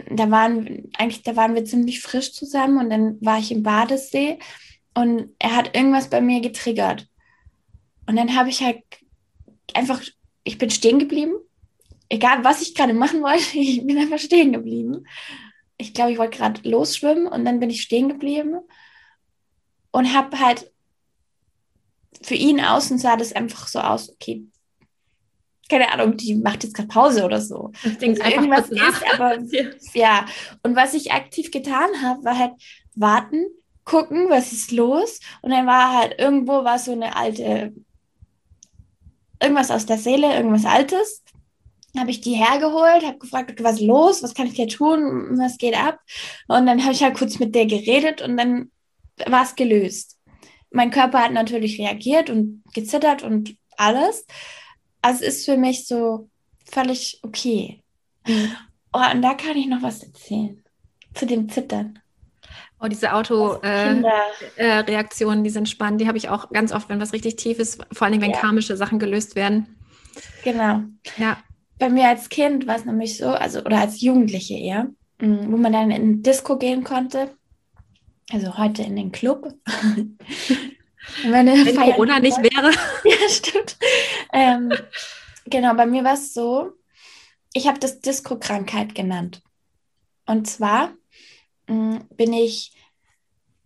da 0.08 0.30
waren 0.30 0.90
eigentlich, 0.96 1.22
da 1.22 1.36
waren 1.36 1.54
wir 1.54 1.64
ziemlich 1.64 2.00
frisch 2.00 2.32
zusammen 2.32 2.78
und 2.78 2.90
dann 2.90 3.18
war 3.20 3.38
ich 3.38 3.52
im 3.52 3.62
Badesee 3.62 4.38
und 4.94 5.34
er 5.38 5.56
hat 5.56 5.76
irgendwas 5.76 6.10
bei 6.10 6.20
mir 6.20 6.40
getriggert. 6.40 7.08
Und 8.06 8.16
dann 8.16 8.34
habe 8.34 8.48
ich 8.48 8.62
halt 8.62 8.82
einfach, 9.74 10.02
ich 10.44 10.58
bin 10.58 10.70
stehen 10.70 10.98
geblieben. 10.98 11.34
Egal, 12.08 12.42
was 12.42 12.62
ich 12.62 12.74
gerade 12.74 12.94
machen 12.94 13.22
wollte, 13.22 13.44
ich 13.58 13.86
bin 13.86 13.98
einfach 13.98 14.18
stehen 14.18 14.52
geblieben. 14.52 15.06
Ich 15.76 15.94
glaube, 15.94 16.12
ich 16.12 16.18
wollte 16.18 16.36
gerade 16.36 16.68
losschwimmen 16.68 17.26
und 17.26 17.44
dann 17.44 17.60
bin 17.60 17.70
ich 17.70 17.82
stehen 17.82 18.08
geblieben 18.08 18.60
und 19.92 20.14
habe 20.14 20.38
halt 20.38 20.70
für 22.22 22.34
ihn 22.34 22.60
außen 22.60 22.98
sah 22.98 23.16
das 23.16 23.32
einfach 23.32 23.66
so 23.66 23.80
aus, 23.80 24.10
okay, 24.10 24.44
keine 25.71 25.91
Ahnung, 25.93 26.16
die 26.16 26.35
macht 26.35 26.64
jetzt 26.64 26.75
gerade 26.75 26.89
Pause 26.89 27.25
oder 27.25 27.41
so. 27.41 27.71
Ich 27.85 27.99
denke 27.99 28.23
also 28.23 28.37
irgendwas 28.37 28.68
ist, 28.68 29.03
aber 29.14 29.39
ja. 29.95 30.27
Und 30.62 30.77
was 30.77 30.95
ich 30.95 31.12
aktiv 31.12 31.51
getan 31.51 31.89
habe, 32.03 32.25
war 32.25 32.37
halt 32.37 32.53
warten, 32.95 33.47
gucken, 33.85 34.29
was 34.29 34.53
ist 34.53 34.73
los. 34.73 35.21
Und 35.43 35.51
dann 35.51 35.66
war 35.66 35.97
halt 35.97 36.18
irgendwo 36.18 36.64
war 36.64 36.79
so 36.79 36.93
eine 36.93 37.16
alte, 37.16 37.73
irgendwas 39.41 39.71
aus 39.71 39.87
der 39.87 39.99
Seele, 39.99 40.35
irgendwas 40.35 40.64
Altes. 40.64 41.23
Habe 41.99 42.11
ich 42.11 42.21
die 42.21 42.35
hergeholt, 42.35 43.05
habe 43.05 43.18
gefragt, 43.18 43.62
was 43.64 43.81
ist 43.81 43.87
los, 43.87 44.23
was 44.23 44.35
kann 44.35 44.47
ich 44.47 44.55
hier 44.55 44.68
tun, 44.68 45.39
was 45.39 45.59
geht 45.59 45.77
ab? 45.77 45.99
Und 46.47 46.66
dann 46.66 46.83
habe 46.83 46.93
ich 46.93 47.03
halt 47.03 47.16
kurz 47.16 47.39
mit 47.41 47.55
der 47.55 47.66
geredet 47.66 48.23
und 48.23 48.37
dann 48.37 48.71
war 49.27 49.43
es 49.43 49.57
gelöst. 49.57 50.18
Mein 50.71 50.93
Körper 50.93 51.25
hat 51.25 51.33
natürlich 51.33 51.81
reagiert 51.81 52.31
und 52.31 52.62
gezittert 52.75 53.25
und 53.25 53.57
alles. 53.77 54.25
Also 55.03 55.24
es 55.24 55.38
ist 55.38 55.44
für 55.46 55.57
mich 55.57 55.86
so 55.86 56.28
völlig 56.64 57.20
okay. 57.22 57.82
Mhm. 58.26 58.53
Oh, 58.92 59.11
und 59.12 59.22
da 59.22 59.34
kann 59.34 59.57
ich 59.57 59.66
noch 59.66 59.82
was 59.82 60.03
erzählen. 60.03 60.62
Zu 61.14 61.26
dem 61.26 61.48
Zittern. 61.48 61.98
Oh, 62.80 62.88
diese 62.88 63.12
Autoreaktionen, 63.12 64.05
äh, 64.57 64.80
äh, 64.80 65.42
die 65.42 65.51
sind 65.51 65.68
spannend. 65.68 66.01
Die 66.01 66.09
habe 66.09 66.16
ich 66.16 66.28
auch 66.28 66.51
ganz 66.51 66.72
oft, 66.72 66.88
wenn 66.88 67.01
was 67.01 67.12
richtig 67.12 67.36
tief 67.36 67.59
ist, 67.59 67.84
vor 67.92 68.07
allem 68.07 68.20
wenn 68.20 68.30
ja. 68.30 68.38
karmische 68.38 68.76
Sachen 68.76 68.98
gelöst 68.98 69.36
werden. 69.36 69.76
Genau. 70.44 70.82
Ja. 71.18 71.38
Bei 71.78 71.90
mir 71.90 72.09
als 72.09 72.28
Kind 72.30 72.66
war 72.66 72.76
es 72.76 72.84
nämlich 72.84 73.18
so, 73.18 73.28
also 73.28 73.61
oder 73.61 73.78
als 73.78 74.01
Jugendliche 74.01 74.55
eher, 74.55 74.84
mm, 75.20 75.53
wo 75.53 75.57
man 75.57 75.72
dann 75.72 75.90
in 75.90 76.22
Disco 76.22 76.57
gehen 76.57 76.82
konnte. 76.82 77.30
Also 78.32 78.57
heute 78.57 78.82
in 78.82 78.96
den 78.96 79.12
Club. 79.12 79.55
Wenn 81.24 81.76
Corona 81.76 82.20
nicht 82.20 82.38
wäre. 82.38 82.72
Ja, 83.04 83.28
stimmt. 83.28 83.76
Ähm, 84.32 84.72
genau, 85.46 85.74
bei 85.74 85.86
mir 85.86 86.04
war 86.04 86.14
es 86.14 86.32
so, 86.34 86.72
ich 87.52 87.66
habe 87.66 87.78
das 87.78 88.00
Disco-Krankheit 88.00 88.94
genannt. 88.94 89.42
Und 90.26 90.48
zwar 90.48 90.92
mh, 91.68 91.74
mm, 91.74 92.08
bin 92.16 92.32
ich, 92.32 92.72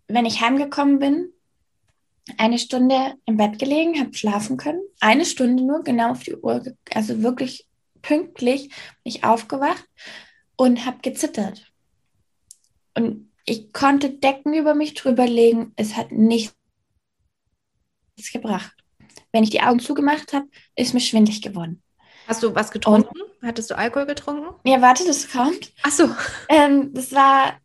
wenn 0.08 0.26
ich 0.26 0.40
heimgekommen 0.40 0.98
bin, 0.98 1.32
eine 2.38 2.58
Stunde 2.58 3.14
im 3.26 3.36
Bett 3.36 3.58
gelegen, 3.58 4.00
habe 4.00 4.14
schlafen 4.14 4.56
können. 4.56 4.80
Eine 5.00 5.26
Stunde 5.26 5.62
nur, 5.62 5.82
genau 5.82 6.12
auf 6.12 6.22
die 6.22 6.36
Uhr, 6.36 6.62
also 6.94 7.22
wirklich 7.22 7.66
pünktlich 8.00 8.68
bin 8.68 8.76
ich 9.04 9.24
aufgewacht 9.24 9.84
und 10.56 10.86
habe 10.86 10.98
gezittert. 11.02 11.70
Und 12.94 13.30
ich 13.44 13.72
konnte 13.72 14.10
Decken 14.10 14.54
über 14.54 14.74
mich 14.74 14.94
drüber 14.94 15.26
legen. 15.26 15.72
Es 15.76 15.96
hat 15.96 16.12
nichts 16.12 16.54
gebracht. 18.32 18.72
Wenn 19.32 19.44
ich 19.44 19.50
die 19.50 19.62
Augen 19.62 19.80
zugemacht 19.80 20.32
habe, 20.32 20.46
ist 20.76 20.94
mir 20.94 21.00
schwindlig 21.00 21.42
geworden. 21.42 21.82
Hast 22.26 22.42
du 22.42 22.54
was 22.54 22.70
getrunken? 22.70 23.08
Und, 23.08 23.30
Hattest 23.42 23.70
du 23.70 23.76
Alkohol 23.76 24.06
getrunken? 24.06 24.54
Ja, 24.64 24.80
warte, 24.80 25.04
das 25.04 25.30
kommt. 25.30 25.72
Ach 25.82 25.90
so. 25.90 26.08
Ähm, 26.48 26.94
das 26.94 27.12
war, 27.12 27.58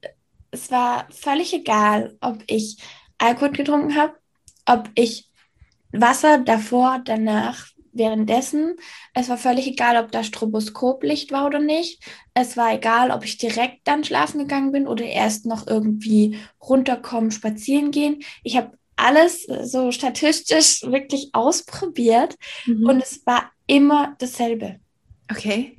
es 0.51 0.69
war 0.71 1.07
völlig 1.09 1.53
egal, 1.53 2.17
ob 2.19 2.43
ich 2.47 2.77
Alkohol 3.17 3.51
getrunken 3.51 3.95
habe, 3.95 4.13
ob 4.65 4.89
ich 4.95 5.29
Wasser 5.91 6.39
davor, 6.39 7.01
danach, 7.03 7.67
währenddessen. 7.93 8.75
Es 9.13 9.29
war 9.29 9.37
völlig 9.37 9.67
egal, 9.67 10.03
ob 10.03 10.11
da 10.11 10.23
Stroboskoplicht 10.23 11.31
war 11.31 11.45
oder 11.45 11.59
nicht. 11.59 12.03
Es 12.33 12.57
war 12.57 12.73
egal, 12.73 13.11
ob 13.11 13.23
ich 13.23 13.37
direkt 13.37 13.87
dann 13.87 14.03
schlafen 14.03 14.39
gegangen 14.39 14.71
bin 14.71 14.87
oder 14.87 15.05
erst 15.05 15.45
noch 15.45 15.65
irgendwie 15.65 16.37
runterkommen, 16.61 17.31
spazieren 17.31 17.91
gehen. 17.91 18.21
Ich 18.43 18.57
habe 18.57 18.77
alles 18.99 19.43
so 19.43 19.91
statistisch 19.91 20.83
wirklich 20.83 21.29
ausprobiert 21.33 22.35
mhm. 22.65 22.87
und 22.87 23.01
es 23.01 23.25
war 23.25 23.51
immer 23.67 24.15
dasselbe. 24.19 24.79
Okay. 25.31 25.77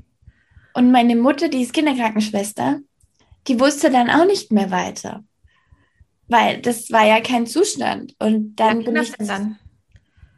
Und 0.74 0.92
meine 0.92 1.16
Mutter, 1.16 1.48
die 1.48 1.62
ist 1.62 1.72
Kinderkrankenschwester, 1.72 2.80
die 3.48 3.58
wusste 3.58 3.90
dann 3.90 4.10
auch 4.10 4.26
nicht 4.26 4.52
mehr 4.52 4.70
weiter. 4.70 5.24
Weil 6.28 6.60
das 6.60 6.90
war 6.92 7.04
ja 7.04 7.20
kein 7.20 7.46
Zustand. 7.46 8.14
Und 8.18 8.56
dann 8.56 8.82
ja, 8.82 8.90
bin 8.90 9.02
ich. 9.02 9.12
Dann? 9.12 9.58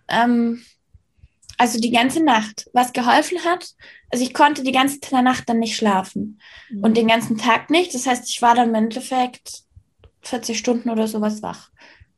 Ähm, 0.08 0.62
also 1.58 1.78
die 1.78 1.90
ganze 1.90 2.22
Nacht. 2.24 2.70
Was 2.72 2.94
geholfen 2.94 3.44
hat, 3.44 3.74
also 4.10 4.24
ich 4.24 4.32
konnte 4.32 4.62
die 4.62 4.72
ganze 4.72 4.98
Nacht 5.22 5.48
dann 5.48 5.58
nicht 5.58 5.76
schlafen. 5.76 6.40
Mhm. 6.70 6.82
Und 6.82 6.96
den 6.96 7.08
ganzen 7.08 7.36
Tag 7.36 7.68
nicht. 7.68 7.94
Das 7.94 8.06
heißt, 8.06 8.28
ich 8.30 8.40
war 8.40 8.54
dann 8.54 8.70
im 8.70 8.74
Endeffekt 8.74 9.62
40 10.22 10.58
Stunden 10.58 10.88
oder 10.88 11.06
sowas 11.06 11.42
wach. 11.42 11.70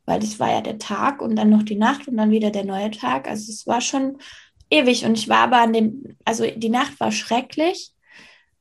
Weil 0.06 0.20
das 0.20 0.38
war 0.38 0.50
ja 0.50 0.60
der 0.60 0.78
Tag 0.78 1.22
und 1.22 1.36
dann 1.36 1.50
noch 1.50 1.62
die 1.62 1.76
Nacht 1.76 2.08
und 2.08 2.16
dann 2.16 2.30
wieder 2.30 2.50
der 2.50 2.64
neue 2.64 2.90
Tag. 2.90 3.28
Also 3.28 3.50
es 3.50 3.66
war 3.66 3.80
schon 3.80 4.18
ewig. 4.70 5.04
Und 5.04 5.18
ich 5.18 5.28
war 5.28 5.38
aber 5.38 5.58
an 5.58 5.72
dem, 5.72 6.16
also 6.24 6.46
die 6.46 6.68
Nacht 6.68 6.98
war 7.00 7.12
schrecklich. 7.12 7.92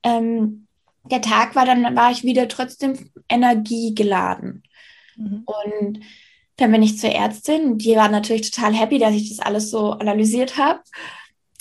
Ähm, 0.03 0.67
der 1.03 1.21
Tag 1.21 1.55
war 1.55 1.65
dann, 1.65 1.95
war 1.95 2.11
ich 2.11 2.23
wieder 2.23 2.47
trotzdem 2.47 2.97
energiegeladen. 3.27 4.63
Mhm. 5.17 5.43
Und 5.45 5.99
dann 6.57 6.71
bin 6.71 6.83
ich 6.83 6.97
zur 6.97 7.09
Ärztin. 7.09 7.77
Die 7.77 7.95
war 7.95 8.09
natürlich 8.09 8.51
total 8.51 8.73
happy, 8.73 8.99
dass 8.99 9.13
ich 9.13 9.29
das 9.29 9.45
alles 9.45 9.69
so 9.69 9.91
analysiert 9.91 10.57
habe. 10.57 10.79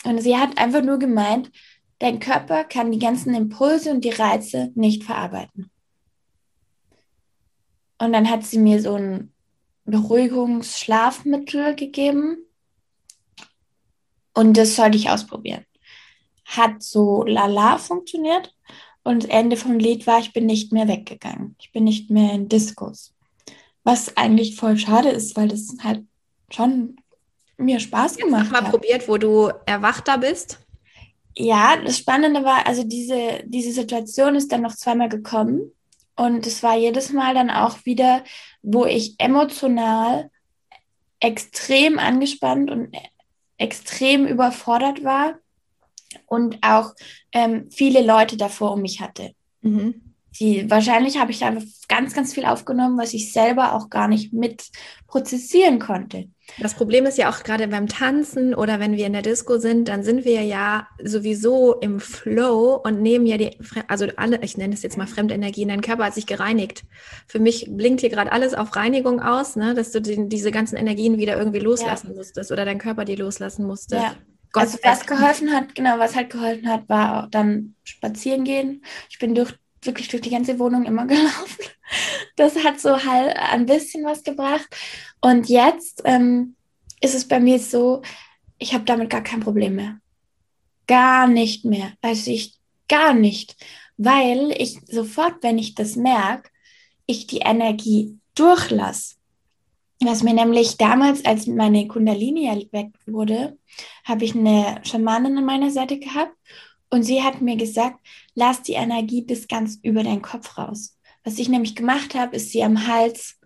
Und 0.04 0.20
sie 0.20 0.36
hat 0.36 0.58
einfach 0.58 0.82
nur 0.82 0.98
gemeint, 0.98 1.50
dein 1.98 2.20
Körper 2.20 2.64
kann 2.64 2.92
die 2.92 2.98
ganzen 2.98 3.34
Impulse 3.34 3.90
und 3.90 4.04
die 4.04 4.10
Reize 4.10 4.70
nicht 4.74 5.04
verarbeiten. 5.04 5.70
Und 7.98 8.12
dann 8.12 8.28
hat 8.28 8.44
sie 8.44 8.58
mir 8.58 8.82
so 8.82 8.96
ein 8.96 9.32
Beruhigungsschlafmittel 9.84 11.74
gegeben. 11.74 12.38
Und 14.34 14.56
das 14.56 14.76
sollte 14.76 14.96
ich 14.96 15.10
ausprobieren. 15.10 15.64
Hat 16.44 16.82
so 16.82 17.24
lala 17.24 17.78
funktioniert. 17.78 18.54
Und 19.04 19.28
Ende 19.30 19.56
vom 19.56 19.78
Lied 19.78 20.06
war, 20.06 20.20
ich 20.20 20.32
bin 20.32 20.46
nicht 20.46 20.72
mehr 20.72 20.86
weggegangen. 20.86 21.56
Ich 21.60 21.72
bin 21.72 21.84
nicht 21.84 22.10
mehr 22.10 22.32
in 22.32 22.48
Diskos. 22.48 23.14
Was 23.84 24.16
eigentlich 24.16 24.56
voll 24.56 24.78
schade 24.78 25.08
ist, 25.08 25.36
weil 25.36 25.48
das 25.48 25.76
halt 25.82 26.04
schon 26.50 26.96
mir 27.56 27.80
Spaß 27.80 28.16
Jetzt 28.16 28.24
gemacht 28.24 28.52
mal 28.52 28.62
hat. 28.62 28.70
probiert, 28.70 29.08
wo 29.08 29.18
du 29.18 29.50
erwachter 29.66 30.18
bist? 30.18 30.60
Ja, 31.36 31.76
das 31.82 31.98
Spannende 31.98 32.44
war, 32.44 32.66
also 32.66 32.84
diese, 32.84 33.42
diese 33.46 33.72
Situation 33.72 34.36
ist 34.36 34.52
dann 34.52 34.62
noch 34.62 34.76
zweimal 34.76 35.08
gekommen. 35.08 35.72
Und 36.16 36.46
es 36.46 36.62
war 36.62 36.76
jedes 36.76 37.10
Mal 37.12 37.34
dann 37.34 37.50
auch 37.50 37.84
wieder, 37.84 38.22
wo 38.62 38.84
ich 38.84 39.14
emotional 39.18 40.30
extrem 41.20 41.98
angespannt 41.98 42.70
und 42.70 42.96
extrem 43.56 44.26
überfordert 44.26 45.04
war 45.04 45.38
und 46.26 46.58
auch 46.62 46.94
ähm, 47.32 47.70
viele 47.70 48.02
Leute 48.02 48.36
davor 48.36 48.72
um 48.72 48.82
mich 48.82 49.00
hatte. 49.00 49.32
Mhm 49.62 50.12
die, 50.40 50.70
wahrscheinlich 50.70 51.18
habe 51.18 51.30
ich 51.30 51.38
da 51.38 51.54
ganz, 51.88 52.14
ganz 52.14 52.34
viel 52.34 52.44
aufgenommen, 52.44 52.98
was 52.98 53.14
ich 53.14 53.32
selber 53.32 53.74
auch 53.74 53.90
gar 53.90 54.08
nicht 54.08 54.32
mit 54.32 54.64
prozessieren 55.06 55.78
konnte. 55.78 56.28
Das 56.58 56.74
Problem 56.74 57.06
ist 57.06 57.18
ja 57.18 57.30
auch 57.30 57.42
gerade 57.42 57.68
beim 57.68 57.86
Tanzen 57.86 58.54
oder 58.54 58.80
wenn 58.80 58.96
wir 58.96 59.06
in 59.06 59.12
der 59.12 59.22
Disco 59.22 59.58
sind, 59.58 59.88
dann 59.88 60.02
sind 60.02 60.24
wir 60.24 60.42
ja 60.42 60.86
sowieso 61.02 61.74
im 61.74 62.00
Flow 62.00 62.80
und 62.82 63.00
nehmen 63.00 63.26
ja 63.26 63.36
die, 63.36 63.58
also 63.88 64.06
alle, 64.16 64.42
ich 64.42 64.56
nenne 64.56 64.74
es 64.74 64.82
jetzt 64.82 64.98
mal 64.98 65.06
Fremdenergien, 65.06 65.68
dein 65.68 65.80
Körper 65.80 66.04
hat 66.06 66.14
sich 66.14 66.26
gereinigt. 66.26 66.84
Für 67.26 67.38
mich 67.38 67.68
blinkt 67.70 68.00
hier 68.00 68.10
gerade 68.10 68.32
alles 68.32 68.54
auf 68.54 68.76
Reinigung 68.76 69.20
aus, 69.20 69.56
ne, 69.56 69.74
dass 69.74 69.92
du 69.92 70.00
die, 70.00 70.28
diese 70.28 70.50
ganzen 70.50 70.76
Energien 70.76 71.18
wieder 71.18 71.36
irgendwie 71.36 71.60
loslassen 71.60 72.08
ja. 72.10 72.16
musstest 72.16 72.52
oder 72.52 72.64
dein 72.64 72.78
Körper 72.78 73.04
die 73.04 73.16
loslassen 73.16 73.66
musste. 73.66 73.96
Ja. 73.96 74.14
Gott 74.52 74.64
also 74.64 74.78
was 74.82 75.06
geholfen 75.06 75.50
hat, 75.52 75.74
genau, 75.74 75.98
was 75.98 76.14
halt 76.14 76.28
geholfen 76.28 76.68
hat, 76.68 76.86
war 76.88 77.24
auch 77.24 77.30
dann 77.30 77.74
spazieren 77.84 78.44
gehen. 78.44 78.84
Ich 79.08 79.18
bin 79.18 79.34
durch 79.34 79.54
wirklich 79.82 80.08
durch 80.08 80.22
die 80.22 80.30
ganze 80.30 80.58
Wohnung 80.58 80.84
immer 80.84 81.06
gelaufen. 81.06 81.64
Das 82.36 82.64
hat 82.64 82.80
so 82.80 83.04
halt 83.04 83.36
ein 83.36 83.66
bisschen 83.66 84.04
was 84.04 84.22
gebracht. 84.22 84.68
Und 85.20 85.48
jetzt 85.48 86.02
ähm, 86.04 86.56
ist 87.00 87.14
es 87.14 87.26
bei 87.26 87.40
mir 87.40 87.58
so, 87.58 88.02
ich 88.58 88.74
habe 88.74 88.84
damit 88.84 89.10
gar 89.10 89.22
kein 89.22 89.40
Problem 89.40 89.76
mehr. 89.76 89.98
Gar 90.86 91.26
nicht 91.26 91.64
mehr. 91.64 91.92
Also 92.00 92.30
ich 92.30 92.58
gar 92.88 93.14
nicht. 93.14 93.56
Weil 93.96 94.54
ich 94.56 94.78
sofort, 94.86 95.42
wenn 95.42 95.58
ich 95.58 95.74
das 95.74 95.96
merke, 95.96 96.50
ich 97.06 97.26
die 97.26 97.38
Energie 97.38 98.18
durchlasse. 98.34 99.16
Was 100.04 100.22
mir 100.22 100.34
nämlich 100.34 100.78
damals, 100.78 101.24
als 101.24 101.46
meine 101.46 101.86
Kundalini 101.86 102.68
weg 102.72 102.88
wurde, 103.06 103.56
habe 104.04 104.24
ich 104.24 104.34
eine 104.34 104.80
Schamanin 104.84 105.38
an 105.38 105.44
meiner 105.44 105.70
Seite 105.70 105.98
gehabt 105.98 106.36
und 106.90 107.04
sie 107.04 107.22
hat 107.22 107.40
mir 107.40 107.56
gesagt, 107.56 108.00
lass 108.34 108.62
die 108.62 108.72
Energie 108.72 109.22
bis 109.22 109.48
ganz 109.48 109.78
über 109.82 110.02
deinen 110.02 110.22
Kopf 110.22 110.58
raus. 110.58 110.96
Was 111.24 111.38
ich 111.38 111.48
nämlich 111.48 111.76
gemacht 111.76 112.14
habe, 112.14 112.36
ist 112.36 112.50
sie 112.50 112.64
am 112.64 112.86
Hals 112.86 113.36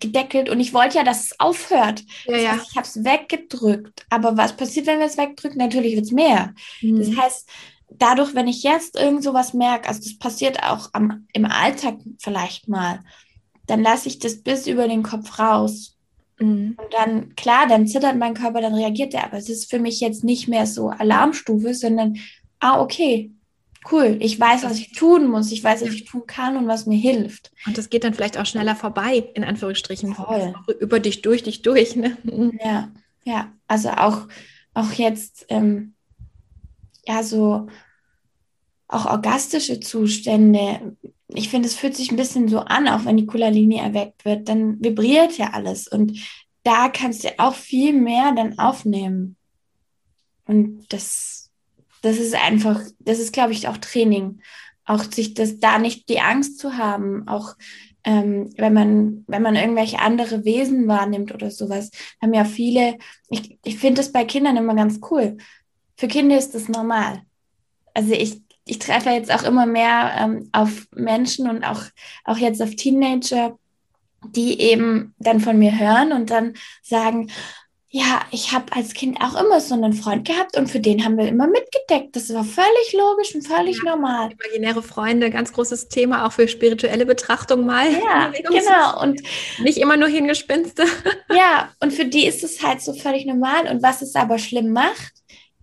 gedeckelt 0.00 0.48
und 0.48 0.60
ich 0.60 0.72
wollte 0.74 0.98
ja, 0.98 1.04
dass 1.04 1.24
es 1.24 1.40
aufhört. 1.40 2.02
Ja, 2.26 2.32
das 2.32 2.48
heißt, 2.48 2.70
ich 2.70 2.76
habe 2.76 2.86
es 2.86 3.04
weggedrückt. 3.04 4.06
Aber 4.10 4.36
was 4.36 4.56
passiert, 4.56 4.86
wenn 4.86 4.98
wir 4.98 5.06
es 5.06 5.18
wegdrücken? 5.18 5.58
Natürlich 5.58 5.94
wird 5.94 6.06
es 6.06 6.12
mehr. 6.12 6.54
Mhm. 6.80 6.98
Das 6.98 7.16
heißt, 7.16 7.48
dadurch, 7.90 8.34
wenn 8.34 8.48
ich 8.48 8.62
jetzt 8.62 8.98
irgend 8.98 9.22
sowas 9.22 9.52
merke, 9.54 9.88
also 9.88 10.00
das 10.00 10.18
passiert 10.18 10.62
auch 10.62 10.90
am, 10.92 11.26
im 11.32 11.44
Alltag 11.44 11.98
vielleicht 12.18 12.68
mal, 12.68 13.00
dann 13.66 13.82
lasse 13.82 14.08
ich 14.08 14.18
das 14.18 14.42
bis 14.42 14.66
über 14.66 14.88
den 14.88 15.02
Kopf 15.02 15.38
raus. 15.38 15.96
Mhm. 16.38 16.76
Und 16.78 16.92
dann, 16.92 17.34
klar, 17.36 17.66
dann 17.68 17.86
zittert 17.86 18.16
mein 18.16 18.34
Körper, 18.34 18.60
dann 18.60 18.74
reagiert 18.74 19.14
er, 19.14 19.24
aber 19.24 19.36
es 19.36 19.48
ist 19.48 19.70
für 19.70 19.78
mich 19.78 20.00
jetzt 20.00 20.24
nicht 20.24 20.48
mehr 20.48 20.66
so 20.66 20.88
Alarmstufe, 20.88 21.74
sondern 21.74 22.16
ah, 22.58 22.80
okay, 22.80 23.30
cool, 23.90 24.16
ich 24.20 24.38
weiß, 24.38 24.64
was 24.64 24.78
ich 24.78 24.92
tun 24.92 25.28
muss, 25.28 25.52
ich 25.52 25.64
weiß, 25.64 25.82
was 25.82 25.90
ich 25.90 26.04
tun 26.04 26.24
kann 26.26 26.56
und 26.56 26.68
was 26.68 26.86
mir 26.86 26.98
hilft. 26.98 27.50
Und 27.66 27.78
das 27.78 27.88
geht 27.88 28.04
dann 28.04 28.14
vielleicht 28.14 28.38
auch 28.38 28.46
schneller 28.46 28.76
vorbei, 28.76 29.30
in 29.34 29.44
Anführungsstrichen. 29.44 30.14
Voll. 30.14 30.54
Über 30.80 31.00
dich, 31.00 31.22
durch 31.22 31.42
dich, 31.42 31.62
durch. 31.62 31.96
Ne? 31.96 32.16
Ja, 32.62 32.90
ja, 33.24 33.52
also 33.66 33.90
auch, 33.90 34.28
auch 34.74 34.92
jetzt, 34.92 35.46
ähm, 35.48 35.94
ja, 37.06 37.22
so 37.22 37.68
auch 38.88 39.06
orgastische 39.06 39.80
Zustände. 39.80 40.96
Ich 41.28 41.48
finde, 41.48 41.68
es 41.68 41.76
fühlt 41.76 41.96
sich 41.96 42.10
ein 42.10 42.16
bisschen 42.16 42.48
so 42.48 42.60
an, 42.60 42.88
auch 42.88 43.04
wenn 43.04 43.16
die 43.16 43.26
Kula-Linie 43.26 43.82
erweckt 43.82 44.24
wird, 44.24 44.48
dann 44.48 44.82
vibriert 44.82 45.38
ja 45.38 45.50
alles 45.50 45.86
und 45.86 46.18
da 46.62 46.88
kannst 46.88 47.24
du 47.24 47.38
auch 47.38 47.54
viel 47.54 47.92
mehr 47.92 48.32
dann 48.32 48.58
aufnehmen. 48.58 49.36
Und 50.44 50.92
das, 50.92 51.39
das 52.02 52.18
ist 52.18 52.34
einfach, 52.34 52.80
das 52.98 53.18
ist, 53.18 53.32
glaube 53.32 53.52
ich, 53.52 53.68
auch 53.68 53.76
Training. 53.76 54.40
Auch 54.84 55.04
sich 55.04 55.34
das 55.34 55.60
da 55.60 55.78
nicht 55.78 56.08
die 56.08 56.20
Angst 56.20 56.58
zu 56.58 56.76
haben, 56.76 57.28
auch 57.28 57.54
ähm, 58.04 58.50
wenn 58.56 58.72
man, 58.72 59.24
wenn 59.26 59.42
man 59.42 59.56
irgendwelche 59.56 59.98
andere 59.98 60.44
Wesen 60.44 60.88
wahrnimmt 60.88 61.34
oder 61.34 61.50
sowas, 61.50 61.90
haben 62.20 62.32
ja 62.32 62.44
viele, 62.44 62.96
ich, 63.28 63.58
ich 63.62 63.78
finde 63.78 64.00
das 64.00 64.12
bei 64.12 64.24
Kindern 64.24 64.56
immer 64.56 64.74
ganz 64.74 65.00
cool. 65.10 65.36
Für 65.96 66.08
Kinder 66.08 66.38
ist 66.38 66.54
das 66.54 66.68
normal. 66.68 67.22
Also 67.92 68.14
ich, 68.14 68.40
ich 68.64 68.78
treffe 68.78 69.10
jetzt 69.10 69.32
auch 69.32 69.42
immer 69.42 69.66
mehr 69.66 70.14
ähm, 70.18 70.48
auf 70.52 70.88
Menschen 70.94 71.48
und 71.48 71.64
auch, 71.64 71.82
auch 72.24 72.38
jetzt 72.38 72.62
auf 72.62 72.74
Teenager, 72.74 73.58
die 74.34 74.60
eben 74.60 75.14
dann 75.18 75.40
von 75.40 75.58
mir 75.58 75.78
hören 75.78 76.12
und 76.12 76.30
dann 76.30 76.54
sagen, 76.82 77.30
ja, 77.92 78.20
ich 78.30 78.52
habe 78.52 78.72
als 78.72 78.94
Kind 78.94 79.20
auch 79.20 79.34
immer 79.34 79.60
so 79.60 79.74
einen 79.74 79.92
Freund 79.92 80.24
gehabt 80.24 80.56
und 80.56 80.68
für 80.68 80.78
den 80.78 81.04
haben 81.04 81.18
wir 81.18 81.26
immer 81.26 81.48
mitgedeckt. 81.48 82.14
Das 82.14 82.32
war 82.32 82.44
völlig 82.44 82.92
logisch 82.92 83.34
und 83.34 83.44
völlig 83.44 83.78
ja, 83.84 83.90
normal. 83.90 84.30
Imaginäre 84.30 84.80
Freunde, 84.80 85.28
ganz 85.28 85.52
großes 85.52 85.88
Thema, 85.88 86.24
auch 86.24 86.30
für 86.30 86.46
spirituelle 86.46 87.04
Betrachtung 87.04 87.66
mal. 87.66 87.92
Ja, 87.92 88.32
genau. 88.48 89.02
Und 89.02 89.20
nicht 89.58 89.78
immer 89.78 89.96
nur 89.96 90.08
Hingespinste. 90.08 90.84
Ja, 91.32 91.70
und 91.78 91.92
für 91.92 92.04
die 92.04 92.26
ist 92.26 92.42
es 92.42 92.62
halt 92.62 92.82
so 92.82 92.92
völlig 92.92 93.24
normal. 93.24 93.68
Und 93.68 93.82
was 93.82 94.02
es 94.02 94.16
aber 94.16 94.38
schlimm 94.38 94.72
macht, 94.72 95.12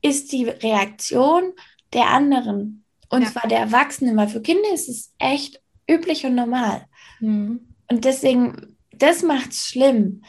ist 0.02 0.32
die 0.32 0.46
Reaktion 0.46 1.54
der 1.94 2.08
anderen. 2.08 2.86
Und 3.10 3.24
ja. 3.24 3.32
zwar 3.32 3.48
der 3.50 3.60
Erwachsenen, 3.60 4.16
weil 4.16 4.30
für 4.30 4.42
Kinder 4.42 4.74
ist 4.74 4.88
es 4.88 5.14
echt 5.20 5.62
üblich 5.90 6.26
und 6.26 6.36
normal. 6.36 6.86
Mhm. 7.20 7.76
Und 7.90 8.06
deswegen, 8.06 8.78
das 8.92 9.24
macht 9.24 9.52
es 9.52 9.68
schlimm 9.68 10.22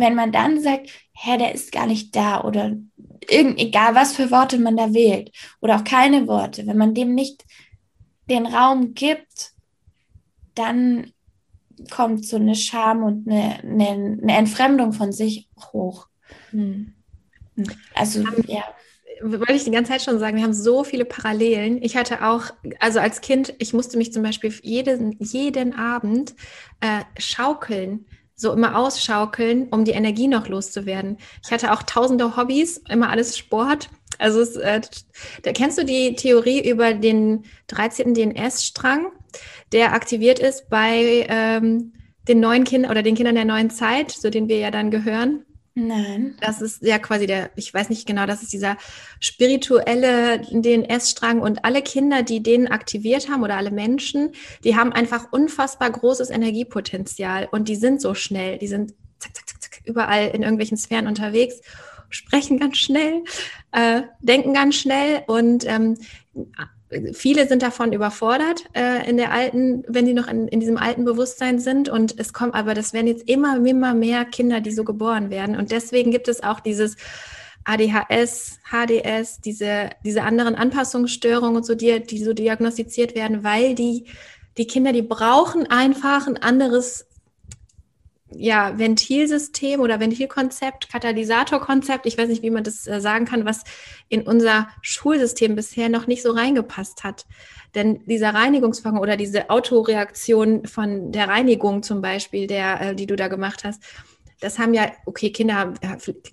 wenn 0.00 0.14
man 0.14 0.32
dann 0.32 0.60
sagt, 0.60 0.90
Herr, 1.12 1.38
der 1.38 1.54
ist 1.54 1.72
gar 1.72 1.86
nicht 1.86 2.16
da 2.16 2.42
oder 2.42 2.76
irgend, 3.28 3.58
egal 3.58 3.94
was 3.94 4.14
für 4.14 4.30
Worte 4.30 4.58
man 4.58 4.76
da 4.76 4.92
wählt 4.92 5.30
oder 5.60 5.76
auch 5.76 5.84
keine 5.84 6.26
Worte, 6.26 6.66
wenn 6.66 6.76
man 6.76 6.94
dem 6.94 7.14
nicht 7.14 7.44
den 8.28 8.46
Raum 8.46 8.94
gibt, 8.94 9.52
dann 10.54 11.12
kommt 11.90 12.26
so 12.26 12.36
eine 12.36 12.54
Scham 12.54 13.02
und 13.02 13.28
eine, 13.28 13.60
eine, 13.62 14.18
eine 14.22 14.36
Entfremdung 14.36 14.92
von 14.92 15.12
sich 15.12 15.48
hoch. 15.72 16.08
Hm. 16.50 16.94
Also, 17.94 18.24
ja 18.46 18.64
wollte 19.22 19.52
ich 19.52 19.64
die 19.64 19.70
ganze 19.70 19.92
Zeit 19.92 20.02
schon 20.02 20.18
sagen, 20.18 20.36
wir 20.36 20.44
haben 20.44 20.54
so 20.54 20.84
viele 20.84 21.04
Parallelen. 21.04 21.82
Ich 21.82 21.96
hatte 21.96 22.24
auch, 22.26 22.44
also 22.78 23.00
als 23.00 23.20
Kind, 23.20 23.54
ich 23.58 23.72
musste 23.72 23.98
mich 23.98 24.12
zum 24.12 24.22
Beispiel 24.22 24.52
jeden, 24.62 25.16
jeden 25.18 25.74
Abend 25.74 26.34
äh, 26.80 27.02
schaukeln 27.18 28.06
so 28.40 28.52
immer 28.52 28.76
ausschaukeln, 28.76 29.68
um 29.70 29.84
die 29.84 29.90
Energie 29.90 30.26
noch 30.26 30.48
loszuwerden. 30.48 31.18
Ich 31.44 31.52
hatte 31.52 31.72
auch 31.72 31.82
tausende 31.82 32.36
Hobbys, 32.36 32.78
immer 32.88 33.10
alles 33.10 33.36
Sport. 33.36 33.90
Also 34.18 34.40
es, 34.40 34.56
äh, 34.56 34.80
da 35.42 35.52
kennst 35.52 35.78
du 35.78 35.84
die 35.84 36.14
Theorie 36.14 36.66
über 36.68 36.94
den 36.94 37.44
13. 37.68 38.14
DNS-Strang, 38.14 39.12
der 39.72 39.92
aktiviert 39.92 40.38
ist 40.38 40.70
bei 40.70 41.26
ähm, 41.28 41.92
den 42.28 42.40
neuen 42.40 42.64
Kindern 42.64 42.90
oder 42.90 43.02
den 43.02 43.14
Kindern 43.14 43.34
der 43.34 43.44
neuen 43.44 43.70
Zeit, 43.70 44.10
zu 44.10 44.30
denen 44.30 44.48
wir 44.48 44.58
ja 44.58 44.70
dann 44.70 44.90
gehören. 44.90 45.44
Nein. 45.74 46.36
Das 46.40 46.60
ist 46.60 46.82
ja 46.82 46.98
quasi 46.98 47.26
der, 47.26 47.50
ich 47.54 47.72
weiß 47.72 47.90
nicht 47.90 48.06
genau, 48.06 48.26
das 48.26 48.42
ist 48.42 48.52
dieser 48.52 48.76
spirituelle 49.20 50.40
DNS-Strang 50.50 51.40
und 51.40 51.64
alle 51.64 51.80
Kinder, 51.82 52.22
die 52.22 52.42
den 52.42 52.68
aktiviert 52.68 53.28
haben 53.28 53.44
oder 53.44 53.56
alle 53.56 53.70
Menschen, 53.70 54.32
die 54.64 54.76
haben 54.76 54.92
einfach 54.92 55.28
unfassbar 55.30 55.90
großes 55.90 56.30
Energiepotenzial 56.30 57.48
und 57.52 57.68
die 57.68 57.76
sind 57.76 58.00
so 58.00 58.14
schnell, 58.14 58.58
die 58.58 58.66
sind 58.66 58.94
zack, 59.20 59.36
zack, 59.36 59.48
zack, 59.48 59.62
zack, 59.62 59.80
überall 59.84 60.28
in 60.28 60.42
irgendwelchen 60.42 60.76
Sphären 60.76 61.06
unterwegs, 61.06 61.60
sprechen 62.08 62.58
ganz 62.58 62.76
schnell, 62.78 63.22
äh, 63.70 64.02
denken 64.20 64.52
ganz 64.52 64.74
schnell 64.74 65.22
und 65.28 65.64
ähm, 65.66 65.96
viele 67.12 67.46
sind 67.46 67.62
davon 67.62 67.92
überfordert 67.92 68.64
äh, 68.74 69.08
in 69.08 69.16
der 69.16 69.32
alten, 69.32 69.84
wenn 69.86 70.06
die 70.06 70.14
noch 70.14 70.28
in, 70.28 70.48
in 70.48 70.60
diesem 70.60 70.76
alten 70.76 71.04
Bewusstsein 71.04 71.58
sind. 71.58 71.88
Und 71.88 72.18
es 72.18 72.32
kommt 72.32 72.54
aber, 72.54 72.74
das 72.74 72.92
werden 72.92 73.06
jetzt 73.06 73.28
immer, 73.28 73.64
immer 73.64 73.94
mehr 73.94 74.24
Kinder, 74.24 74.60
die 74.60 74.72
so 74.72 74.84
geboren 74.84 75.30
werden. 75.30 75.56
Und 75.56 75.70
deswegen 75.70 76.10
gibt 76.10 76.28
es 76.28 76.42
auch 76.42 76.60
dieses 76.60 76.96
ADHS, 77.64 78.58
HDS, 78.70 79.40
diese, 79.40 79.90
diese 80.04 80.22
anderen 80.22 80.54
Anpassungsstörungen 80.54 81.56
und 81.56 81.66
so, 81.66 81.74
die, 81.74 82.00
die 82.00 82.22
so 82.24 82.32
diagnostiziert 82.32 83.14
werden, 83.14 83.44
weil 83.44 83.74
die, 83.74 84.06
die 84.56 84.66
Kinder, 84.66 84.92
die 84.92 85.02
brauchen 85.02 85.66
einfach 85.70 86.26
ein 86.26 86.38
anderes 86.38 87.06
ja, 88.32 88.78
Ventilsystem 88.78 89.80
oder 89.80 90.00
Ventilkonzept, 90.00 90.90
Katalysatorkonzept, 90.90 92.06
ich 92.06 92.16
weiß 92.16 92.28
nicht, 92.28 92.42
wie 92.42 92.50
man 92.50 92.64
das 92.64 92.86
äh, 92.86 93.00
sagen 93.00 93.24
kann, 93.24 93.44
was 93.44 93.64
in 94.08 94.22
unser 94.22 94.68
Schulsystem 94.82 95.56
bisher 95.56 95.88
noch 95.88 96.06
nicht 96.06 96.22
so 96.22 96.32
reingepasst 96.32 97.04
hat. 97.04 97.26
Denn 97.74 98.00
dieser 98.06 98.34
Reinigungsvorgang 98.34 99.00
oder 99.00 99.16
diese 99.16 99.50
Autoreaktion 99.50 100.66
von 100.66 101.12
der 101.12 101.28
Reinigung 101.28 101.82
zum 101.82 102.00
Beispiel, 102.02 102.46
der, 102.46 102.80
äh, 102.80 102.94
die 102.94 103.06
du 103.06 103.16
da 103.16 103.28
gemacht 103.28 103.64
hast, 103.64 103.82
das 104.40 104.58
haben 104.58 104.74
ja, 104.74 104.90
okay, 105.04 105.30
Kinder 105.30 105.74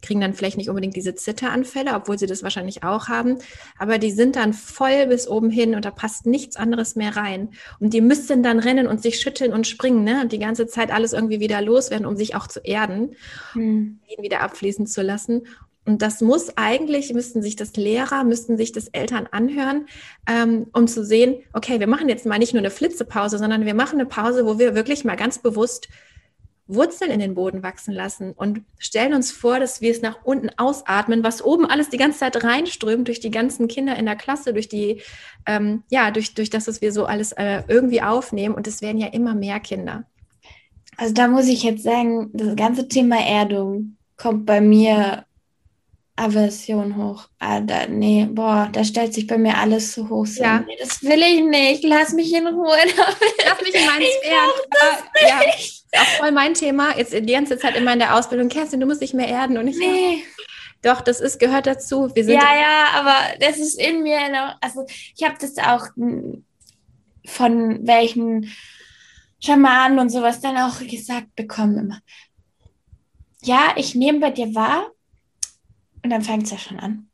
kriegen 0.02 0.22
dann 0.22 0.34
vielleicht 0.34 0.58
nicht 0.58 0.70
unbedingt 0.70 0.96
diese 0.96 1.16
Zitteranfälle, 1.16 1.94
obwohl 1.94 2.18
sie 2.18 2.26
das 2.26 2.42
wahrscheinlich 2.42 2.84
auch 2.84 3.10
haben, 3.10 3.38
aber 3.78 3.98
die 3.98 4.12
sind 4.12 4.36
dann 4.36 4.54
voll 4.54 5.08
bis 5.08 5.28
oben 5.28 5.50
hin 5.50 5.76
und 5.76 5.86
da 5.86 5.92
passt 5.92 6.26
nichts 6.26 6.56
anderes 6.56 6.96
mehr 6.96 7.16
rein. 7.16 7.50
Und 7.80 7.94
die 7.94 8.02
müssten 8.02 8.44
dann 8.44 8.60
rennen 8.60 8.88
und 8.88 9.02
sich 9.02 9.20
schütteln 9.20 9.54
und 9.54 9.68
springen, 9.68 10.04
ne? 10.04 10.22
Und 10.22 10.32
die 10.32 10.40
ganze 10.40 10.68
Zeit 10.68 10.92
alles 10.92 11.14
irgendwie 11.14 11.40
wieder 11.40 11.62
loswerden, 11.62 12.06
um 12.06 12.16
sich 12.16 12.36
auch 12.36 12.48
zu 12.48 12.60
erden, 12.62 13.16
hm. 13.54 14.00
ihn 14.08 14.24
wieder 14.24 14.42
abfließen 14.42 14.88
zu 14.88 15.02
lassen. 15.02 15.44
Und 15.88 16.02
das 16.02 16.20
muss 16.20 16.58
eigentlich, 16.58 17.14
müssten 17.14 17.42
sich 17.42 17.56
das 17.56 17.78
Lehrer, 17.78 18.26
müssten 18.26 18.58
sich 18.58 18.74
das 18.74 18.90
Eltern 18.90 19.26
anhören, 19.32 19.86
ähm, 20.28 20.68
um 20.74 20.86
zu 20.86 21.06
sehen, 21.06 21.44
okay, 21.54 21.80
wir 21.80 21.88
machen 21.88 22.10
jetzt 22.10 22.26
mal 22.26 22.40
nicht 22.40 22.54
nur 22.54 22.60
eine 22.60 22.72
Flitzepause, 22.72 23.38
sondern 23.38 23.66
wir 23.66 23.74
machen 23.74 23.98
eine 23.98 24.06
Pause, 24.06 24.46
wo 24.46 24.60
wir 24.60 24.76
wirklich 24.76 25.06
mal 25.06 25.16
ganz 25.16 25.40
bewusst 25.40 25.88
Wurzeln 26.68 27.12
in 27.12 27.20
den 27.20 27.34
Boden 27.34 27.64
wachsen 27.64 27.94
lassen 27.94 28.34
und 28.34 28.62
stellen 28.78 29.14
uns 29.14 29.32
vor, 29.32 29.60
dass 29.60 29.82
wir 29.82 29.92
es 29.92 30.02
nach 30.02 30.20
unten 30.24 30.50
ausatmen, 30.58 31.24
was 31.24 31.44
oben 31.44 31.66
alles 31.66 31.90
die 31.90 31.98
ganze 31.98 32.20
Zeit 32.20 32.44
reinströmt 32.44 33.08
durch 33.08 33.20
die 33.20 33.32
ganzen 33.32 33.68
Kinder 33.68 33.96
in 33.96 34.06
der 34.06 34.16
Klasse, 34.16 34.54
durch 34.54 34.68
die, 34.68 35.02
ähm, 35.46 35.84
ja, 35.90 36.12
durch, 36.12 36.34
durch 36.34 36.50
das, 36.50 36.68
was 36.68 36.82
wir 36.82 36.92
so 36.92 37.06
alles 37.06 37.32
äh, 37.34 37.64
irgendwie 37.68 38.02
aufnehmen. 38.02 38.56
Und 38.56 38.68
es 38.68 38.82
werden 38.82 38.98
ja 38.98 39.08
immer 39.08 39.34
mehr 39.34 39.60
Kinder. 39.60 40.06
Also 40.98 41.14
da 41.14 41.28
muss 41.28 41.48
ich 41.48 41.64
jetzt 41.64 41.84
sagen, 41.84 42.32
das 42.34 42.56
ganze 42.56 42.88
Thema 42.88 43.18
Erdung 43.18 43.98
kommt 44.18 44.46
bei 44.46 44.60
mir 44.60 45.26
Aversion 46.18 46.98
hoch. 46.98 47.30
Ah, 47.38 47.60
da, 47.60 47.86
nee, 47.88 48.28
boah, 48.30 48.70
da 48.72 48.84
stellt 48.84 49.14
sich 49.14 49.28
bei 49.28 49.38
mir 49.38 49.56
alles 49.56 49.94
zu 49.94 50.10
hoch. 50.10 50.26
So, 50.26 50.42
ja. 50.42 50.60
Nee, 50.60 50.76
das 50.80 51.04
will 51.04 51.22
ich 51.22 51.44
nicht. 51.44 51.84
Lass 51.84 52.14
mich 52.14 52.34
in 52.34 52.48
Ruhe. 52.48 52.76
Lass 53.46 53.62
mich 53.62 53.76
in 53.76 53.86
meinen 53.86 54.06
Sphären. 54.20 54.52
Ja, 55.22 55.42
auch 56.00 56.18
voll 56.20 56.32
mein 56.32 56.54
Thema. 56.54 56.98
Jetzt 56.98 57.14
die 57.14 57.22
ganze 57.26 57.58
Zeit 57.58 57.76
immer 57.76 57.94
in 57.94 58.00
der 58.00 58.16
Ausbildung. 58.16 58.50
Kerstin, 58.50 58.80
du 58.80 58.86
musst 58.86 59.02
dich 59.02 59.14
mehr 59.14 59.28
erden. 59.28 59.58
Und 59.58 59.68
ich 59.68 59.78
nee. 59.78 60.24
Doch, 60.82 61.02
das 61.02 61.20
ist, 61.20 61.40
gehört 61.40 61.68
dazu. 61.68 62.14
Wir 62.14 62.24
sind 62.24 62.36
ja, 62.36 62.56
ja, 62.56 62.88
aber 62.94 63.16
das 63.40 63.58
ist 63.58 63.80
in 63.80 64.04
mir. 64.04 64.20
Also, 64.62 64.86
ich 65.16 65.24
habe 65.24 65.36
das 65.40 65.58
auch 65.58 65.88
von 67.26 67.88
welchen 67.88 68.52
Schamanen 69.40 70.00
und 70.00 70.10
sowas 70.10 70.40
dann 70.40 70.58
auch 70.58 70.80
gesagt 70.80 71.36
bekommen 71.36 71.78
immer. 71.80 72.00
Ja, 73.42 73.74
ich 73.76 73.96
nehme 73.96 74.20
bei 74.20 74.32
dir 74.32 74.54
wahr, 74.56 74.92
und 76.08 76.12
dann 76.12 76.22
fängt 76.22 76.44
es 76.44 76.52
ja 76.52 76.58
schon 76.58 76.80
an. 76.80 77.10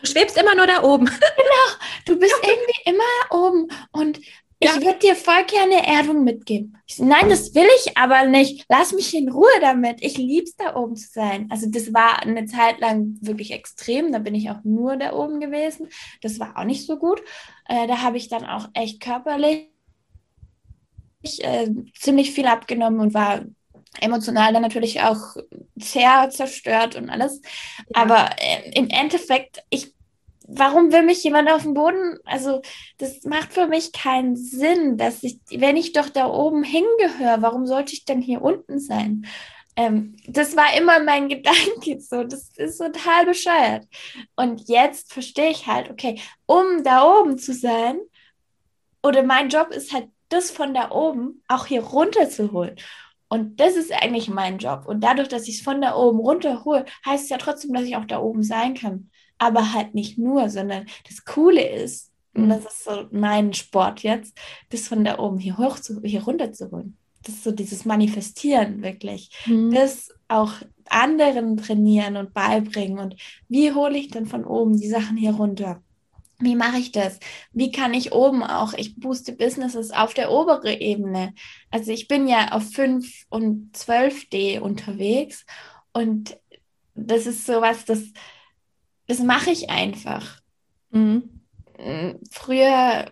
Du 0.00 0.10
schwebst 0.10 0.38
immer 0.38 0.54
nur 0.54 0.66
da 0.66 0.82
oben. 0.82 1.04
Genau, 1.04 1.76
du 2.06 2.18
bist 2.18 2.34
irgendwie 2.42 2.80
immer 2.86 3.02
oben. 3.30 3.68
Und. 3.90 4.20
Ich 4.64 4.84
würde 4.84 4.98
dir 4.98 5.16
voll 5.16 5.44
gerne 5.46 5.86
Erdung 5.86 6.24
mitgeben. 6.24 6.76
So, 6.86 7.04
nein, 7.04 7.28
das 7.28 7.54
will 7.54 7.66
ich 7.80 7.96
aber 7.96 8.26
nicht. 8.26 8.64
Lass 8.68 8.92
mich 8.92 9.14
in 9.14 9.30
Ruhe 9.30 9.50
damit. 9.60 10.02
Ich 10.02 10.16
liebe 10.16 10.44
es, 10.44 10.56
da 10.56 10.76
oben 10.76 10.96
zu 10.96 11.08
sein. 11.10 11.48
Also 11.50 11.66
das 11.68 11.92
war 11.92 12.22
eine 12.22 12.46
Zeit 12.46 12.80
lang 12.80 13.16
wirklich 13.20 13.50
extrem. 13.50 14.12
Da 14.12 14.18
bin 14.18 14.34
ich 14.34 14.50
auch 14.50 14.62
nur 14.64 14.96
da 14.96 15.12
oben 15.12 15.40
gewesen. 15.40 15.88
Das 16.20 16.38
war 16.38 16.56
auch 16.56 16.64
nicht 16.64 16.86
so 16.86 16.98
gut. 16.98 17.22
Äh, 17.68 17.86
da 17.86 18.02
habe 18.02 18.16
ich 18.16 18.28
dann 18.28 18.44
auch 18.44 18.68
echt 18.74 19.00
körperlich 19.00 19.68
äh, 21.38 21.68
ziemlich 21.98 22.32
viel 22.32 22.46
abgenommen 22.46 23.00
und 23.00 23.14
war 23.14 23.42
emotional 24.00 24.52
dann 24.52 24.62
natürlich 24.62 25.02
auch 25.02 25.36
sehr 25.76 26.30
zerstört 26.30 26.96
und 26.96 27.10
alles. 27.10 27.40
Ja. 27.94 28.02
Aber 28.02 28.30
äh, 28.38 28.70
im 28.74 28.88
Endeffekt, 28.88 29.62
ich, 29.70 29.94
warum 30.54 30.92
will 30.92 31.02
mich 31.02 31.22
jemand 31.24 31.50
auf 31.50 31.62
dem 31.62 31.74
Boden? 31.74 32.18
Also, 32.24 32.62
das 32.98 33.24
macht 33.24 33.52
für 33.52 33.66
mich 33.66 33.92
keinen 33.92 34.36
Sinn, 34.36 34.96
dass 34.96 35.22
ich, 35.22 35.38
wenn 35.50 35.76
ich 35.76 35.92
doch 35.92 36.08
da 36.08 36.26
oben 36.26 36.62
hingehöre, 36.62 37.42
warum 37.42 37.66
sollte 37.66 37.92
ich 37.92 38.04
denn 38.04 38.20
hier 38.20 38.42
unten 38.42 38.78
sein? 38.78 39.26
Ähm, 39.76 40.16
das 40.26 40.56
war 40.56 40.76
immer 40.76 41.02
mein 41.02 41.28
Gedanke 41.28 42.00
so. 42.00 42.24
Das 42.24 42.50
ist 42.56 42.78
total 42.78 43.26
bescheuert. 43.26 43.86
Und 44.36 44.68
jetzt 44.68 45.12
verstehe 45.12 45.50
ich 45.50 45.66
halt, 45.66 45.90
okay, 45.90 46.20
um 46.46 46.82
da 46.84 47.04
oben 47.04 47.38
zu 47.38 47.52
sein, 47.52 47.98
oder 49.02 49.22
mein 49.22 49.48
Job 49.48 49.70
ist 49.70 49.92
halt, 49.92 50.08
das 50.28 50.50
von 50.50 50.72
da 50.72 50.90
oben 50.90 51.42
auch 51.48 51.66
hier 51.66 51.82
runter 51.82 52.28
zu 52.30 52.52
holen. 52.52 52.76
Und 53.28 53.60
das 53.60 53.76
ist 53.76 53.92
eigentlich 53.92 54.28
mein 54.28 54.58
Job. 54.58 54.84
Und 54.86 55.00
dadurch, 55.00 55.28
dass 55.28 55.48
ich 55.48 55.56
es 55.56 55.62
von 55.62 55.80
da 55.80 55.94
oben 55.96 56.20
runter 56.20 56.64
hole, 56.64 56.84
heißt 57.06 57.24
es 57.24 57.30
ja 57.30 57.38
trotzdem, 57.38 57.72
dass 57.72 57.84
ich 57.84 57.96
auch 57.96 58.04
da 58.04 58.18
oben 58.20 58.42
sein 58.42 58.74
kann. 58.74 59.10
Aber 59.42 59.72
halt 59.72 59.94
nicht 59.94 60.18
nur, 60.18 60.48
sondern 60.48 60.86
das 61.08 61.24
Coole 61.24 61.68
ist, 61.68 62.12
und 62.34 62.48
das 62.48 62.64
ist 62.64 62.84
so 62.84 63.08
mein 63.10 63.52
Sport 63.52 64.02
jetzt, 64.02 64.38
das 64.70 64.88
von 64.88 65.04
da 65.04 65.18
oben 65.18 65.38
hier 65.38 65.58
hoch 65.58 65.78
zu, 65.78 66.00
hier 66.02 66.22
runter 66.22 66.52
zu 66.52 66.70
holen. 66.70 66.96
Das 67.24 67.34
ist 67.34 67.44
so 67.44 67.50
dieses 67.50 67.84
Manifestieren 67.84 68.82
wirklich. 68.82 69.30
Mhm. 69.46 69.72
Das 69.72 70.08
auch 70.28 70.54
anderen 70.88 71.56
trainieren 71.56 72.16
und 72.16 72.32
beibringen. 72.32 72.98
Und 72.98 73.16
wie 73.48 73.72
hole 73.72 73.98
ich 73.98 74.08
denn 74.08 74.26
von 74.26 74.44
oben 74.44 74.80
die 74.80 74.88
Sachen 74.88 75.16
hier 75.16 75.34
runter? 75.34 75.82
Wie 76.38 76.56
mache 76.56 76.78
ich 76.78 76.90
das? 76.90 77.18
Wie 77.52 77.70
kann 77.70 77.94
ich 77.94 78.12
oben 78.12 78.42
auch, 78.42 78.72
ich 78.74 78.98
booste 78.98 79.32
Businesses 79.32 79.90
auf 79.90 80.14
der 80.14 80.30
oberen 80.30 80.80
Ebene. 80.80 81.34
Also 81.70 81.92
ich 81.92 82.08
bin 82.08 82.26
ja 82.26 82.52
auf 82.52 82.70
5 82.72 83.26
und 83.28 83.76
12D 83.76 84.60
unterwegs 84.60 85.44
und 85.92 86.36
das 86.94 87.26
ist 87.26 87.46
sowas, 87.46 87.84
das, 87.84 88.02
das 89.06 89.20
mache 89.20 89.50
ich 89.50 89.70
einfach. 89.70 90.40
Mhm. 90.90 91.40
Früher 92.30 93.06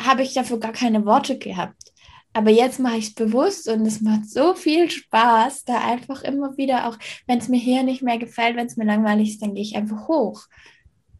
habe 0.00 0.22
ich 0.22 0.34
dafür 0.34 0.58
gar 0.58 0.72
keine 0.72 1.04
Worte 1.04 1.38
gehabt. 1.38 1.92
Aber 2.34 2.50
jetzt 2.50 2.80
mache 2.80 2.96
ich 2.96 3.08
es 3.08 3.14
bewusst 3.14 3.68
und 3.68 3.84
es 3.84 4.00
macht 4.00 4.28
so 4.28 4.54
viel 4.54 4.90
Spaß, 4.90 5.64
da 5.64 5.80
einfach 5.80 6.22
immer 6.22 6.56
wieder, 6.56 6.88
auch 6.88 6.96
wenn 7.26 7.38
es 7.38 7.48
mir 7.48 7.60
hier 7.60 7.82
nicht 7.82 8.02
mehr 8.02 8.16
gefällt, 8.16 8.56
wenn 8.56 8.66
es 8.66 8.76
mir 8.76 8.86
langweilig 8.86 9.30
ist, 9.30 9.42
dann 9.42 9.54
gehe 9.54 9.62
ich 9.62 9.76
einfach 9.76 10.08
hoch. 10.08 10.46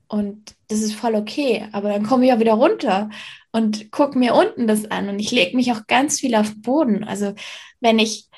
Und 0.08 0.54
das 0.68 0.80
ist 0.80 0.94
voll 0.94 1.14
okay. 1.14 1.68
Aber 1.72 1.90
dann 1.90 2.04
komme 2.04 2.26
ich 2.26 2.32
auch 2.32 2.38
wieder 2.38 2.54
runter 2.54 3.10
und 3.50 3.90
gucke 3.92 4.18
mir 4.18 4.34
unten 4.34 4.66
das 4.66 4.90
an. 4.90 5.08
Und 5.08 5.18
ich 5.18 5.30
lege 5.30 5.56
mich 5.56 5.72
auch 5.72 5.86
ganz 5.86 6.20
viel 6.20 6.34
auf 6.34 6.50
den 6.50 6.62
Boden. 6.62 7.04
Also 7.04 7.34
wenn 7.80 7.98
ich, 7.98 8.28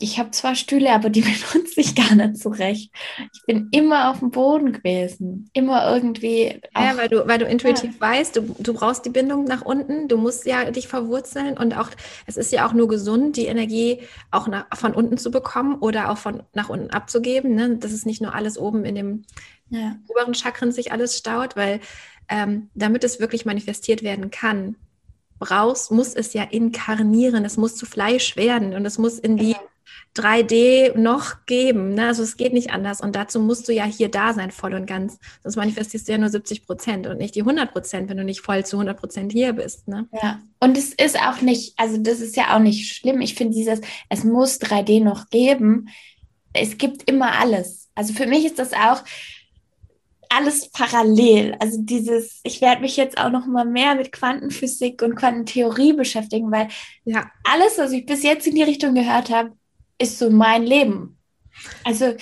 ich 0.00 0.18
habe 0.18 0.30
zwar 0.30 0.54
Stühle, 0.54 0.92
aber 0.92 1.10
die 1.10 1.20
benutze 1.52 1.80
ich 1.80 1.94
gar 1.94 2.14
nicht 2.14 2.38
zurecht. 2.38 2.92
Ich 3.32 3.42
bin 3.46 3.68
immer 3.72 4.10
auf 4.10 4.20
dem 4.20 4.30
Boden 4.30 4.72
gewesen. 4.72 5.50
Immer 5.52 5.92
irgendwie. 5.92 6.60
Ja, 6.76 6.96
weil 6.96 7.08
du, 7.08 7.26
weil 7.26 7.38
du 7.38 7.46
intuitiv 7.46 7.94
ja. 7.94 8.00
weißt, 8.00 8.36
du, 8.36 8.56
du 8.58 8.74
brauchst 8.74 9.04
die 9.04 9.10
Bindung 9.10 9.44
nach 9.44 9.62
unten, 9.62 10.08
du 10.08 10.16
musst 10.16 10.46
ja 10.46 10.70
dich 10.70 10.88
verwurzeln 10.88 11.56
und 11.56 11.76
auch, 11.76 11.90
es 12.26 12.36
ist 12.36 12.52
ja 12.52 12.66
auch 12.66 12.72
nur 12.72 12.88
gesund, 12.88 13.36
die 13.36 13.46
Energie 13.46 14.00
auch 14.30 14.48
nach, 14.48 14.66
von 14.74 14.94
unten 14.94 15.18
zu 15.18 15.30
bekommen 15.30 15.76
oder 15.76 16.10
auch 16.10 16.18
von 16.18 16.42
nach 16.54 16.68
unten 16.68 16.90
abzugeben. 16.90 17.54
Ne? 17.54 17.76
Das 17.76 17.92
ist 17.92 18.06
nicht 18.06 18.22
nur 18.22 18.34
alles 18.34 18.58
oben 18.58 18.84
in 18.84 18.94
dem 18.94 19.24
ja. 19.70 19.96
oberen 20.08 20.34
Chakren 20.34 20.72
sich 20.72 20.92
alles 20.92 21.16
staut, 21.18 21.56
weil 21.56 21.80
ähm, 22.28 22.70
damit 22.74 23.04
es 23.04 23.20
wirklich 23.20 23.46
manifestiert 23.46 24.02
werden 24.02 24.30
kann, 24.30 24.76
brauchst, 25.38 25.90
muss 25.90 26.14
es 26.14 26.32
ja 26.32 26.42
inkarnieren, 26.42 27.44
es 27.44 27.56
muss 27.56 27.76
zu 27.76 27.86
Fleisch 27.86 28.36
werden 28.36 28.74
und 28.74 28.84
es 28.84 28.98
muss 28.98 29.18
in 29.18 29.36
die 29.36 29.56
3D 30.16 30.98
noch 30.98 31.46
geben. 31.46 31.94
Ne? 31.94 32.06
Also 32.06 32.22
es 32.22 32.36
geht 32.36 32.52
nicht 32.52 32.70
anders. 32.70 33.00
Und 33.00 33.14
dazu 33.14 33.40
musst 33.40 33.68
du 33.68 33.72
ja 33.72 33.84
hier 33.84 34.10
da 34.10 34.32
sein, 34.34 34.50
voll 34.50 34.74
und 34.74 34.86
ganz. 34.86 35.18
Sonst 35.42 35.56
manifestierst 35.56 36.08
du 36.08 36.12
ja 36.12 36.18
nur 36.18 36.28
70 36.28 36.66
Prozent 36.66 37.06
und 37.06 37.18
nicht 37.18 37.34
die 37.34 37.40
100 37.40 37.72
Prozent, 37.72 38.08
wenn 38.08 38.16
du 38.16 38.24
nicht 38.24 38.40
voll 38.40 38.64
zu 38.64 38.76
100 38.76 38.98
Prozent 38.98 39.32
hier 39.32 39.52
bist. 39.52 39.86
Ne? 39.86 40.08
Ja, 40.12 40.40
und 40.60 40.76
es 40.76 40.92
ist 40.92 41.18
auch 41.20 41.40
nicht, 41.40 41.74
also 41.78 41.98
das 41.98 42.20
ist 42.20 42.36
ja 42.36 42.56
auch 42.56 42.60
nicht 42.60 42.94
schlimm. 42.94 43.20
Ich 43.20 43.34
finde 43.34 43.54
dieses, 43.54 43.80
es 44.08 44.24
muss 44.24 44.60
3D 44.60 45.02
noch 45.02 45.30
geben. 45.30 45.88
Es 46.52 46.78
gibt 46.78 47.08
immer 47.08 47.38
alles. 47.38 47.88
Also 47.94 48.12
für 48.12 48.26
mich 48.26 48.44
ist 48.44 48.58
das 48.58 48.72
auch, 48.72 49.04
alles 50.28 50.70
parallel. 50.70 51.56
Also 51.58 51.78
dieses, 51.80 52.40
ich 52.44 52.60
werde 52.60 52.82
mich 52.82 52.96
jetzt 52.96 53.18
auch 53.18 53.30
noch 53.30 53.46
mal 53.46 53.64
mehr 53.64 53.94
mit 53.94 54.12
Quantenphysik 54.12 55.02
und 55.02 55.16
Quantentheorie 55.16 55.92
beschäftigen, 55.92 56.50
weil 56.50 56.68
ja. 57.04 57.30
alles, 57.44 57.78
was 57.78 57.92
ich 57.92 58.06
bis 58.06 58.22
jetzt 58.22 58.46
in 58.46 58.54
die 58.54 58.62
Richtung 58.62 58.94
gehört 58.94 59.30
habe, 59.30 59.52
ist 59.98 60.18
so 60.18 60.30
mein 60.30 60.64
Leben. 60.64 61.18
Also 61.84 62.14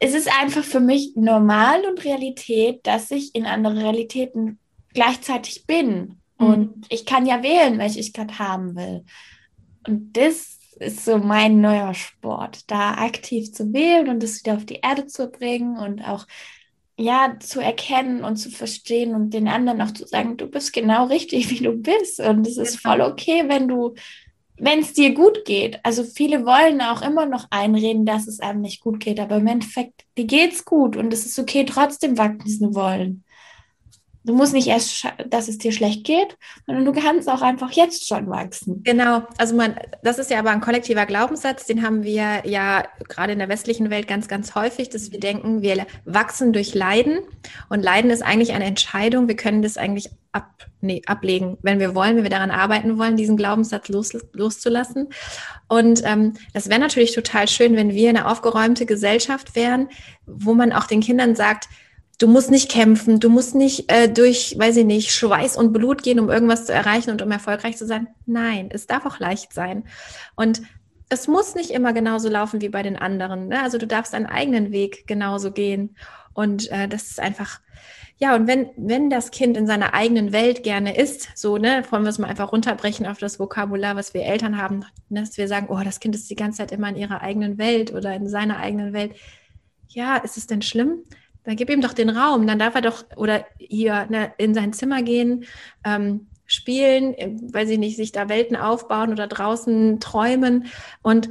es 0.00 0.14
ist 0.14 0.30
einfach 0.40 0.64
für 0.64 0.80
mich 0.80 1.12
normal 1.14 1.84
und 1.84 2.04
Realität, 2.04 2.86
dass 2.86 3.10
ich 3.10 3.34
in 3.34 3.46
andere 3.46 3.76
Realitäten 3.76 4.58
gleichzeitig 4.94 5.66
bin. 5.66 6.20
Mhm. 6.38 6.46
Und 6.46 6.86
ich 6.88 7.06
kann 7.06 7.26
ja 7.26 7.42
wählen, 7.42 7.78
welche 7.78 8.00
ich 8.00 8.12
gerade 8.12 8.38
haben 8.38 8.74
will. 8.76 9.04
Und 9.86 10.16
das 10.16 10.58
ist 10.78 11.04
so 11.04 11.18
mein 11.18 11.60
neuer 11.60 11.92
Sport, 11.92 12.70
da 12.70 12.94
aktiv 12.94 13.52
zu 13.52 13.72
wählen 13.72 14.08
und 14.08 14.22
das 14.22 14.40
wieder 14.40 14.56
auf 14.56 14.64
die 14.64 14.80
Erde 14.82 15.06
zu 15.06 15.28
bringen 15.28 15.76
und 15.76 16.00
auch 16.00 16.26
ja, 17.00 17.36
zu 17.40 17.60
erkennen 17.60 18.24
und 18.24 18.36
zu 18.36 18.50
verstehen 18.50 19.14
und 19.14 19.30
den 19.30 19.48
anderen 19.48 19.80
auch 19.80 19.92
zu 19.92 20.06
sagen, 20.06 20.36
du 20.36 20.46
bist 20.46 20.72
genau 20.72 21.06
richtig, 21.06 21.50
wie 21.50 21.64
du 21.64 21.72
bist. 21.72 22.20
Und 22.20 22.46
es 22.46 22.58
ist 22.58 22.82
genau. 22.82 22.94
voll 22.94 23.12
okay, 23.12 23.44
wenn 23.46 23.68
du, 23.68 23.94
wenn 24.58 24.80
es 24.80 24.92
dir 24.92 25.14
gut 25.14 25.44
geht. 25.46 25.80
Also 25.82 26.04
viele 26.04 26.44
wollen 26.44 26.80
auch 26.82 27.02
immer 27.02 27.26
noch 27.26 27.46
einreden, 27.50 28.04
dass 28.04 28.26
es 28.26 28.40
einem 28.40 28.60
nicht 28.60 28.82
gut 28.82 29.00
geht, 29.00 29.18
aber 29.18 29.36
im 29.36 29.46
Endeffekt, 29.46 30.04
dir 30.18 30.26
geht's 30.26 30.64
gut 30.64 30.96
und 30.96 31.12
es 31.12 31.24
ist 31.24 31.38
okay, 31.38 31.64
trotzdem 31.64 32.18
wachsen 32.18 32.74
wollen. 32.74 33.24
Du 34.24 34.34
musst 34.34 34.52
nicht 34.52 34.66
erst, 34.66 35.06
dass 35.28 35.48
es 35.48 35.56
dir 35.56 35.72
schlecht 35.72 36.04
geht, 36.04 36.36
sondern 36.66 36.84
du 36.84 36.92
kannst 36.92 37.28
auch 37.28 37.40
einfach 37.40 37.70
jetzt 37.72 38.06
schon 38.06 38.28
wachsen. 38.28 38.82
Genau, 38.82 39.22
also 39.38 39.56
man, 39.56 39.76
das 40.02 40.18
ist 40.18 40.30
ja 40.30 40.38
aber 40.38 40.50
ein 40.50 40.60
kollektiver 40.60 41.06
Glaubenssatz, 41.06 41.64
den 41.64 41.82
haben 41.82 42.02
wir 42.02 42.42
ja 42.44 42.84
gerade 43.08 43.32
in 43.32 43.38
der 43.38 43.48
westlichen 43.48 43.88
Welt 43.88 44.06
ganz, 44.06 44.28
ganz 44.28 44.54
häufig, 44.54 44.90
dass 44.90 45.10
wir 45.10 45.20
denken, 45.20 45.62
wir 45.62 45.86
wachsen 46.04 46.52
durch 46.52 46.74
Leiden 46.74 47.20
und 47.70 47.82
Leiden 47.82 48.10
ist 48.10 48.22
eigentlich 48.22 48.52
eine 48.52 48.66
Entscheidung. 48.66 49.26
Wir 49.26 49.36
können 49.36 49.62
das 49.62 49.78
eigentlich 49.78 50.10
ab, 50.32 50.66
nee, 50.82 51.02
ablegen, 51.06 51.56
wenn 51.62 51.80
wir 51.80 51.94
wollen, 51.94 52.16
wenn 52.16 52.22
wir 52.22 52.30
daran 52.30 52.50
arbeiten 52.50 52.98
wollen, 52.98 53.16
diesen 53.16 53.38
Glaubenssatz 53.38 53.88
los, 53.88 54.12
loszulassen. 54.32 55.08
Und 55.68 56.02
ähm, 56.04 56.34
das 56.52 56.68
wäre 56.68 56.78
natürlich 56.78 57.14
total 57.14 57.48
schön, 57.48 57.74
wenn 57.74 57.94
wir 57.94 58.10
eine 58.10 58.28
aufgeräumte 58.28 58.86
Gesellschaft 58.86 59.56
wären, 59.56 59.88
wo 60.26 60.54
man 60.54 60.72
auch 60.72 60.86
den 60.86 61.00
Kindern 61.00 61.34
sagt, 61.34 61.68
Du 62.20 62.28
musst 62.28 62.50
nicht 62.50 62.70
kämpfen, 62.70 63.18
du 63.18 63.30
musst 63.30 63.54
nicht 63.54 63.90
äh, 63.90 64.06
durch, 64.06 64.54
weiß 64.58 64.76
ich 64.76 64.84
nicht, 64.84 65.10
Schweiß 65.10 65.56
und 65.56 65.72
Blut 65.72 66.02
gehen, 66.02 66.20
um 66.20 66.28
irgendwas 66.28 66.66
zu 66.66 66.72
erreichen 66.74 67.10
und 67.10 67.22
um 67.22 67.30
erfolgreich 67.30 67.78
zu 67.78 67.86
sein. 67.86 68.08
Nein, 68.26 68.68
es 68.70 68.86
darf 68.86 69.06
auch 69.06 69.18
leicht 69.18 69.54
sein. 69.54 69.84
Und 70.36 70.60
es 71.08 71.28
muss 71.28 71.54
nicht 71.54 71.70
immer 71.70 71.94
genauso 71.94 72.28
laufen 72.28 72.60
wie 72.60 72.68
bei 72.68 72.82
den 72.82 72.98
anderen. 72.98 73.48
Ne? 73.48 73.62
Also 73.62 73.78
du 73.78 73.86
darfst 73.86 74.12
deinen 74.12 74.26
eigenen 74.26 74.70
Weg 74.70 75.06
genauso 75.06 75.50
gehen. 75.50 75.96
Und 76.34 76.70
äh, 76.70 76.88
das 76.88 77.04
ist 77.04 77.20
einfach, 77.20 77.58
ja, 78.18 78.36
und 78.36 78.46
wenn, 78.46 78.68
wenn 78.76 79.08
das 79.08 79.30
Kind 79.30 79.56
in 79.56 79.66
seiner 79.66 79.94
eigenen 79.94 80.30
Welt 80.30 80.62
gerne 80.62 80.94
ist, 80.98 81.30
so, 81.34 81.56
ne, 81.56 81.84
wollen 81.88 82.02
wir 82.02 82.10
es 82.10 82.18
mal 82.18 82.28
einfach 82.28 82.52
runterbrechen 82.52 83.06
auf 83.06 83.16
das 83.16 83.40
Vokabular, 83.40 83.96
was 83.96 84.12
wir 84.12 84.24
Eltern 84.24 84.60
haben, 84.60 84.84
ne, 85.08 85.20
dass 85.20 85.38
wir 85.38 85.48
sagen, 85.48 85.68
oh, 85.70 85.80
das 85.82 86.00
Kind 86.00 86.14
ist 86.14 86.28
die 86.28 86.36
ganze 86.36 86.58
Zeit 86.58 86.70
immer 86.70 86.90
in 86.90 86.96
ihrer 86.96 87.22
eigenen 87.22 87.56
Welt 87.56 87.94
oder 87.94 88.14
in 88.14 88.28
seiner 88.28 88.58
eigenen 88.58 88.92
Welt. 88.92 89.14
Ja, 89.88 90.18
ist 90.18 90.36
es 90.36 90.46
denn 90.46 90.60
schlimm? 90.60 91.04
Dann 91.44 91.56
gib 91.56 91.70
ihm 91.70 91.80
doch 91.80 91.94
den 91.94 92.10
Raum, 92.10 92.46
dann 92.46 92.58
darf 92.58 92.74
er 92.74 92.82
doch 92.82 93.04
oder 93.16 93.44
hier 93.58 94.06
ne, 94.10 94.32
in 94.38 94.54
sein 94.54 94.72
Zimmer 94.72 95.02
gehen, 95.02 95.44
ähm, 95.84 96.26
spielen, 96.46 97.14
weiß 97.52 97.70
ich 97.70 97.78
nicht, 97.78 97.96
sich 97.96 98.12
da 98.12 98.28
Welten 98.28 98.56
aufbauen 98.56 99.12
oder 99.12 99.26
draußen 99.26 100.00
träumen. 100.00 100.66
Und 101.02 101.30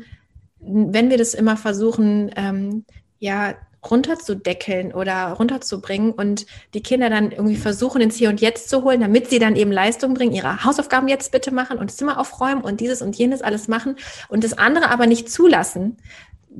wenn 0.59 1.09
wir 1.09 1.17
das 1.17 1.33
immer 1.33 1.57
versuchen, 1.57 2.31
ähm, 2.35 2.85
ja, 3.19 3.55
runterzudeckeln 3.89 4.93
oder 4.93 5.31
runterzubringen 5.31 6.11
und 6.11 6.45
die 6.73 6.81
Kinder 6.81 7.09
dann 7.09 7.31
irgendwie 7.31 7.55
versuchen, 7.55 8.01
ins 8.01 8.17
Hier 8.17 8.29
und 8.29 8.41
Jetzt 8.41 8.69
zu 8.69 8.83
holen, 8.83 8.99
damit 8.99 9.29
sie 9.29 9.39
dann 9.39 9.55
eben 9.55 9.71
Leistung 9.71 10.13
bringen, 10.13 10.33
ihre 10.33 10.65
Hausaufgaben 10.65 11.07
jetzt 11.07 11.31
bitte 11.31 11.53
machen 11.53 11.77
und 11.77 11.91
Zimmer 11.91 12.19
aufräumen 12.19 12.61
und 12.61 12.81
dieses 12.81 13.01
und 13.01 13.15
jenes 13.15 13.41
alles 13.41 13.67
machen 13.67 13.95
und 14.27 14.43
das 14.43 14.57
andere 14.57 14.89
aber 14.89 15.07
nicht 15.07 15.31
zulassen, 15.31 15.97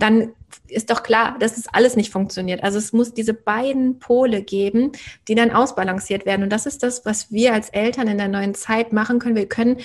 dann 0.02 0.34
ist 0.68 0.90
doch 0.90 1.04
klar, 1.04 1.38
dass 1.40 1.58
es 1.58 1.68
alles 1.68 1.96
nicht 1.96 2.12
funktioniert. 2.12 2.64
Also 2.64 2.78
es 2.78 2.94
muss 2.94 3.14
diese 3.14 3.34
beiden 3.34 4.00
Pole 4.00 4.42
geben, 4.42 4.92
die 5.28 5.36
dann 5.36 5.52
ausbalanciert 5.52 6.26
werden. 6.26 6.44
Und 6.44 6.50
das 6.50 6.66
ist 6.66 6.84
das, 6.84 7.06
was 7.06 7.32
wir 7.32 7.54
als 7.54 7.70
Eltern 7.70 8.08
in 8.08 8.18
der 8.18 8.28
neuen 8.28 8.56
Zeit 8.56 8.94
machen 8.94 9.20
können. 9.20 9.36
Wir 9.36 9.48
können 9.48 9.78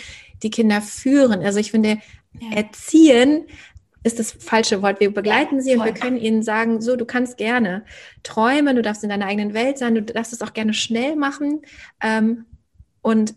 die 0.42 0.50
Kinder 0.50 0.80
führen. 0.80 1.42
Also 1.42 1.58
ich 1.58 1.70
finde, 1.70 1.98
ja. 2.40 2.56
erziehen 2.56 3.44
ist 4.02 4.18
das 4.18 4.32
falsche 4.32 4.82
Wort. 4.82 5.00
Wir 5.00 5.12
begleiten 5.12 5.56
ja, 5.56 5.62
sie 5.62 5.76
und 5.76 5.84
wir 5.84 5.94
können 5.94 6.18
ihnen 6.18 6.42
sagen, 6.42 6.82
so, 6.82 6.94
du 6.94 7.06
kannst 7.06 7.38
gerne 7.38 7.84
träumen, 8.22 8.76
du 8.76 8.82
darfst 8.82 9.02
in 9.02 9.08
deiner 9.08 9.26
eigenen 9.26 9.54
Welt 9.54 9.78
sein, 9.78 9.94
du 9.94 10.02
darfst 10.02 10.32
es 10.32 10.42
auch 10.42 10.52
gerne 10.52 10.74
schnell 10.74 11.16
machen. 11.16 11.62
Ähm, 12.02 12.44
und 13.00 13.34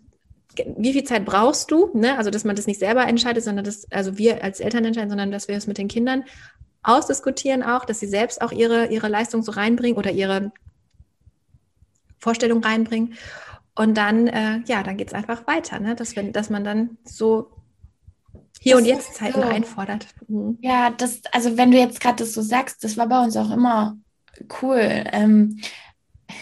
wie 0.77 0.93
viel 0.93 1.03
Zeit 1.03 1.25
brauchst 1.25 1.71
du? 1.71 1.91
Ne? 1.93 2.17
Also, 2.17 2.31
dass 2.31 2.43
man 2.43 2.55
das 2.55 2.67
nicht 2.67 2.79
selber 2.79 3.07
entscheidet, 3.07 3.43
sondern 3.43 3.63
dass, 3.63 3.89
also 3.91 4.17
wir 4.17 4.43
als 4.43 4.59
Eltern 4.59 4.85
entscheiden, 4.85 5.09
sondern 5.09 5.31
dass 5.31 5.47
wir 5.47 5.55
es 5.55 5.67
mit 5.67 5.77
den 5.77 5.87
Kindern 5.87 6.23
ausdiskutieren 6.83 7.63
auch, 7.63 7.85
dass 7.85 7.99
sie 7.99 8.07
selbst 8.07 8.41
auch 8.41 8.51
ihre, 8.51 8.87
ihre 8.87 9.07
Leistung 9.07 9.43
so 9.43 9.51
reinbringen 9.51 9.97
oder 9.97 10.11
ihre 10.11 10.51
Vorstellung 12.19 12.63
reinbringen. 12.63 13.15
Und 13.75 13.95
dann, 13.95 14.27
äh, 14.27 14.59
ja, 14.65 14.81
dann 14.83 14.97
geht 14.97 15.09
es 15.09 15.13
einfach 15.13 15.45
weiter, 15.45 15.79
ne? 15.79 15.95
dass, 15.95 16.15
wenn, 16.15 16.33
dass 16.33 16.49
man 16.49 16.63
dann 16.63 16.97
so 17.03 17.51
hier 18.59 18.73
das 18.73 18.81
und 18.81 18.87
jetzt 18.87 19.15
Zeiten 19.15 19.41
so. 19.41 19.47
einfordert. 19.47 20.07
Mhm. 20.27 20.57
Ja, 20.61 20.89
das, 20.89 21.21
also 21.31 21.57
wenn 21.57 21.71
du 21.71 21.77
jetzt 21.77 22.01
gerade 22.01 22.17
das 22.17 22.33
so 22.33 22.41
sagst, 22.41 22.83
das 22.83 22.97
war 22.97 23.07
bei 23.07 23.23
uns 23.23 23.37
auch 23.37 23.51
immer 23.51 23.97
cool. 24.61 25.03
Ähm, 25.11 25.59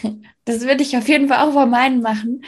das 0.44 0.62
würde 0.62 0.82
ich 0.82 0.96
auf 0.96 1.08
jeden 1.08 1.28
Fall 1.28 1.46
auch 1.46 1.54
bei 1.54 1.66
meinen 1.66 2.00
machen. 2.00 2.44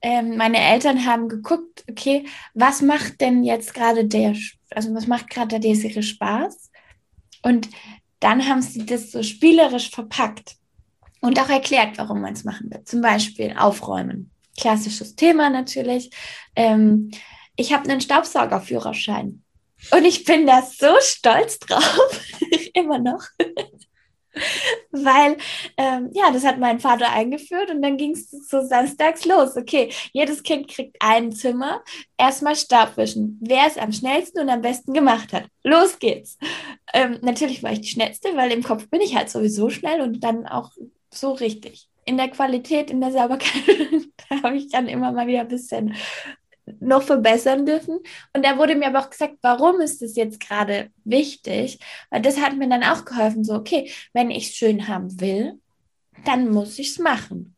Ähm, 0.00 0.36
meine 0.36 0.58
Eltern 0.58 1.06
haben 1.06 1.28
geguckt, 1.28 1.84
okay, 1.88 2.26
was 2.54 2.82
macht 2.82 3.20
denn 3.20 3.44
jetzt 3.44 3.74
gerade 3.74 4.04
der, 4.04 4.34
also 4.70 4.92
was 4.94 5.06
macht 5.06 5.30
gerade 5.30 5.48
der 5.48 5.60
Desiree 5.60 6.02
Spaß? 6.02 6.71
Und 7.42 7.68
dann 8.20 8.48
haben 8.48 8.62
sie 8.62 8.86
das 8.86 9.10
so 9.10 9.22
spielerisch 9.22 9.90
verpackt. 9.90 10.56
und 11.20 11.38
auch 11.38 11.48
erklärt, 11.48 11.98
warum 11.98 12.20
man 12.20 12.32
es 12.32 12.42
machen 12.42 12.68
will. 12.70 12.82
Zum 12.84 13.00
Beispiel 13.00 13.54
aufräumen. 13.56 14.32
Klassisches 14.58 15.14
Thema 15.14 15.50
natürlich. 15.50 16.10
Ähm, 16.56 17.12
ich 17.56 17.72
habe 17.72 17.88
einen 17.88 18.00
Staubsaugerführerschein. 18.00 19.42
Und 19.90 20.04
ich 20.04 20.24
bin 20.24 20.46
da 20.46 20.62
so 20.62 20.94
stolz 21.00 21.58
drauf, 21.58 22.20
immer 22.74 22.98
noch. 22.98 23.24
Weil, 24.90 25.36
ähm, 25.76 26.10
ja, 26.12 26.30
das 26.30 26.44
hat 26.44 26.58
mein 26.58 26.80
Vater 26.80 27.10
eingeführt 27.10 27.70
und 27.70 27.82
dann 27.82 27.96
ging 27.96 28.12
es 28.12 28.30
so 28.30 28.62
samstags 28.62 29.24
los. 29.24 29.56
Okay, 29.56 29.92
jedes 30.12 30.42
Kind 30.42 30.68
kriegt 30.68 30.96
ein 31.00 31.32
Zimmer. 31.32 31.82
Erstmal 32.16 32.56
Staubwischen. 32.56 33.38
Wer 33.40 33.66
es 33.66 33.78
am 33.78 33.92
schnellsten 33.92 34.40
und 34.40 34.48
am 34.48 34.62
besten 34.62 34.92
gemacht 34.92 35.32
hat. 35.32 35.44
Los 35.62 35.98
geht's. 35.98 36.38
Ähm, 36.92 37.18
natürlich 37.22 37.62
war 37.62 37.72
ich 37.72 37.80
die 37.80 37.88
Schnellste, 37.88 38.36
weil 38.36 38.52
im 38.52 38.62
Kopf 38.62 38.88
bin 38.88 39.00
ich 39.00 39.16
halt 39.16 39.30
sowieso 39.30 39.70
schnell 39.70 40.00
und 40.00 40.22
dann 40.24 40.46
auch 40.46 40.70
so 41.10 41.32
richtig. 41.32 41.88
In 42.04 42.16
der 42.16 42.28
Qualität, 42.28 42.90
in 42.90 43.00
der 43.00 43.12
Sauberkeit, 43.12 43.62
da 44.28 44.42
habe 44.42 44.56
ich 44.56 44.68
dann 44.70 44.88
immer 44.88 45.12
mal 45.12 45.26
wieder 45.26 45.40
ein 45.40 45.48
bisschen 45.48 45.94
noch 46.80 47.02
verbessern 47.02 47.66
dürfen. 47.66 47.98
Und 48.32 48.44
da 48.44 48.58
wurde 48.58 48.74
mir 48.74 48.88
aber 48.88 49.00
auch 49.00 49.10
gesagt, 49.10 49.36
warum 49.42 49.80
ist 49.80 50.02
das 50.02 50.16
jetzt 50.16 50.40
gerade 50.40 50.90
wichtig? 51.04 51.78
Weil 52.10 52.22
das 52.22 52.40
hat 52.40 52.56
mir 52.56 52.68
dann 52.68 52.84
auch 52.84 53.04
geholfen, 53.04 53.44
so, 53.44 53.54
okay, 53.54 53.90
wenn 54.12 54.30
ich 54.30 54.48
es 54.48 54.54
schön 54.54 54.88
haben 54.88 55.20
will, 55.20 55.60
dann 56.24 56.50
muss 56.50 56.78
ich 56.78 56.90
es 56.90 56.98
machen. 56.98 57.56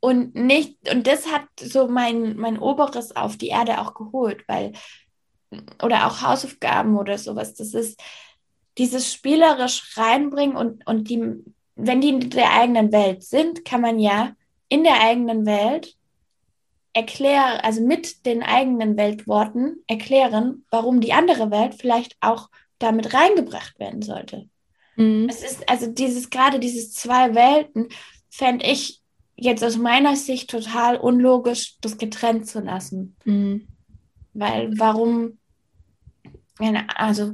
Und 0.00 0.34
nicht, 0.34 0.76
und 0.90 1.06
das 1.06 1.26
hat 1.30 1.46
so 1.60 1.88
mein, 1.88 2.36
mein 2.36 2.58
Oberes 2.58 3.16
auf 3.16 3.36
die 3.36 3.48
Erde 3.48 3.80
auch 3.80 3.94
geholt, 3.94 4.44
weil, 4.46 4.72
oder 5.82 6.06
auch 6.06 6.22
Hausaufgaben 6.22 6.96
oder 6.96 7.18
sowas, 7.18 7.54
das 7.54 7.74
ist 7.74 8.00
dieses 8.78 9.12
spielerisch 9.12 9.96
reinbringen 9.96 10.56
und, 10.56 10.86
und 10.86 11.10
die, 11.10 11.20
wenn 11.74 12.00
die 12.00 12.10
in 12.10 12.30
der 12.30 12.52
eigenen 12.52 12.92
Welt 12.92 13.24
sind, 13.24 13.64
kann 13.64 13.80
man 13.80 13.98
ja 13.98 14.34
in 14.68 14.84
der 14.84 15.00
eigenen 15.00 15.46
Welt 15.46 15.97
erklären, 16.98 17.60
also 17.62 17.80
mit 17.80 18.26
den 18.26 18.42
eigenen 18.42 18.96
Weltworten 18.96 19.76
erklären, 19.86 20.64
warum 20.68 21.00
die 21.00 21.12
andere 21.12 21.52
Welt 21.52 21.76
vielleicht 21.76 22.16
auch 22.20 22.50
damit 22.80 23.14
reingebracht 23.14 23.78
werden 23.78 24.02
sollte. 24.02 24.48
Mhm. 24.96 25.28
Es 25.30 25.44
ist 25.44 25.68
also 25.68 25.86
dieses, 25.86 26.28
gerade 26.28 26.58
dieses 26.58 26.92
zwei 26.92 27.36
Welten, 27.36 27.88
fände 28.30 28.66
ich 28.66 29.00
jetzt 29.36 29.62
aus 29.62 29.76
meiner 29.76 30.16
Sicht 30.16 30.50
total 30.50 30.96
unlogisch, 30.96 31.76
das 31.80 31.98
getrennt 31.98 32.48
zu 32.48 32.58
lassen. 32.58 33.16
Mhm. 33.24 33.68
Weil 34.34 34.76
warum, 34.76 35.38
also 36.96 37.32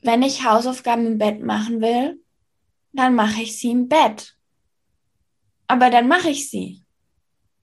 wenn 0.00 0.22
ich 0.22 0.44
Hausaufgaben 0.44 1.06
im 1.06 1.18
Bett 1.18 1.42
machen 1.42 1.80
will, 1.80 2.20
dann 2.92 3.16
mache 3.16 3.42
ich 3.42 3.58
sie 3.58 3.72
im 3.72 3.88
Bett. 3.88 4.36
Aber 5.66 5.90
dann 5.90 6.06
mache 6.06 6.30
ich 6.30 6.48
sie 6.48 6.81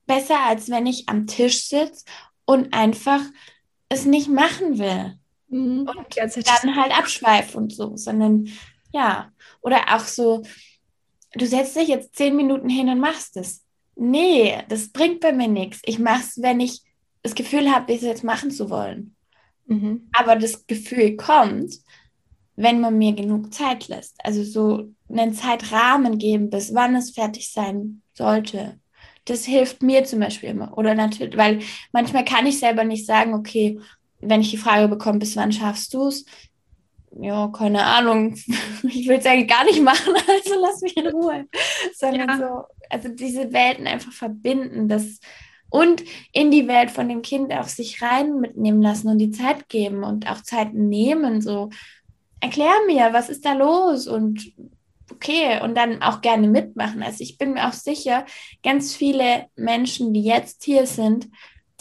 besser, 0.10 0.40
als 0.44 0.70
wenn 0.70 0.88
ich 0.88 1.08
am 1.08 1.28
Tisch 1.28 1.68
sitze 1.68 2.04
und 2.46 2.74
einfach 2.74 3.22
es 3.90 4.06
nicht 4.06 4.28
machen 4.28 4.80
will. 4.80 5.16
Mhm. 5.50 5.88
Und 5.88 6.18
dann 6.18 6.76
halt 6.76 6.98
abschweife 6.98 7.58
und 7.58 7.74
so, 7.74 7.96
sondern 7.96 8.50
ja. 8.92 9.32
Oder 9.62 9.96
auch 9.96 10.06
so, 10.06 10.42
du 11.34 11.46
setzt 11.46 11.76
dich 11.76 11.88
jetzt 11.88 12.16
zehn 12.16 12.36
Minuten 12.36 12.70
hin 12.70 12.90
und 12.90 13.00
machst 13.00 13.38
es. 13.38 13.64
Nee, 13.96 14.58
das 14.68 14.90
bringt 14.92 15.20
bei 15.20 15.32
mir 15.32 15.48
nichts. 15.48 15.80
Ich 15.86 16.00
mache 16.00 16.24
es, 16.24 16.42
wenn 16.42 16.60
ich 16.60 16.82
das 17.22 17.36
Gefühl 17.36 17.72
habe, 17.72 17.94
es 17.94 18.02
jetzt 18.02 18.24
machen 18.24 18.50
zu 18.50 18.70
wollen. 18.72 19.16
Mhm. 19.68 20.10
Aber 20.14 20.36
das 20.36 20.66
Gefühl 20.66 21.18
kommt, 21.18 21.76
wenn 22.56 22.80
man 22.80 22.98
mir 22.98 23.14
genug 23.14 23.54
Zeit 23.54 23.90
lässt. 23.90 24.16
Also 24.24 24.44
so 24.44 24.92
einen 25.08 25.34
Zeitrahmen 25.34 26.18
geben, 26.18 26.50
bis 26.50 26.74
wann 26.74 26.96
es 26.96 27.12
fertig 27.12 27.52
sein 27.52 28.02
sollte 28.14 28.80
das 29.30 29.46
hilft 29.46 29.84
mir 29.84 30.04
zum 30.04 30.20
Beispiel 30.20 30.50
immer. 30.50 30.78
Oder 30.78 30.96
natürlich, 30.96 31.38
weil 31.38 31.60
manchmal 31.92 32.26
kann 32.26 32.46
ich 32.46 32.60
selber 32.60 32.84
nicht 32.84 33.06
sagen, 33.06 33.34
okay, 33.34 33.80
wenn 34.22 34.42
ich 34.42 34.52
die 34.52 34.58
Frage 34.58 34.88
bekomme, 34.88 35.20
bis 35.20 35.36
wann 35.36 35.52
schaffst 35.52 35.94
du 35.94 36.08
es? 36.08 36.26
Ja, 37.20 37.48
keine 37.48 37.84
Ahnung. 37.84 38.36
Ich 38.84 39.08
will 39.08 39.18
es 39.18 39.26
eigentlich 39.26 39.50
gar 39.50 39.66
nicht 39.66 39.82
machen, 39.82 40.14
also 40.28 40.56
lass 40.62 40.82
mich 40.82 40.96
in 40.96 41.08
Ruhe. 41.08 41.46
Sondern 41.96 42.30
ja. 42.30 42.38
so, 42.38 42.64
also 42.90 43.10
diese 43.10 43.52
Welten 43.52 43.88
einfach 43.88 44.12
verbinden, 44.12 44.88
das 44.88 45.20
und 45.72 46.04
in 46.34 46.50
die 46.50 46.68
Welt 46.68 46.90
von 46.90 47.08
dem 47.08 47.22
Kind 47.22 47.54
auch 47.54 47.68
sich 47.68 48.02
rein 48.02 48.40
mitnehmen 48.40 48.82
lassen 48.82 49.08
und 49.08 49.20
die 49.20 49.30
Zeit 49.30 49.70
geben 49.70 50.04
und 50.04 50.30
auch 50.30 50.42
Zeit 50.42 50.74
nehmen. 50.74 51.42
So, 51.42 51.70
erklär 52.40 52.74
mir, 52.88 53.14
was 53.14 53.30
ist 53.30 53.46
da 53.46 53.54
los 53.54 54.08
und 54.08 54.52
okay 55.12 55.62
und 55.62 55.76
dann 55.76 56.02
auch 56.02 56.22
gerne 56.22 56.48
mitmachen. 56.48 57.04
Also 57.04 57.24
ich 57.24 57.38
bin 57.38 57.54
mir 57.54 57.68
auch 57.68 57.74
sicher, 57.74 58.26
ganz 58.64 58.96
viele 58.96 59.48
Menschen, 59.56 60.14
die 60.14 60.24
jetzt 60.24 60.64
hier 60.64 60.86
sind, 60.86 61.30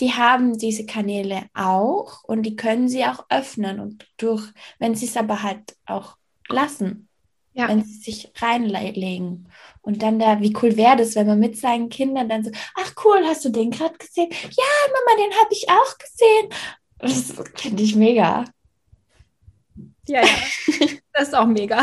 die 0.01 0.13
haben 0.13 0.57
diese 0.59 0.87
Kanäle 0.87 1.47
auch 1.55 2.23
und 2.25 2.43
die 2.43 2.57
können 2.57 2.89
sie 2.89 3.05
auch 3.05 3.27
öffnen 3.31 3.81
und 3.81 4.07
durch, 4.17 4.45
wenn 4.79 4.95
sie 4.95 5.07
es 5.07 5.17
aber 5.17 5.43
halt 5.43 5.77
auch 5.87 6.17
lassen, 6.49 7.09
ja. 7.55 7.69
wenn 7.69 7.83
sie 7.85 7.99
sich 7.99 8.33
reinlegen. 8.37 9.51
Und 9.83 10.03
dann 10.03 10.19
da, 10.19 10.41
wie 10.41 10.55
cool 10.63 10.77
wäre 10.77 10.97
das, 10.97 11.17
wenn 11.17 11.27
man 11.27 11.41
mit 11.41 11.59
seinen 11.59 11.89
Kindern 11.89 12.29
dann 12.29 12.45
so, 12.45 12.51
ach 12.77 12.93
cool, 13.05 13.23
hast 13.25 13.45
du 13.45 13.49
den 13.49 13.71
gerade 13.71 13.97
gesehen? 13.99 14.31
Ja, 14.31 14.65
Mama, 14.93 15.21
den 15.21 15.41
habe 15.41 15.53
ich 15.53 15.69
auch 15.69 15.99
gesehen. 15.99 16.49
Das 16.99 17.35
finde 17.61 17.83
ich 17.83 17.97
mega. 17.97 18.45
Ja, 20.09 20.23
ja, 20.23 20.29
das 21.13 21.29
ist 21.29 21.35
auch 21.35 21.47
mega. 21.47 21.83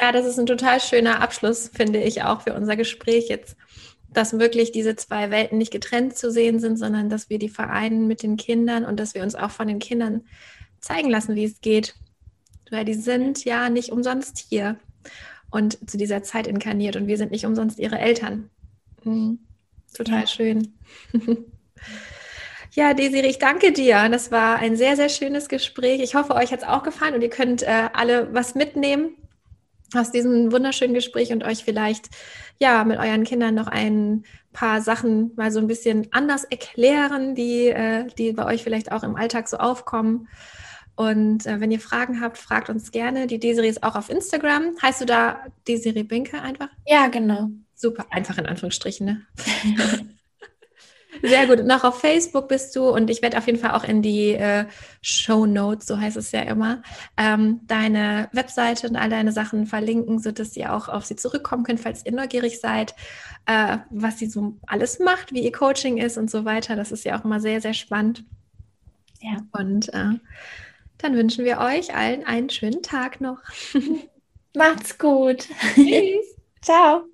Ja, 0.00 0.12
das 0.12 0.26
ist 0.26 0.38
ein 0.38 0.46
total 0.46 0.80
schöner 0.80 1.20
Abschluss, 1.20 1.68
finde 1.68 2.00
ich 2.00 2.22
auch 2.22 2.42
für 2.42 2.54
unser 2.54 2.76
Gespräch 2.76 3.28
jetzt, 3.28 3.56
dass 4.08 4.38
wirklich 4.38 4.72
diese 4.72 4.96
zwei 4.96 5.30
Welten 5.30 5.58
nicht 5.58 5.72
getrennt 5.72 6.16
zu 6.16 6.30
sehen 6.30 6.60
sind, 6.60 6.78
sondern 6.78 7.10
dass 7.10 7.30
wir 7.30 7.38
die 7.38 7.48
vereinen 7.48 8.06
mit 8.06 8.22
den 8.22 8.36
Kindern 8.36 8.84
und 8.84 8.98
dass 9.00 9.14
wir 9.14 9.22
uns 9.22 9.34
auch 9.34 9.50
von 9.50 9.68
den 9.68 9.78
Kindern 9.78 10.22
zeigen 10.80 11.10
lassen, 11.10 11.34
wie 11.34 11.44
es 11.44 11.60
geht. 11.60 11.94
Weil 12.70 12.84
die 12.84 12.94
sind 12.94 13.44
ja 13.44 13.68
nicht 13.68 13.90
umsonst 13.90 14.38
hier 14.38 14.76
und 15.50 15.78
zu 15.88 15.96
dieser 15.96 16.22
Zeit 16.22 16.46
inkarniert 16.46 16.96
und 16.96 17.06
wir 17.06 17.16
sind 17.16 17.30
nicht 17.30 17.46
umsonst 17.46 17.78
ihre 17.78 17.98
Eltern. 17.98 18.50
Mhm. 19.04 19.40
Total 19.94 20.20
ja. 20.20 20.26
schön. 20.26 20.74
Ja, 22.76 22.92
Desiree, 22.92 23.28
ich 23.28 23.38
danke 23.38 23.70
dir. 23.70 24.08
Das 24.08 24.32
war 24.32 24.56
ein 24.56 24.76
sehr, 24.76 24.96
sehr 24.96 25.08
schönes 25.08 25.48
Gespräch. 25.48 26.00
Ich 26.00 26.16
hoffe, 26.16 26.34
euch 26.34 26.50
hat 26.50 26.62
es 26.62 26.68
auch 26.68 26.82
gefallen 26.82 27.14
und 27.14 27.22
ihr 27.22 27.30
könnt 27.30 27.62
äh, 27.62 27.88
alle 27.92 28.34
was 28.34 28.56
mitnehmen 28.56 29.14
aus 29.94 30.10
diesem 30.10 30.50
wunderschönen 30.50 30.92
Gespräch 30.92 31.32
und 31.32 31.44
euch 31.44 31.62
vielleicht 31.62 32.08
ja 32.58 32.82
mit 32.82 32.98
euren 32.98 33.22
Kindern 33.22 33.54
noch 33.54 33.68
ein 33.68 34.24
paar 34.52 34.80
Sachen 34.80 35.30
mal 35.36 35.52
so 35.52 35.60
ein 35.60 35.68
bisschen 35.68 36.08
anders 36.10 36.42
erklären, 36.42 37.36
die, 37.36 37.68
äh, 37.68 38.08
die 38.18 38.32
bei 38.32 38.44
euch 38.44 38.64
vielleicht 38.64 38.90
auch 38.90 39.04
im 39.04 39.14
Alltag 39.14 39.46
so 39.46 39.58
aufkommen. 39.58 40.26
Und 40.96 41.46
äh, 41.46 41.60
wenn 41.60 41.70
ihr 41.70 41.80
Fragen 41.80 42.20
habt, 42.20 42.38
fragt 42.38 42.70
uns 42.70 42.90
gerne. 42.90 43.28
Die 43.28 43.38
Desiree 43.38 43.68
ist 43.68 43.84
auch 43.84 43.94
auf 43.94 44.10
Instagram. 44.10 44.76
Heißt 44.82 45.00
du 45.00 45.04
da 45.04 45.46
Desiree 45.68 46.02
Binke 46.02 46.42
einfach? 46.42 46.70
Ja, 46.86 47.06
genau. 47.06 47.50
Super, 47.76 48.06
einfach 48.10 48.36
in 48.38 48.46
Anführungsstrichen, 48.46 49.06
ne? 49.06 49.26
Sehr 51.22 51.46
gut. 51.46 51.60
Und 51.60 51.70
auch 51.70 51.84
auf 51.84 52.00
Facebook 52.00 52.48
bist 52.48 52.74
du 52.76 52.88
und 52.88 53.10
ich 53.10 53.22
werde 53.22 53.38
auf 53.38 53.46
jeden 53.46 53.58
Fall 53.58 53.72
auch 53.72 53.84
in 53.84 54.02
die 54.02 54.32
äh, 54.32 54.66
Show 55.00 55.46
Notes, 55.46 55.86
so 55.86 55.98
heißt 55.98 56.16
es 56.16 56.32
ja 56.32 56.42
immer, 56.42 56.82
ähm, 57.16 57.60
deine 57.66 58.28
Webseite 58.32 58.88
und 58.88 58.96
all 58.96 59.10
deine 59.10 59.32
Sachen 59.32 59.66
verlinken, 59.66 60.18
sodass 60.18 60.56
ihr 60.56 60.74
auch 60.74 60.88
auf 60.88 61.04
sie 61.04 61.16
zurückkommen 61.16 61.64
könnt, 61.64 61.80
falls 61.80 62.04
ihr 62.04 62.12
neugierig 62.12 62.60
seid, 62.60 62.94
äh, 63.46 63.78
was 63.90 64.18
sie 64.18 64.26
so 64.26 64.56
alles 64.66 64.98
macht, 64.98 65.32
wie 65.32 65.44
ihr 65.44 65.52
Coaching 65.52 65.98
ist 65.98 66.18
und 66.18 66.30
so 66.30 66.44
weiter. 66.44 66.76
Das 66.76 66.92
ist 66.92 67.04
ja 67.04 67.18
auch 67.18 67.24
immer 67.24 67.40
sehr, 67.40 67.60
sehr 67.60 67.74
spannend. 67.74 68.24
Ja. 69.20 69.38
Und 69.52 69.92
äh, 69.94 70.18
dann 70.98 71.14
wünschen 71.14 71.44
wir 71.44 71.58
euch 71.58 71.94
allen 71.94 72.24
einen 72.24 72.50
schönen 72.50 72.82
Tag 72.82 73.20
noch. 73.20 73.38
Macht's 74.54 74.98
gut. 74.98 75.48
Tschüss. 75.74 76.36
Ciao. 76.62 77.04